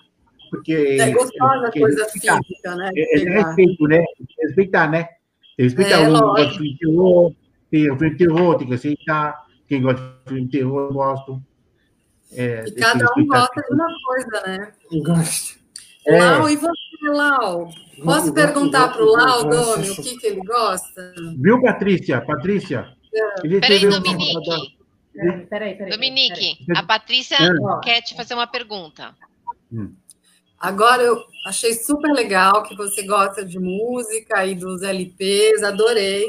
Porque, 0.50 0.98
É 1.00 1.10
gostosa 1.12 1.68
a 1.68 1.72
coisa 1.72 2.04
respeitar. 2.04 2.40
física, 2.44 2.76
né? 2.76 2.92
É, 2.96 3.22
é 3.22 3.44
respeito, 3.44 3.84
né? 3.88 3.98
Tem 4.18 4.26
que 4.28 4.42
respeitar, 4.48 4.90
né? 4.90 5.04
Tem 5.04 5.16
que 5.58 5.64
respeitar 5.64 6.02
É, 6.02 6.08
o 6.08 6.12
gosta 6.20 6.46
de 6.46 6.54
filme 6.58 6.78
terror, 6.78 7.34
tem 7.72 7.92
o 7.92 7.98
filme 7.98 8.12
de 8.16 8.18
terror, 8.26 8.58
tem 8.58 8.68
que 8.68 8.74
aceitar. 8.76 9.46
Quem 9.68 9.82
gosta 9.82 10.02
de 10.02 10.30
filme 10.30 10.46
de 10.46 10.52
terror, 10.58 10.82
eu 10.90 10.94
gosto. 10.94 11.42
É, 12.32 12.64
E 12.68 12.72
cada 12.72 13.06
um 13.18 13.26
gosta 13.28 13.62
de 13.62 13.74
uma 13.74 13.88
coisa, 14.06 14.44
né? 14.48 14.72
Gosto. 15.04 15.60
É. 16.08 16.20
Lau, 16.20 16.50
e 16.50 16.56
você, 16.56 17.10
Lau? 17.10 17.70
Posso 18.04 18.34
perguntar 18.34 18.90
para 18.94 19.04
o 19.04 19.06
Lau, 19.12 19.50
Domi, 19.50 19.90
o 19.90 19.96
que, 19.96 20.18
que 20.18 20.28
ele 20.28 20.42
gosta? 20.42 21.14
Viu, 21.38 21.60
Patrícia? 21.62 22.22
Patrícia? 22.22 22.95
Ele 23.44 23.60
Peraí, 23.60 23.80
Dominique. 23.90 24.78
Peraí, 25.14 25.46
peraí, 25.46 25.76
peraí. 25.76 25.92
Dominique, 25.92 26.58
a 26.76 26.84
Patrícia 26.84 27.38
É. 27.38 27.50
quer 27.84 28.02
te 28.02 28.16
fazer 28.16 28.34
uma 28.34 28.48
pergunta. 28.48 29.16
Agora 30.60 31.02
eu 31.04 31.22
achei 31.46 31.74
super 31.74 32.12
legal 32.12 32.64
que 32.64 32.76
você 32.76 33.04
gosta 33.04 33.46
de 33.46 33.60
música 33.60 34.46
e 34.46 34.56
dos 34.56 34.82
LPs, 34.82 35.64
adorei. 35.64 36.26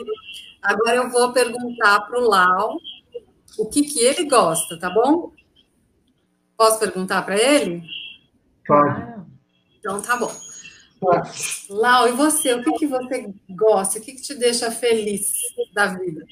Agora 0.63 0.97
eu 0.97 1.11
vou 1.11 1.33
perguntar 1.33 2.01
para 2.03 2.19
o 2.21 2.29
Lau 2.29 2.77
o 3.59 3.67
que, 3.69 3.83
que 3.83 4.01
ele 4.01 4.25
gosta, 4.29 4.79
tá 4.79 4.91
bom? 4.91 5.33
Posso 6.57 6.79
perguntar 6.79 7.23
para 7.23 7.37
ele? 7.37 7.83
Pode. 8.67 9.01
Ah, 9.03 9.25
Então 9.79 10.03
tá 10.03 10.17
bom. 10.17 10.33
Lau, 11.71 12.09
e 12.09 12.13
você? 12.13 12.55
O 12.55 12.63
que, 12.65 12.73
que 12.73 12.87
você 12.87 13.33
gosta? 13.51 13.99
O 13.99 14.03
que, 14.03 14.13
que 14.13 14.23
te 14.23 14.35
deixa 14.35 14.71
feliz 14.71 15.31
da 15.73 15.87
vida? 15.87 16.25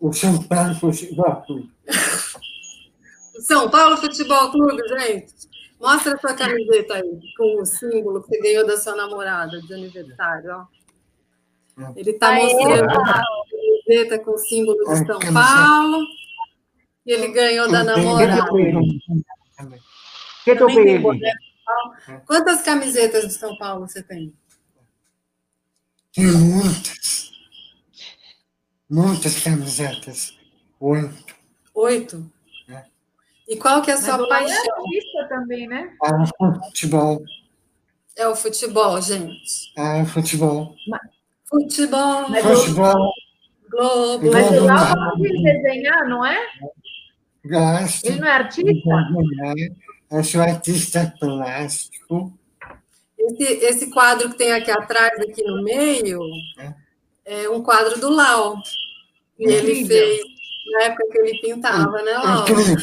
O 0.00 0.12
São 0.12 0.42
Paulo 0.42 0.74
Futebol 0.74 1.42
Clube. 1.42 1.70
São 3.40 3.70
Paulo 3.70 3.96
Futebol 3.96 4.50
Clube, 4.50 4.82
gente. 4.88 5.34
Mostra 5.80 6.14
a 6.14 6.18
sua 6.18 6.34
camiseta 6.34 6.94
aí, 6.94 7.20
com 7.36 7.60
o 7.60 7.66
símbolo 7.66 8.22
que 8.22 8.28
você 8.28 8.40
ganhou 8.40 8.66
da 8.66 8.76
sua 8.76 8.96
namorada 8.96 9.60
de 9.60 9.74
aniversário, 9.74 10.50
ó. 10.50 10.66
Ele 11.94 12.10
está 12.10 12.32
mostrando 12.32 12.90
a 12.90 13.22
camiseta 13.86 14.18
com 14.20 14.30
o 14.32 14.38
símbolo 14.38 14.78
de 14.84 14.90
Ai, 14.90 15.06
São. 15.06 15.18
Paulo. 15.34 16.06
E 17.04 17.12
ele 17.12 17.28
ganhou 17.28 17.70
da 17.70 17.84
namorada. 17.84 18.46
Paulo. 21.66 22.22
Quantas 22.26 22.62
camisetas 22.62 23.26
de 23.26 23.34
São 23.34 23.56
Paulo 23.58 23.86
você 23.86 24.02
tem? 24.02 24.32
Tem 26.14 26.24
muitas. 26.24 27.25
Muitas 28.88 29.42
camisetas. 29.42 30.36
Oito. 30.80 31.34
Oito? 31.74 32.30
É. 32.68 32.84
E 33.48 33.56
qual 33.56 33.82
que 33.82 33.90
é 33.90 33.94
a 33.94 33.96
Mas 33.96 34.04
sua 34.04 34.16
o 34.16 34.28
Lai 34.28 34.44
é 34.44 34.46
paixão? 34.48 34.74
artista 34.76 35.28
também, 35.28 35.66
né? 35.66 35.92
Ah, 36.02 36.26
futebol. 36.66 37.22
É 38.16 38.28
o 38.28 38.36
futebol, 38.36 39.00
gente. 39.02 39.72
Ah, 39.76 40.04
futebol. 40.06 40.74
Futebol, 41.48 42.28
Mas 42.30 42.42
Futebol. 42.44 43.12
Globo. 43.70 44.30
Mas 44.32 44.50
o 44.52 44.64
Lau 44.64 44.94
gosta 44.94 45.16
de 45.20 45.42
desenhar, 45.42 46.08
não 46.08 46.24
é? 46.24 46.38
Gosto. 47.44 48.06
Ele 48.06 48.20
não 48.20 48.28
é 48.28 48.32
artista? 48.32 48.90
Eu 50.10 50.24
sou 50.24 50.40
artista 50.40 51.14
plástico. 51.18 52.32
Esse, 53.18 53.42
esse 53.64 53.90
quadro 53.90 54.30
que 54.30 54.38
tem 54.38 54.52
aqui 54.52 54.70
atrás, 54.70 55.18
aqui 55.20 55.42
no 55.42 55.62
meio, 55.64 56.20
é 56.58 56.72
um 57.50 57.62
quadro 57.62 57.98
do 58.00 58.10
Lau. 58.10 58.56
E 59.38 59.44
ele 59.44 59.80
Incrível. 59.80 59.88
fez 59.88 60.22
na 60.72 60.82
época 60.84 61.04
que 61.10 61.18
ele 61.18 61.40
pintava, 61.40 62.02
né, 62.02 62.12
Lau? 62.12 62.42
Incrível. 62.42 62.76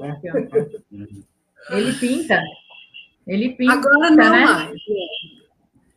Ele 1.70 1.92
pinta. 1.94 2.40
Ele 3.26 3.50
pinta, 3.54 3.72
Agora 3.74 4.10
não 4.10 4.16
né? 4.16 4.44
mais. 4.44 4.80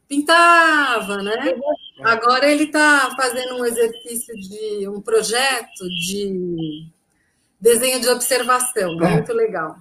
Pintava, 0.10 1.24
né? 1.24 1.56
Agora 2.04 2.52
ele 2.52 2.66
está 2.66 3.14
fazendo 3.16 3.56
um 3.56 3.66
exercício 3.66 4.36
de 4.36 4.90
um 4.90 5.00
projeto 5.02 5.88
de 5.88 6.88
desenho 7.60 8.02
de 8.02 8.10
observação, 8.10 9.02
É. 9.06 9.14
muito 9.14 9.32
legal. 9.32 9.78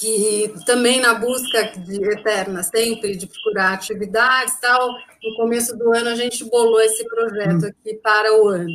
Que 0.00 0.54
também 0.64 0.98
na 1.00 1.12
busca 1.14 1.64
de, 1.78 2.02
eterna, 2.10 2.62
sempre 2.62 3.14
de 3.16 3.26
procurar 3.26 3.74
atividades 3.74 4.54
e 4.54 4.60
tal, 4.62 4.88
no 5.22 5.36
começo 5.36 5.76
do 5.76 5.92
ano 5.94 6.08
a 6.08 6.14
gente 6.14 6.42
bolou 6.48 6.80
esse 6.80 7.04
projeto 7.06 7.66
aqui 7.66 7.94
para 8.02 8.34
o 8.42 8.48
ano. 8.48 8.70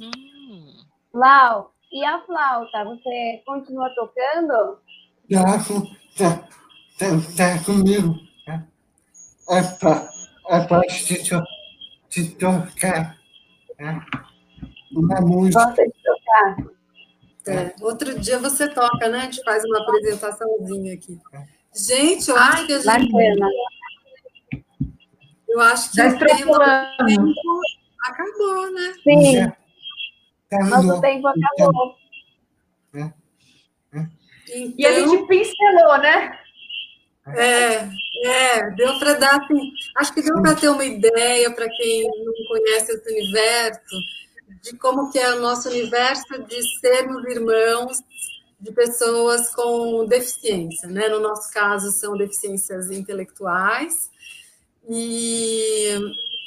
Hum, 0.00 0.82
Lau, 1.12 1.74
e 1.92 2.02
a 2.04 2.20
flauta, 2.22 2.84
você 2.84 3.42
continua 3.44 3.90
tocando? 3.94 4.78
Tá, 5.30 5.62
com- 5.64 5.86
tá, 6.16 6.48
tá, 6.98 7.06
tá 7.36 7.64
comigo. 7.64 8.14
É 9.50 9.62
pra, 9.78 10.08
é 10.48 10.60
pra 10.66 10.80
te, 10.82 11.28
to- 11.28 11.44
te 12.08 12.30
tocar 12.36 13.18
tá? 13.76 14.06
uma 14.90 15.20
música. 15.20 15.66
Gosta 15.66 15.84
de 15.84 15.92
tocar? 16.02 16.71
É, 17.46 17.74
outro 17.80 18.18
dia 18.18 18.38
você 18.38 18.68
toca, 18.68 19.08
né? 19.08 19.18
A 19.18 19.22
gente 19.22 19.42
faz 19.42 19.64
uma 19.64 19.80
apresentaçãozinha 19.82 20.94
aqui. 20.94 21.18
Gente, 21.74 22.30
eu 22.30 22.36
acho 22.36 22.66
que 22.66 22.72
a 22.72 22.78
gente. 22.78 23.12
Bacana. 23.12 23.48
Eu 25.48 25.60
acho 25.60 25.90
que 25.90 25.96
Já 25.96 26.08
o 26.08 26.18
tempo 26.18 26.54
acabou, 28.04 28.72
né? 28.72 28.94
Sim, 29.02 29.52
Já 30.50 30.58
nosso 30.66 31.00
tempo 31.00 31.28
acabou. 31.28 31.96
Então, 32.94 34.74
E 34.78 34.86
a 34.86 34.92
gente 34.92 35.26
pincelou, 35.26 35.98
né? 35.98 36.38
É, 37.26 37.88
é, 38.24 38.70
deu 38.72 38.98
para 38.98 39.14
dar 39.14 39.40
assim, 39.40 39.72
acho 39.96 40.12
que 40.12 40.22
deu 40.22 40.42
para 40.42 40.56
ter 40.56 40.68
uma 40.68 40.84
ideia 40.84 41.50
para 41.52 41.68
quem 41.68 42.02
não 42.02 42.32
conhece 42.48 42.92
esse 42.92 43.10
universo 43.10 43.96
de 44.60 44.76
como 44.76 45.10
que 45.10 45.18
é 45.18 45.34
o 45.34 45.40
nosso 45.40 45.68
universo 45.68 46.42
de 46.46 46.80
sermos 46.80 47.24
irmãos 47.24 48.02
de 48.60 48.70
pessoas 48.72 49.52
com 49.54 50.06
deficiência, 50.06 50.88
né? 50.88 51.08
No 51.08 51.20
nosso 51.20 51.52
caso 51.52 51.90
são 51.90 52.16
deficiências 52.16 52.90
intelectuais 52.90 54.10
e, 54.88 55.88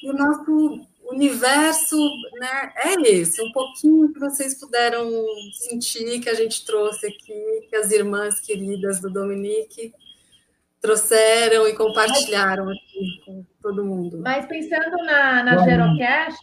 e 0.03 0.09
o 0.09 0.13
nosso 0.13 0.81
universo, 1.11 1.97
né? 2.39 2.73
É 2.77 3.01
esse, 3.09 3.41
um 3.41 3.51
pouquinho 3.51 4.13
que 4.13 4.19
vocês 4.19 4.59
puderam 4.59 5.09
sentir 5.53 6.19
que 6.19 6.29
a 6.29 6.33
gente 6.33 6.65
trouxe 6.65 7.07
aqui, 7.07 7.67
que 7.69 7.75
as 7.75 7.91
irmãs 7.91 8.39
queridas 8.39 8.99
do 9.01 9.09
Dominique 9.09 9.93
trouxeram 10.81 11.67
e 11.67 11.75
compartilharam 11.75 12.69
aqui 12.69 13.21
com 13.25 13.45
todo 13.61 13.83
mundo. 13.83 14.19
Mas 14.19 14.45
pensando 14.45 14.95
na, 15.03 15.43
na. 15.43 15.57
Gerocast, 15.63 16.39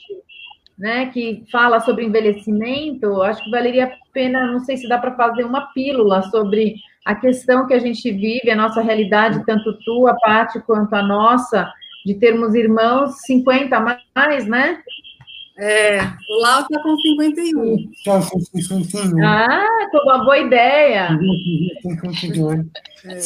né, 0.82 1.06
que 1.06 1.44
fala 1.52 1.78
sobre 1.78 2.04
envelhecimento, 2.04 3.22
acho 3.22 3.44
que 3.44 3.50
valeria 3.52 3.84
a 3.84 3.92
pena, 4.12 4.50
não 4.50 4.58
sei 4.58 4.76
se 4.76 4.88
dá 4.88 4.98
para 4.98 5.14
fazer 5.14 5.44
uma 5.44 5.72
pílula 5.72 6.22
sobre 6.24 6.74
a 7.04 7.14
questão 7.14 7.68
que 7.68 7.74
a 7.74 7.78
gente 7.78 8.10
vive, 8.10 8.50
a 8.50 8.56
nossa 8.56 8.82
realidade, 8.82 9.46
tanto 9.46 9.78
tua, 9.84 10.16
Paty, 10.20 10.58
quanto 10.66 10.92
a 10.94 11.02
nossa, 11.02 11.72
de 12.04 12.14
termos 12.14 12.52
irmãos 12.56 13.12
50 13.26 13.76
a 13.76 13.96
mais, 14.12 14.44
né? 14.48 14.82
É, 15.56 16.00
o 16.02 16.42
Lau 16.42 16.62
está 16.62 16.82
com 16.82 16.96
51. 16.96 17.92
Só 18.02 18.20
se 18.20 18.32
vocês 18.32 18.66
continuam. 18.66 19.24
Ah, 19.24 19.88
foi 19.88 20.00
uma 20.00 20.24
boa 20.24 20.38
ideia. 20.38 21.10
É. 23.04 23.18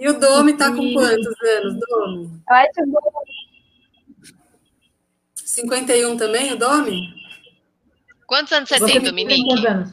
E 0.00 0.08
o 0.08 0.18
Domi 0.18 0.52
está 0.52 0.68
com 0.70 0.92
quantos 0.92 1.42
anos, 1.42 1.78
Domi? 1.88 2.30
Acho 2.48 2.86
bom. 2.90 3.45
51 5.56 6.16
também, 6.16 6.52
o 6.52 6.56
Domi? 6.56 7.00
Quantos 8.26 8.52
anos 8.52 8.68
você, 8.68 8.78
Você 8.78 8.92
tem, 8.92 9.02
Dominique? 9.02 9.66
anos? 9.66 9.90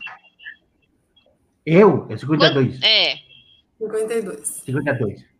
Eu? 1.65 2.05
É 2.09 2.17
52. 2.17 2.81
É. 2.81 3.15
52. 3.79 4.47
52. 4.65 5.33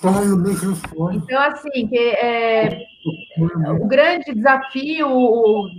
Fala 0.00 0.24
no 0.24 0.36
microfone. 0.36 1.18
Então, 1.18 1.40
assim, 1.42 1.86
que 1.88 1.96
é, 1.98 2.84
o 3.80 3.86
grande 3.86 4.34
desafio 4.34 5.08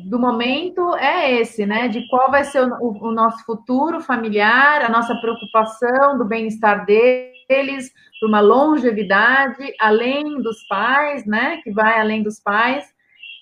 do 0.05 0.18
momento 0.18 0.95
é 0.95 1.39
esse, 1.41 1.66
né? 1.66 1.88
De 1.89 2.07
qual 2.07 2.32
vai 2.32 2.43
ser 2.45 2.61
o, 2.66 2.74
o- 2.82 3.07
o 3.09 3.11
nosso 3.11 3.43
futuro 3.45 3.99
familiar, 4.01 4.82
a 4.82 4.89
nossa 4.89 5.14
preocupação 5.20 6.18
do 6.18 6.24
bem-estar 6.26 6.86
deles, 6.86 7.91
por 8.20 8.30
uma 8.30 8.39
longevidade, 8.39 9.74
além 9.80 10.41
dos 10.41 10.66
pais, 10.68 11.26
né? 11.26 11.59
Que 11.64 11.72
vai 11.72 11.99
além 11.99 12.24
dos 12.24 12.39
pais. 12.39 12.86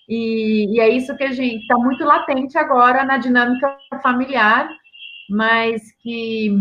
E, 0.09 0.75
e 0.75 0.79
é 0.79 0.89
isso 0.89 1.15
que 1.15 1.23
a 1.23 1.31
gente 1.31 1.61
está 1.61 1.77
muito 1.77 2.03
latente 2.03 2.57
agora 2.57 3.03
na 3.03 3.17
dinâmica 3.17 3.77
familiar, 4.01 4.69
mas 5.29 5.81
que 6.01 6.57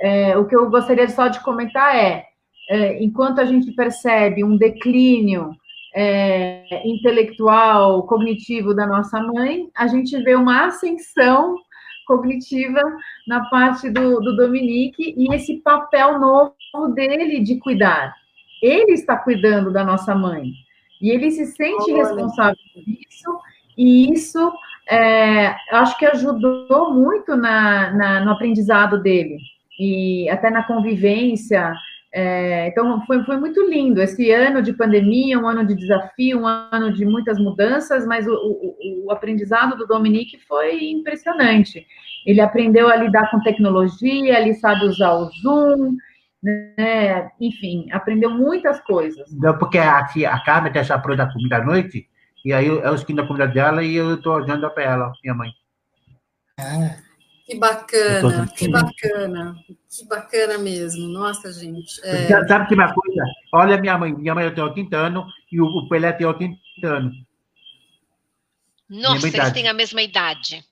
é, 0.00 0.36
o 0.36 0.46
que 0.46 0.56
eu 0.56 0.68
gostaria 0.70 1.08
só 1.08 1.28
de 1.28 1.40
comentar 1.40 1.94
é 1.94 2.30
é, 2.70 3.02
enquanto 3.02 3.40
a 3.40 3.44
gente 3.44 3.72
percebe 3.72 4.44
um 4.44 4.56
declínio 4.56 5.50
é, 5.92 6.86
intelectual, 6.86 8.06
cognitivo 8.06 8.72
da 8.72 8.86
nossa 8.86 9.20
mãe, 9.20 9.68
a 9.76 9.88
gente 9.88 10.16
vê 10.22 10.36
uma 10.36 10.66
ascensão 10.66 11.56
cognitiva 12.06 12.80
na 13.26 13.44
parte 13.50 13.90
do, 13.90 14.20
do 14.20 14.36
Dominique 14.36 15.14
e 15.16 15.34
esse 15.34 15.56
papel 15.56 16.20
novo 16.20 16.54
dele 16.94 17.40
de 17.40 17.58
cuidar. 17.58 18.14
Ele 18.62 18.92
está 18.92 19.16
cuidando 19.16 19.72
da 19.72 19.82
nossa 19.82 20.14
mãe 20.14 20.52
e 21.00 21.10
ele 21.10 21.30
se 21.30 21.46
sente 21.46 21.92
Olha. 21.92 22.02
responsável 22.04 22.56
por 22.74 22.82
isso 22.86 23.38
e 23.78 24.12
isso 24.12 24.52
é, 24.88 25.54
acho 25.72 25.96
que 25.98 26.04
ajudou 26.06 26.92
muito 26.92 27.36
na, 27.36 27.90
na- 27.92 28.24
no 28.24 28.32
aprendizado 28.32 29.00
dele 29.00 29.38
e 29.78 30.28
até 30.28 30.50
na 30.50 30.62
convivência. 30.64 31.72
É, 32.12 32.66
então, 32.66 33.00
foi, 33.06 33.22
foi 33.22 33.36
muito 33.36 33.62
lindo 33.70 34.02
esse 34.02 34.32
ano 34.32 34.60
de 34.60 34.72
pandemia, 34.72 35.38
um 35.38 35.46
ano 35.46 35.64
de 35.64 35.76
desafio, 35.76 36.40
um 36.40 36.46
ano 36.46 36.92
de 36.92 37.04
muitas 37.04 37.38
mudanças, 37.38 38.04
mas 38.04 38.26
o, 38.26 38.32
o- 38.32 39.04
o 39.06 39.12
aprendizado 39.12 39.76
do 39.76 39.86
Dominique 39.86 40.36
foi 40.48 40.90
impressionante. 40.90 41.86
Ele 42.26 42.40
aprendeu 42.40 42.88
a 42.88 42.96
lidar 42.96 43.30
com 43.30 43.40
tecnologia, 43.40 44.40
ele 44.40 44.54
sabe 44.54 44.86
usar 44.86 45.12
o 45.14 45.30
Zoom, 45.40 45.96
né? 46.42 47.30
enfim, 47.40 47.90
aprendeu 47.92 48.30
muitas 48.30 48.80
coisas. 48.82 49.30
Não, 49.32 49.56
porque 49.58 49.78
a, 49.78 49.98
a 50.00 50.44
Carmen 50.44 50.72
deixa 50.72 50.98
pronta 50.98 51.24
a 51.24 51.32
comida 51.32 51.56
à 51.56 51.64
noite, 51.64 52.08
e 52.44 52.52
aí 52.52 52.66
eu, 52.66 52.80
eu 52.80 52.94
esquino 52.94 53.22
a 53.22 53.26
comida 53.26 53.46
dela 53.46 53.82
e 53.84 53.94
eu 53.94 54.14
estou 54.14 54.34
olhando 54.34 54.68
para 54.70 54.82
ela, 54.84 55.12
minha 55.22 55.34
mãe. 55.34 55.50
Ah, 56.58 56.96
Que 57.46 57.58
bacana, 57.58 58.46
que 58.56 58.68
bacana, 58.68 59.56
que 59.88 60.06
bacana 60.08 60.58
mesmo. 60.58 61.08
Nossa, 61.08 61.52
gente. 61.52 62.00
É, 62.04 62.28
Sa- 62.28 62.46
Sabe 62.46 62.68
que 62.68 62.74
uma 62.74 62.92
coisa? 62.92 63.22
Olha 63.52 63.78
minha 63.80 63.98
mãe, 63.98 64.12
minha 64.14 64.34
mãe 64.34 64.54
tem 64.54 64.62
80 64.64 64.96
anos 64.96 65.32
e 65.50 65.60
o, 65.60 65.64
o 65.64 65.88
Pelé 65.88 66.12
tem 66.12 66.26
80 66.26 66.56
anos. 66.84 67.14
Nossa, 68.88 69.26
eles 69.26 69.34
idade. 69.34 69.54
têm 69.54 69.68
a 69.68 69.74
mesma 69.74 70.02
idade. 70.02 70.64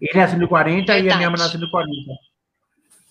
Ele 0.00 0.18
nasceu 0.18 0.38
no 0.38 0.48
40 0.48 0.92
e 0.92 0.98
a 0.98 1.02
minha 1.02 1.02
Verdade. 1.02 1.30
mãe 1.30 1.40
nasceu 1.40 1.60
no 1.60 1.70
40. 1.70 2.12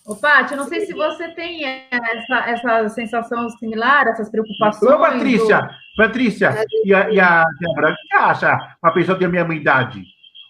Ô, 0.06 0.14
Paty, 0.16 0.52
eu 0.52 0.58
não 0.58 0.66
sei 0.68 0.84
se 0.84 0.92
você 0.92 1.28
tem 1.28 1.64
essa, 1.64 2.36
essa 2.50 2.88
sensação 2.90 3.48
similar, 3.50 4.06
essas 4.08 4.28
preocupações. 4.30 4.92
Ô, 4.92 4.98
Patrícia, 4.98 5.62
do- 5.62 5.68
Patrícia, 5.96 6.64
e 6.84 6.92
a, 6.92 7.10
e 7.10 7.18
a 7.18 7.44
Débora, 7.58 7.92
o 7.92 7.96
que 7.96 8.08
você 8.08 8.16
acha 8.16 8.76
uma 8.82 8.92
pessoa 8.92 9.16
tem 9.18 9.26
a 9.26 9.30
mesma 9.30 9.54
idade? 9.54 10.02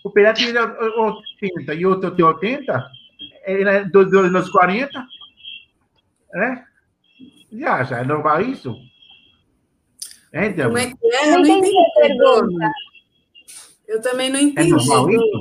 O 0.05 0.11
Pelé 0.11 0.33
tem 0.33 0.47
80 0.57 1.75
e 1.75 1.87
o 1.87 1.91
outro 1.91 2.11
tem 2.11 2.25
80? 2.25 2.85
Ele 3.47 3.69
é 3.69 3.85
dos, 3.85 4.11
meus 4.31 4.51
40? 4.51 4.91
É? 6.35 6.63
Você 7.53 7.65
acha? 7.65 7.95
É 7.97 8.05
normal 8.05 8.41
isso? 8.41 8.75
É, 10.33 10.47
como 10.47 10.57
Débora? 10.57 10.83
é 10.83 10.87
que 10.87 11.07
é? 11.15 11.29
Eu 11.33 11.39
Não 11.39 11.47
entendi 11.47 11.77
a 11.79 12.01
pergunta. 12.01 12.71
Eu 13.87 14.03
também 14.03 14.31
não 14.31 14.39
É 14.41 14.43
entendi. 14.43 14.71
normal 14.71 15.11
isso? 15.11 15.41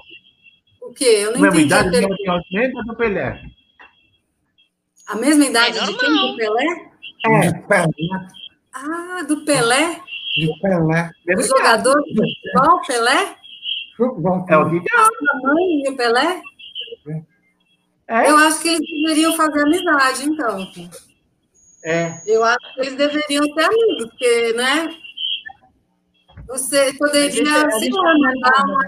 O 0.81 0.93
quê? 0.93 1.05
Eu 1.05 1.31
não 1.33 1.41
mesma 1.41 1.59
entendi. 1.61 1.73
a 1.73 1.79
idade, 1.79 1.89
minha 1.89 2.01
pergunta. 2.15 2.43
tem 2.51 2.59
80 2.61 2.83
do 2.83 2.95
Pelé. 2.95 3.41
A 5.07 5.15
mesma 5.15 5.45
idade 5.45 5.77
É 5.79 5.83
de 5.85 5.97
quem? 5.97 6.09
Do 6.15 6.35
Pelé? 6.37 6.65
de 6.65 7.67
Pelé, 7.67 8.27
Ah, 8.73 9.23
do 9.27 9.45
Pelé? 9.45 9.99
de 10.37 10.59
Pelé. 10.61 11.11
O 11.37 11.41
jogador 11.41 12.01
de 12.03 12.13
futebol, 12.15 12.81
Pelé? 12.87 13.35
Futebol. 13.97 14.45
É 14.49 14.57
o 14.57 14.69
que 14.69 14.77
A 14.95 15.47
mãe 15.47 15.81
e 15.85 15.89
o 15.89 15.95
Pelé? 15.97 16.41
É, 18.07 18.29
Eu 18.29 18.37
acho 18.37 18.61
que 18.61 18.67
eles 18.69 18.81
deveriam 19.03 19.33
fazer 19.35 19.61
amizade, 19.61 20.25
então. 20.25 20.67
é. 21.85 22.21
Eu 22.25 22.43
acho 22.43 22.73
que 22.75 22.81
eles 22.81 22.95
deveriam 22.95 23.43
ser 23.45 23.63
amigos, 23.63 24.05
porque, 24.09 24.53
né? 24.53 24.95
Você 26.47 26.93
poderia, 26.97 27.43
lá, 27.43 28.13
mandar 28.19 28.65
uma. 28.65 28.83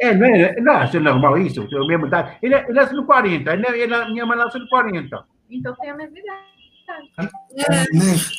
É, 0.00 0.14
não 0.14 0.26
é, 0.26 0.60
não 0.60 0.72
acho 0.72 0.98
normal 1.00 1.38
isso, 1.38 1.60
é 1.60 1.76
a 1.76 1.86
mesma 1.86 2.06
idade. 2.08 2.38
Ele, 2.42 2.54
ele 2.54 2.72
nasceu 2.72 2.96
no 2.96 3.06
40, 3.06 3.52
ele, 3.52 3.66
ele, 3.68 4.04
minha 4.12 4.26
mãe 4.26 4.36
nasceu 4.36 4.60
no 4.60 4.68
40. 4.68 5.24
Então 5.50 5.74
tem 5.76 5.90
a 5.90 5.96
mesma 5.96 6.18
idade. 6.18 6.46
É, 7.58 7.92
Mesmo. 7.92 8.30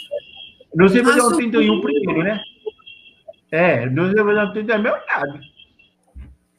Não 0.76 0.88
sei 0.88 1.03
fazer 1.03 1.20
Acho 1.20 1.34
um 1.34 1.38
31 1.38 1.82
primeiro, 1.82 2.24
né? 2.24 2.39
É, 3.51 3.89
não 3.89 4.05
sei 4.09 4.24
fazer 4.24 4.39
um 4.39 4.53
30 4.53 4.72
é 4.72 4.76
a 4.76 4.80
mesma 4.80 4.99
idade. 5.03 5.51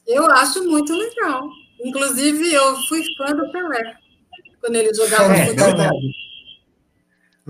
eu 0.07 0.26
acho 0.30 0.64
muito 0.68 0.92
legal. 0.94 1.48
Inclusive, 1.84 2.53
eu 2.53 2.76
fui 2.88 3.03
fã 3.16 3.34
do 3.34 3.50
Pelé 3.50 3.96
quando 4.61 4.76
ele 4.76 4.94
jogava 4.94 5.34
É, 5.34 5.46
futebol. 5.46 5.66
verdade. 5.66 6.12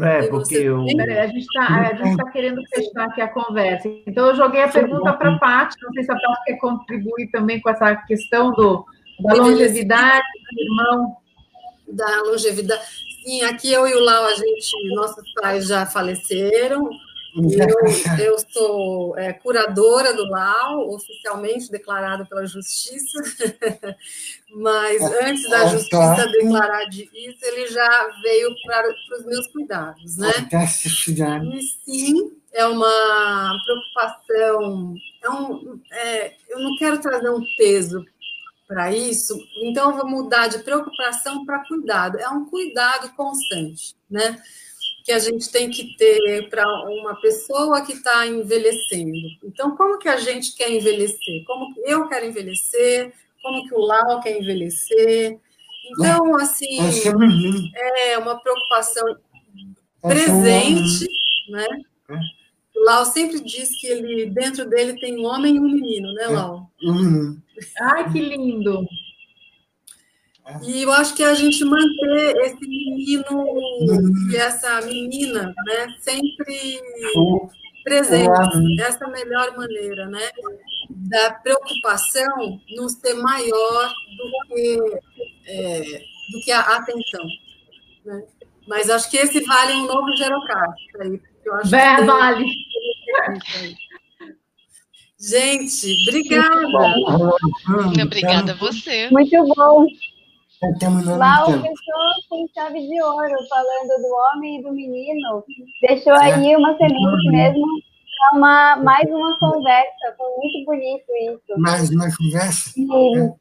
É, 0.01 0.25
E 0.25 0.29
porque 0.31 0.55
eu. 0.55 0.87
Peraí, 0.97 1.19
a 1.19 1.27
gente 1.27 1.47
está 1.47 2.31
querendo 2.31 2.63
fechar 2.75 3.05
aqui 3.09 3.21
a 3.21 3.29
conversa. 3.29 3.89
Então, 4.07 4.29
eu 4.29 4.35
joguei 4.37 4.63
a 4.63 4.69
pergunta 4.69 5.13
para 5.13 5.35
a 5.35 5.39
Paty, 5.39 5.77
não 5.83 5.93
sei 5.93 6.05
se 6.05 6.11
a 6.13 6.15
Paty 6.15 6.45
quer 6.47 6.57
contribuir 6.57 7.31
também 7.31 7.61
com 7.61 7.69
essa 7.69 7.95
questão 7.97 8.53
do, 8.53 8.87
da 9.21 9.35
longevidade 9.35 10.25
do 10.51 10.63
irmão. 10.63 11.17
Da 11.93 12.23
longevidade. 12.23 12.83
Sim, 13.25 13.43
aqui 13.43 13.73
eu 13.73 13.87
e 13.87 13.95
o 13.95 14.01
Lau, 14.01 14.25
a 14.25 14.35
gente, 14.35 14.95
nossos 14.95 15.33
pais 15.35 15.67
já 15.67 15.87
faleceram, 15.87 16.91
Eu, 17.35 18.27
eu 18.27 18.37
sou 18.53 19.17
é, 19.17 19.33
curadora 19.33 20.13
do 20.13 20.29
Lau, 20.29 20.91
oficialmente 20.91 21.71
declarada 21.71 22.27
pela 22.27 22.45
Justiça, 22.47 23.23
mas 24.55 25.01
antes 25.03 25.49
da 25.49 25.67
Justiça 25.67 26.29
declarar 26.31 26.85
de 26.91 27.09
isso, 27.15 27.39
ele 27.43 27.69
já 27.69 28.09
veio 28.23 28.55
para 28.67 28.87
os 29.19 29.25
meus 29.25 29.47
cuidados, 29.47 30.19
né? 30.19 30.31
E 31.57 31.63
sim, 31.63 32.33
é 32.53 32.67
uma 32.67 33.59
preocupação, 33.65 34.95
é 35.23 35.31
um, 35.31 35.81
é, 35.91 36.35
eu 36.51 36.59
não 36.59 36.77
quero 36.77 37.01
trazer 37.01 37.31
um 37.31 37.43
peso 37.57 38.05
para 38.73 38.93
isso, 38.93 39.39
então 39.63 39.91
eu 39.91 39.97
vou 39.99 40.09
mudar 40.09 40.49
de 40.49 40.61
preocupação 40.61 41.45
para 41.45 41.67
cuidado, 41.67 42.19
é 42.19 42.29
um 42.29 42.47
cuidado 42.47 43.13
constante, 43.15 43.95
né? 44.11 44.41
que 45.05 45.13
a 45.13 45.19
gente 45.19 45.51
tem 45.51 45.69
que 45.69 45.97
ter 45.97 46.49
para 46.49 46.65
uma 46.89 47.21
pessoa 47.21 47.85
que 47.85 47.93
está 47.93 48.27
envelhecendo. 48.27 49.13
Então, 49.43 49.77
como 49.77 49.99
que 49.99 50.09
a 50.09 50.17
gente 50.17 50.55
quer 50.55 50.71
envelhecer? 50.71 51.45
Como 51.45 51.75
que 51.75 51.81
eu 51.81 52.09
quero 52.09 52.27
envelhecer? 52.27 53.13
Como 53.43 53.69
que 53.69 53.75
o 53.75 53.81
Lau 53.81 54.21
quer 54.21 54.41
envelhecer? 54.41 55.41
Então, 55.91 56.37
assim, 56.37 56.79
é 57.75 58.17
uma 58.19 58.39
preocupação 58.39 59.17
presente, 60.01 61.09
né? 61.49 61.67
Lau 62.85 63.05
sempre 63.05 63.41
diz 63.41 63.69
que 63.81 63.87
ele 63.87 64.27
dentro 64.31 64.69
dele 64.69 64.99
tem 64.99 65.19
um 65.19 65.27
homem 65.27 65.57
e 65.57 65.59
um 65.61 65.63
menino, 65.63 66.13
né, 66.15 66.27
Lau? 66.27 66.71
Ai, 67.81 68.11
que 68.13 68.21
lindo! 68.21 68.87
E 70.65 70.83
eu 70.83 70.93
acho 70.93 71.15
que 71.15 71.23
a 71.23 71.35
gente 71.35 71.65
manter 71.65 72.37
esse 72.43 72.61
menino 72.61 73.25
e 74.31 74.37
essa 74.37 74.81
menina, 74.83 75.55
né, 75.67 75.95
sempre 76.01 76.81
presentes, 77.85 78.29
essa 78.81 79.05
é 79.05 79.07
a 79.07 79.11
melhor 79.11 79.57
maneira, 79.57 80.07
né, 80.09 80.29
da 80.91 81.33
preocupação 81.35 82.61
não 82.77 82.89
ser 82.89 83.15
maior 83.15 83.89
do 84.17 84.55
que, 84.55 84.79
é, 85.47 85.81
do 86.33 86.41
que 86.45 86.51
a 86.51 86.61
atenção, 86.61 87.25
né? 88.05 88.25
Mas 88.67 88.91
acho 88.91 89.11
que 89.11 89.17
esse 89.17 89.41
vale 89.45 89.73
um 89.73 89.87
novo 89.87 90.17
Gerocast 90.17 90.89
aí, 91.01 91.21
Ver, 91.65 92.05
vale. 92.07 92.45
Gente, 95.23 95.87
obrigada. 96.09 96.67
Obrigada 98.05 98.53
a 98.53 98.57
você. 98.57 99.09
Muito 99.11 99.55
bom. 99.55 99.87
Lá 101.17 101.45
o 101.49 101.53
fechou 101.53 101.75
com 102.29 102.47
chave 102.55 102.81
de 102.87 103.03
ouro, 103.03 103.35
falando 103.49 104.01
do 104.01 104.09
homem 104.09 104.59
e 104.59 104.63
do 104.63 104.73
menino. 104.73 105.45
Deixou 105.81 106.13
aí 106.15 106.57
uma 106.57 106.77
semente 106.77 107.31
mesmo 107.31 107.67
para 108.19 108.39
uma, 108.39 108.77
mais 108.77 109.09
uma 109.09 109.39
conversa. 109.39 110.15
Foi 110.17 110.29
muito 110.37 110.65
bonito 110.67 111.05
isso. 111.31 111.61
Mais 111.61 111.91
uma 111.91 112.09
conversa? 112.17 112.71
Sim. 112.71 113.33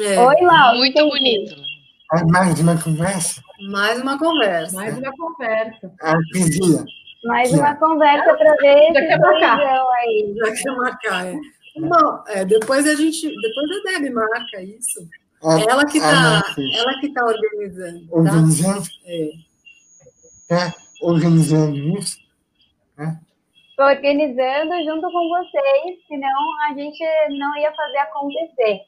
É. 0.00 0.20
Oi, 0.20 0.36
Lau. 0.42 0.76
Muito 0.76 0.98
entendi. 0.98 1.10
bonito. 1.10 1.75
É 2.12 2.24
Mais 2.24 2.60
uma 2.60 2.80
conversa? 2.80 3.42
Mais 3.70 4.00
uma 4.00 4.18
conversa. 4.18 4.76
Mais 4.76 4.96
uma 4.96 5.12
conversa. 5.16 5.92
Ah, 6.02 6.16
que 6.32 6.50
dia? 6.50 6.84
Mais 7.24 7.52
uma 7.52 7.74
conversa 7.76 8.34
para 8.34 8.54
ver 8.56 8.92
Já 8.92 9.00
esse 9.00 9.08
quer 9.08 9.18
marcar. 9.18 9.58
aí. 9.98 10.34
Já 10.36 10.52
quer 10.52 10.76
marcar, 10.76 11.26
é. 11.26 11.34
Bom, 11.78 12.24
é, 12.28 12.44
depois 12.44 12.86
a 12.86 12.94
gente, 12.94 13.28
depois 13.28 13.70
a 13.70 13.90
Debbie 13.90 14.10
marca 14.10 14.62
isso. 14.62 15.06
Ah, 15.42 15.58
Ela 15.68 15.84
que 15.84 15.98
ah, 15.98 16.04
está, 16.10 16.30
não, 16.30 16.54
sim. 16.54 16.76
ela 16.78 17.00
que 17.00 17.12
tá 17.12 17.24
organizando, 17.24 18.06
tá? 18.08 18.16
Organizando? 18.16 18.88
É. 19.04 19.30
Tá 20.48 20.74
organizando 21.02 21.76
isso? 21.76 22.18
Estou 23.70 23.86
organizando 23.86 24.72
junto 24.86 25.02
com 25.12 25.28
vocês, 25.28 25.98
senão 26.08 26.62
a 26.66 26.72
gente 26.72 27.04
não 27.38 27.56
ia 27.58 27.70
fazer 27.74 27.98
acontecer. 27.98 28.80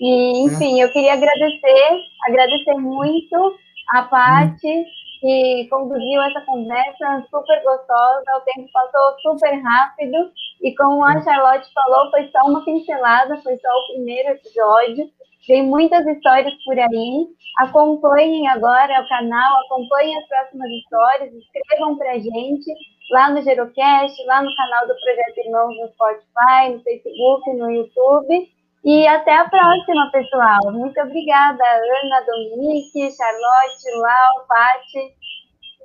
E, 0.00 0.46
enfim, 0.46 0.80
eu 0.80 0.90
queria 0.90 1.12
agradecer, 1.12 2.00
agradecer 2.26 2.74
muito 2.74 3.58
a 3.90 4.02
Paty, 4.02 4.84
que 5.20 5.68
conduziu 5.68 6.22
essa 6.22 6.40
conversa 6.40 7.26
super 7.30 7.62
gostosa, 7.62 8.36
o 8.38 8.40
tempo 8.40 8.72
passou 8.72 9.20
super 9.20 9.60
rápido, 9.62 10.32
e 10.62 10.74
como 10.74 11.04
a 11.04 11.20
Charlotte 11.20 11.68
falou, 11.74 12.10
foi 12.10 12.30
só 12.30 12.48
uma 12.48 12.64
pincelada, 12.64 13.36
foi 13.42 13.58
só 13.58 13.68
o 13.68 13.92
primeiro 13.92 14.30
episódio, 14.30 15.10
tem 15.46 15.64
muitas 15.64 16.06
histórias 16.06 16.54
por 16.64 16.78
aí, 16.78 17.26
acompanhem 17.58 18.48
agora 18.48 19.02
o 19.02 19.08
canal, 19.08 19.60
acompanhem 19.66 20.16
as 20.16 20.28
próximas 20.28 20.70
histórias, 20.70 21.34
escrevam 21.34 21.98
pra 21.98 22.14
gente, 22.14 22.72
lá 23.10 23.30
no 23.30 23.42
Gerocast, 23.42 24.24
lá 24.24 24.42
no 24.42 24.54
canal 24.54 24.86
do 24.86 24.94
Projeto 24.94 25.44
Irmãos 25.44 25.76
no 25.76 25.88
Spotify, 25.88 26.72
no 26.72 26.82
Facebook, 26.82 27.52
no 27.54 27.70
YouTube. 27.70 28.59
E 28.84 29.06
até 29.06 29.36
a 29.36 29.48
próxima, 29.48 30.10
pessoal. 30.10 30.72
Muito 30.72 30.98
obrigada, 31.00 31.62
Ana, 31.62 32.24
Dominique, 32.26 33.10
Charlotte, 33.14 33.90
Lau, 33.96 34.46
Paty. 34.48 35.14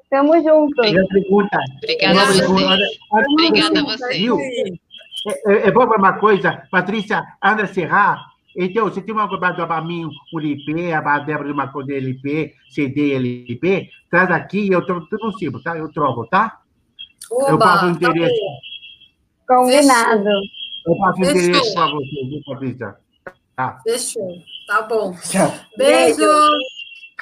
Tamo 0.10 0.34
junto. 0.36 0.82
Uma 0.82 1.08
pergunta. 1.08 1.60
Obrigada 1.78 2.22
a 2.22 2.26
você. 2.26 2.98
Obrigada 3.12 3.80
a 3.80 3.84
você. 3.84 4.18
Viu? 4.18 4.40
É, 4.40 5.68
é 5.68 5.72
bom 5.72 5.88
para 5.88 5.98
uma 5.98 6.14
coisa, 6.14 6.64
Patrícia, 6.72 7.24
Ana 7.42 7.66
Serra. 7.66 8.18
Então, 8.56 8.86
você 8.86 9.02
tem 9.02 9.14
uma 9.14 9.28
coisa 9.28 9.68
para 9.68 9.82
mim, 9.82 10.06
um 10.06 10.40
LP, 10.40 10.94
a 10.94 11.20
Débora 11.20 11.48
de 11.50 11.54
uma 11.54 11.68
coisa 11.68 11.88
de 11.88 11.98
LP, 11.98 12.54
CD 12.70 13.14
LP, 13.16 13.90
traz 14.10 14.32
aqui 14.32 14.70
e 14.70 14.72
eu 14.72 14.86
troco 14.86 15.08
tudo 15.10 15.26
no 15.26 15.38
cima, 15.38 15.60
tá? 15.62 15.78
Eu 15.78 15.92
troco, 15.92 16.26
tá? 16.28 16.60
eu 17.30 17.56
Oba, 17.56 17.66
passo 17.66 17.86
o 17.88 18.00
tá 18.00 18.08
endereço. 18.08 18.42
bom, 19.50 19.56
Combinado. 19.58 20.30
Eu 20.86 20.96
passo 20.98 21.22
o 21.22 21.26
Fechou. 21.26 21.42
endereço 21.42 21.74
para 21.74 21.88
você, 21.92 22.26
viu, 22.30 22.42
Patrícia? 22.46 22.96
Tá. 23.56 23.80
fechou. 23.84 24.44
Tá 24.68 24.82
bom. 24.84 25.16
Tchau. 25.32 25.54
Beijo. 25.78 26.24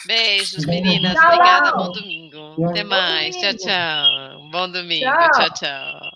Beijos, 0.07 0.65
meninas. 0.65 1.13
Tchau. 1.13 1.25
Obrigada. 1.25 1.71
Bom 1.77 1.91
domingo. 1.91 2.69
Até 2.69 2.83
mais. 2.83 3.35
Tchau, 3.37 3.53
domingo. 3.53 3.63
tchau. 3.63 4.49
Bom 4.51 4.69
domingo. 4.71 5.05
Tchau. 5.05 5.31
Tchau, 5.31 5.49
tchau. 5.53 6.12